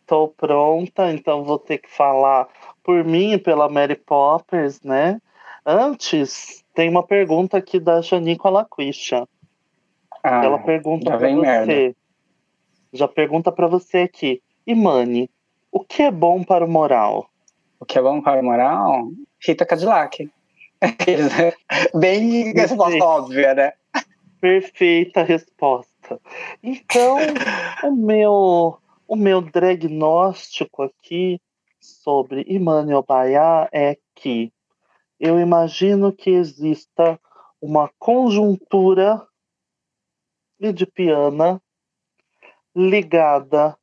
[0.07, 2.47] Estou pronta, então vou ter que falar
[2.81, 5.21] por mim e pela Mary Poppers, né?
[5.65, 9.27] Antes, tem uma pergunta aqui da Janico Alaquisha.
[10.23, 11.35] Ah, Ela pergunta para você.
[11.35, 11.95] merda.
[12.93, 14.41] Já pergunta para você aqui.
[14.65, 15.29] Imani,
[15.69, 17.29] o que é bom para o moral?
[17.77, 19.09] o que é bom para o moral?
[19.45, 20.31] Rita Cadillac.
[21.93, 23.73] Bem resposta óbvia, né?
[24.39, 26.17] Perfeita resposta.
[26.63, 27.17] Então,
[27.83, 31.41] o meu, o meu diagnóstico aqui
[31.79, 34.51] sobre Imani Obayá é que
[35.19, 37.19] eu imagino que exista
[37.61, 39.25] uma conjuntura
[40.59, 41.61] lidipiana
[42.75, 43.77] ligada,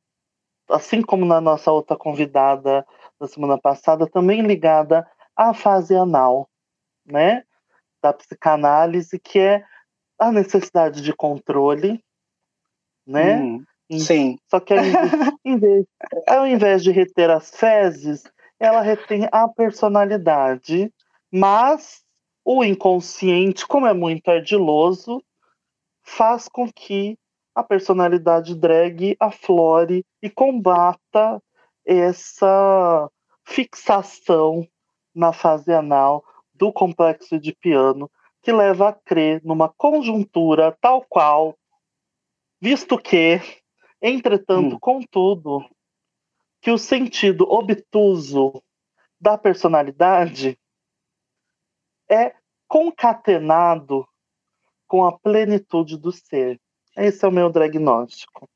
[0.69, 2.85] assim como na nossa outra convidada
[3.19, 6.49] da semana passada, também ligada à fase anal,
[7.05, 7.43] né?
[8.01, 9.65] Da psicanálise, que é
[10.17, 12.01] a necessidade de controle,
[13.05, 13.37] né?
[13.37, 14.37] Hum, sim.
[14.49, 14.73] Só que
[15.45, 15.85] em vez-
[16.27, 18.23] ao invés de reter as fezes,
[18.59, 20.91] ela retém a personalidade,
[21.31, 22.03] mas
[22.43, 25.21] o inconsciente, como é muito ardiloso,
[26.03, 27.17] faz com que
[27.55, 31.41] a personalidade drag aflore e combata
[31.85, 33.09] essa
[33.43, 34.67] fixação
[35.13, 38.09] na fase anal do complexo de piano,
[38.41, 41.55] que leva a crer numa conjuntura tal qual,
[42.61, 43.39] visto que,
[44.01, 44.79] entretanto, Hum.
[44.79, 45.65] contudo,
[46.61, 48.61] que o sentido obtuso
[49.19, 50.57] da personalidade
[52.09, 52.33] é
[52.67, 54.07] concatenado
[54.87, 56.59] com a plenitude do ser.
[56.97, 58.47] Esse é o meu diagnóstico.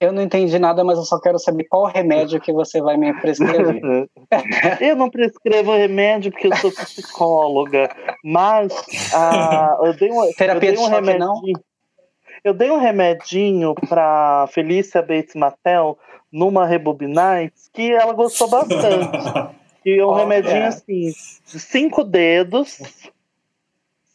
[0.00, 3.12] Eu não entendi nada, mas eu só quero saber qual remédio que você vai me
[3.20, 4.08] prescrever.
[4.80, 7.94] eu não prescrevo remédio porque eu sou psicóloga,
[8.24, 8.72] mas
[9.14, 11.42] ah, eu dei um, Terapia eu de dei um choque, não?
[12.42, 15.98] Eu dei um remedinho para Felícia Bates Mattel
[16.32, 19.16] numa Rebobinites que ela gostou bastante.
[19.86, 20.66] É um que remedinho é?
[20.68, 21.12] assim,
[21.46, 22.78] de cinco dedos,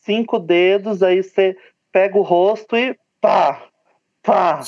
[0.01, 1.55] cinco dedos, aí você
[1.91, 3.63] pega o rosto e pá,
[4.23, 4.61] pá,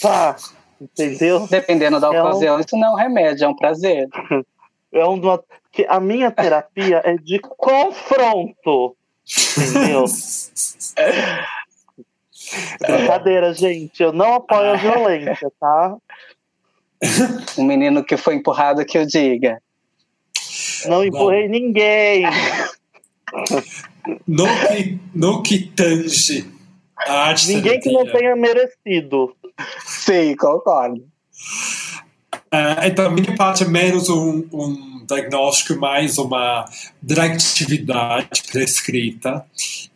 [0.00, 0.36] pá,
[0.80, 1.46] entendeu?
[1.48, 4.08] Dependendo da É um- ocasião, isso não é um remédio, é um prazer.
[4.96, 8.96] É uma, que a minha terapia é de confronto,
[9.58, 10.04] entendeu?
[12.80, 15.96] Brincadeira, gente, eu não apoio a violência, tá?
[17.58, 19.60] Um menino que foi empurrado que eu diga.
[20.86, 22.24] Não empurrei ninguém.
[24.26, 26.46] No que, no que tange
[26.98, 29.34] a arte Ninguém que não tenha merecido.
[29.86, 31.02] Sim, concordo.
[32.50, 36.66] Ah, então, a minha parte é menos um, um diagnóstico, mais uma
[37.02, 39.44] diretividade prescrita.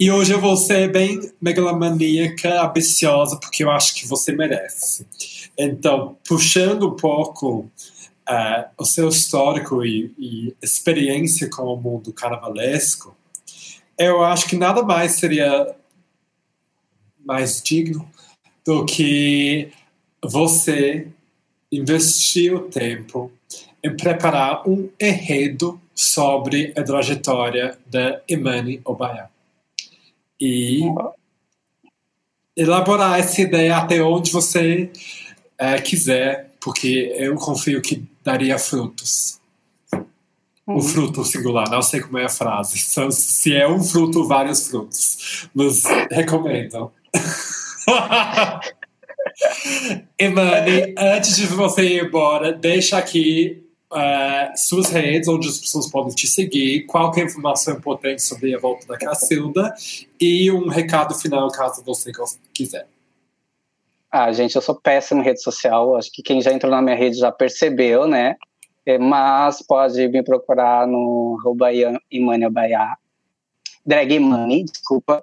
[0.01, 5.05] E hoje eu vou ser bem megalomaníaca, ambiciosa, porque eu acho que você merece.
[5.59, 7.69] Então, puxando um pouco
[8.25, 13.17] ah, o seu histórico e, e experiência com o mundo carnavalesco,
[13.99, 15.75] eu acho que nada mais seria
[17.27, 18.09] mais digno
[18.65, 19.73] do que
[20.23, 21.09] você
[21.73, 23.33] investir o tempo
[23.83, 29.29] em preparar um enredo sobre a trajetória da Imani Obaia.
[30.41, 30.83] E
[32.57, 34.91] elaborar essa ideia até onde você
[35.59, 39.39] eh, quiser, porque eu confio que daria frutos.
[40.67, 42.79] O fruto singular, não sei como é a frase.
[42.79, 45.49] São- Se é um fruto, vários frutos.
[45.55, 46.93] Mas recomendo.
[50.19, 53.63] Imani, antes de você ir embora, deixa aqui
[53.95, 58.87] eh, suas redes, onde as pessoas podem te seguir, qualquer informação importante sobre a volta
[58.87, 59.75] da Cacilda
[60.21, 62.13] e um recado final, caso você
[62.53, 62.87] quiser.
[64.11, 65.97] Ah, gente, eu sou péssimo em rede social.
[65.97, 68.37] Acho que quem já entrou na minha rede já percebeu, né?
[68.87, 71.39] É, mas pode me procurar no
[72.11, 72.97] Imaniabaiá.
[73.85, 75.23] Drag Money, desculpa.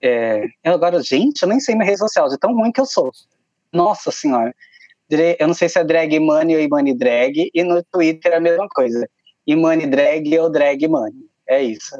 [0.00, 2.86] É, eu agora, gente, eu nem sei minha rede social, de tão ruim que eu
[2.86, 3.12] sou.
[3.72, 4.54] Nossa senhora.
[5.38, 8.40] Eu não sei se é drag money ou imani drag, e no Twitter é a
[8.40, 9.08] mesma coisa.
[9.46, 11.28] Imani drag ou drag money.
[11.46, 11.96] É isso.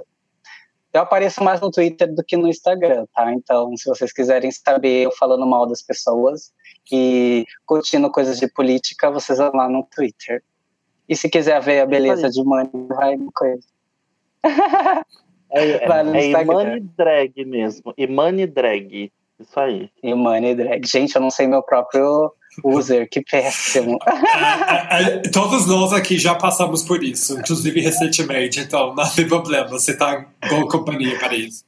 [0.92, 3.32] Eu apareço mais no Twitter do que no Instagram, tá?
[3.32, 6.52] Então, se vocês quiserem saber eu falando mal das pessoas
[6.90, 10.42] e curtindo coisas de política, vocês vão lá no Twitter.
[11.08, 13.66] E se quiser ver a beleza de Money, vai no coisa.
[15.54, 17.92] É, é, é Imani Drag mesmo.
[17.98, 19.12] Imani Drag.
[19.38, 19.90] Isso aí.
[20.02, 20.88] Imani Drag.
[20.88, 23.98] Gente, eu não sei meu próprio user, que péssimo.
[24.90, 29.68] É, é, todos nós aqui já passamos por isso, inclusive recentemente, então não tem problema,
[29.68, 31.64] você está em boa companhia para isso.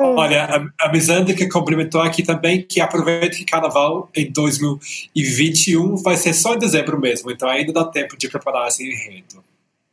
[0.00, 6.16] Olha, a, a Misanda que cumprimentou aqui também que aproveita que carnaval em 2021 vai
[6.16, 9.44] ser só em dezembro mesmo, então ainda dá tempo de preparar esse enredo.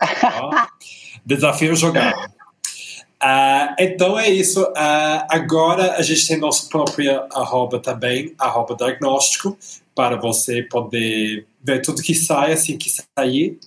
[1.25, 2.38] desafio jogado.
[3.21, 4.63] Uh, então é isso.
[4.63, 9.57] Uh, agora a gente tem nosso próprio arroba também, arroba diagnóstico,
[9.93, 13.59] para você poder ver tudo que sai assim que sair.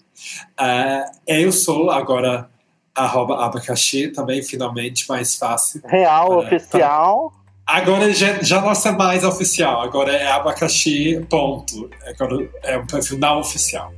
[0.58, 2.48] Uh, eu sou agora
[2.94, 5.82] arroba abacaxi também, finalmente mais fácil.
[5.84, 7.32] Real, para, oficial.
[7.64, 7.78] Para...
[7.78, 11.90] Agora já, já não é mais oficial, agora é abacaxi, ponto.
[12.06, 13.92] Agora é um perfil não oficial.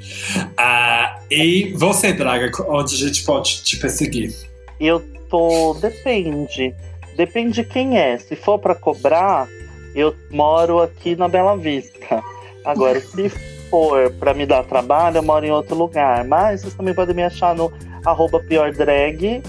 [0.00, 4.47] Uh, e você, Draga, onde a gente pode te perseguir?
[4.80, 5.74] Eu tô.
[5.74, 6.74] Depende.
[7.16, 8.16] Depende de quem é.
[8.18, 9.48] Se for para cobrar,
[9.94, 12.22] eu moro aqui na Bela Vista.
[12.64, 13.28] Agora, se
[13.70, 16.24] for para me dar trabalho, eu moro em outro lugar.
[16.24, 17.72] Mas vocês também podem me achar no
[18.04, 19.42] arroba pior drag.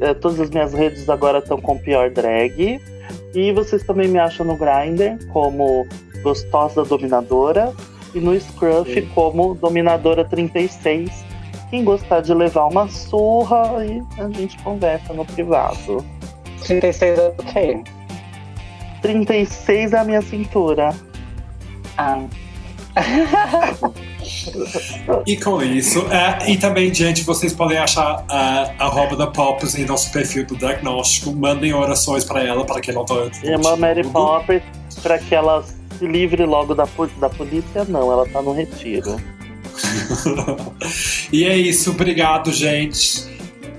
[0.00, 2.80] Eh, todas as minhas redes agora estão com pior drag.
[3.34, 5.86] E vocês também me acham no Grindr como
[6.22, 7.72] Gostosa Dominadora
[8.14, 9.08] e no Scruff Sim.
[9.14, 11.27] como Dominadora 36.
[11.70, 16.04] Quem gostar de levar uma surra, e a gente conversa no privado.
[16.64, 17.82] 36 é o quê?
[19.02, 20.94] 36 é a minha cintura.
[21.96, 22.24] Ah.
[25.26, 29.76] e com isso, é, e também, gente, vocês podem achar uh, a roupa da Poppers
[29.76, 31.32] em nosso perfil do diagnóstico.
[31.32, 33.46] Mandem orações para ela, para que ela volte.
[33.46, 34.64] Irmã Mary Poppers,
[35.02, 36.88] para que ela se livre logo da,
[37.18, 39.16] da polícia, não, ela tá no retiro.
[41.32, 43.26] e é isso, obrigado, gente.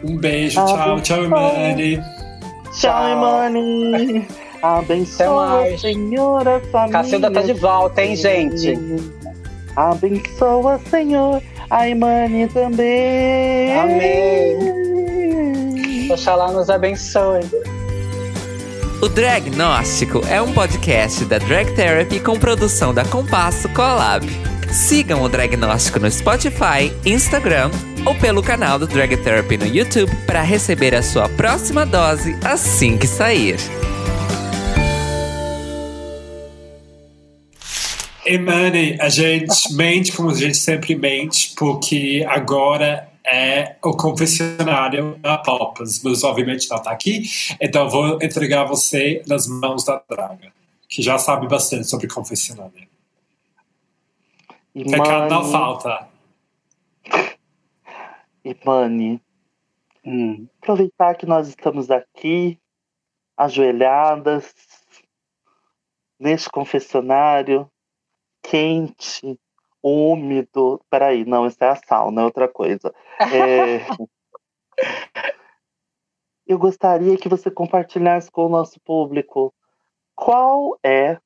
[0.04, 2.02] Um beijo, ah, tchau, tchau, Imani.
[2.72, 4.28] Tchau, Imani.
[4.62, 6.92] Abençoa, Senhor, família.
[6.92, 8.76] Cacilda tá de volta, hein, gente?
[9.76, 13.78] Abençoa, Senhor, a Imani também.
[13.78, 14.90] Amém.
[16.12, 17.42] Oxalá nos abençoe.
[19.02, 24.28] O Dragnóstico é um podcast da Drag Therapy com produção da Compasso Collab.
[24.72, 27.72] Sigam o Dragnóstico no Spotify, Instagram
[28.06, 32.98] ou pelo canal do Drag Therapy no YouTube para receber a sua próxima dose assim
[32.98, 33.58] que sair.
[38.24, 45.40] Emane, a gente mente como a gente sempre mente, porque agora é o confessionário da
[45.40, 47.24] Popas, mas obviamente não está aqui,
[47.60, 50.52] então vou entregar você nas mãos da Draga,
[50.88, 52.88] que já sabe bastante sobre confessionário.
[54.74, 56.08] Pecado não falta.
[58.44, 59.22] Imani,
[60.06, 60.48] hum.
[60.62, 62.60] aproveitar que nós estamos aqui,
[63.36, 64.54] ajoelhadas,
[66.20, 67.70] neste confessionário,
[68.42, 69.40] quente,
[69.82, 70.82] úmido.
[70.90, 72.94] Peraí, não, isso é a sauna, é outra coisa.
[73.20, 73.80] É...
[76.46, 79.54] Eu gostaria que você compartilhasse com o nosso público
[80.16, 81.20] qual é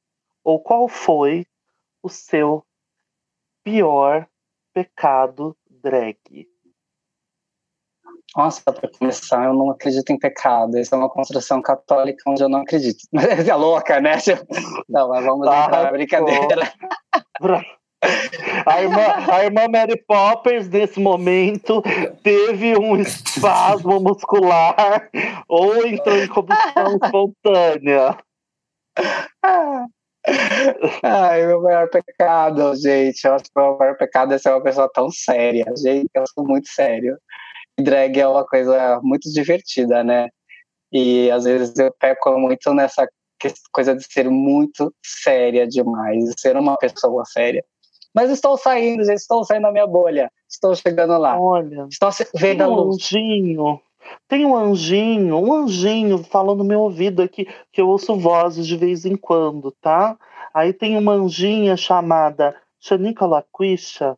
[0.44, 1.46] ou qual foi
[2.02, 2.66] o seu
[3.64, 4.28] pior
[4.74, 6.48] pecado drag.
[8.36, 10.78] Nossa, para começar, eu não acredito em pecado.
[10.78, 13.00] Isso é uma construção católica onde eu não acredito.
[13.12, 14.18] Mas é louca, né?
[14.90, 16.74] Não, mas vamos ah, entrar na brincadeira.
[18.66, 21.82] A irmã, a irmã Mary Poppers, nesse momento,
[22.22, 25.10] teve um espasmo muscular
[25.48, 28.18] ou entrou em combustão espontânea.
[31.04, 33.24] Ai, meu maior pecado, gente.
[33.26, 35.66] Eu acho que o meu maior pecado é ser uma pessoa tão séria.
[35.76, 37.18] Gente, eu sou muito sério
[37.80, 40.30] drag é uma coisa muito divertida, né?
[40.92, 43.08] E às vezes eu peco muito nessa
[43.72, 47.64] coisa de ser muito séria demais, ser uma pessoa séria.
[48.14, 51.40] Mas estou saindo, já estou saindo da minha bolha, estou chegando lá.
[51.40, 52.98] Olha, estou vendo a luz.
[54.28, 58.76] Tem um anjinho, um anjinho falando no meu ouvido aqui, que eu ouço vozes de
[58.76, 60.18] vez em quando, tá?
[60.54, 64.18] Aí tem uma anjinha chamada Shanika Laquisha.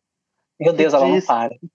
[0.58, 1.50] Meu Deus, ela não para.
[1.50, 1.66] Que,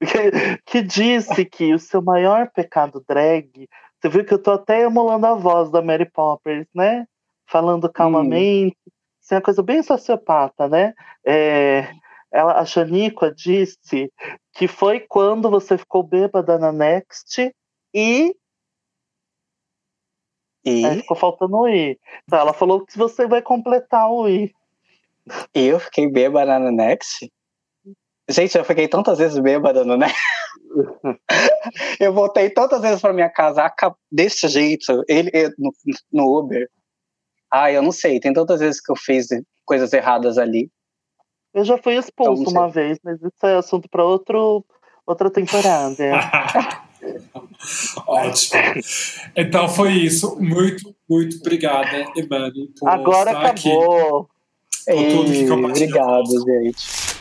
[0.66, 3.68] que disse que o seu maior pecado drag.
[4.00, 7.06] Você viu que eu tô até emulando a voz da Mary Poppers, né?
[7.46, 8.76] Falando calmamente.
[8.86, 8.90] Hum.
[9.20, 10.94] Isso é uma coisa bem sociopata, né?
[11.24, 11.90] É,
[12.32, 14.10] ela, a Xaníqua disse
[14.52, 17.54] que foi quando você ficou bêbada na Next
[17.94, 18.34] e.
[20.64, 20.86] E?
[20.86, 21.98] Aí ficou faltando o I.
[22.24, 24.52] Então ela falou que você vai completar o I.
[25.54, 27.30] Eu fiquei bêbada na Next?
[28.28, 30.20] Gente, eu fiquei tantas vezes bêbada no Next.
[31.98, 33.72] eu voltei tantas vezes para minha casa
[34.10, 35.72] desse jeito, ele no,
[36.12, 36.68] no Uber.
[37.50, 39.26] Ah, eu não sei, tem tantas vezes que eu fiz
[39.64, 40.70] coisas erradas ali.
[41.52, 44.64] Eu já fui expulso então, uma vez, mas isso é assunto para outro
[45.06, 46.04] outra temporada.
[48.06, 48.62] Ótimo.
[49.36, 50.36] Então foi isso.
[50.40, 54.28] Muito, muito obrigada, Emani, por Agora estar acabou.
[54.86, 55.50] aqui.
[55.52, 57.19] Obrigado, gente.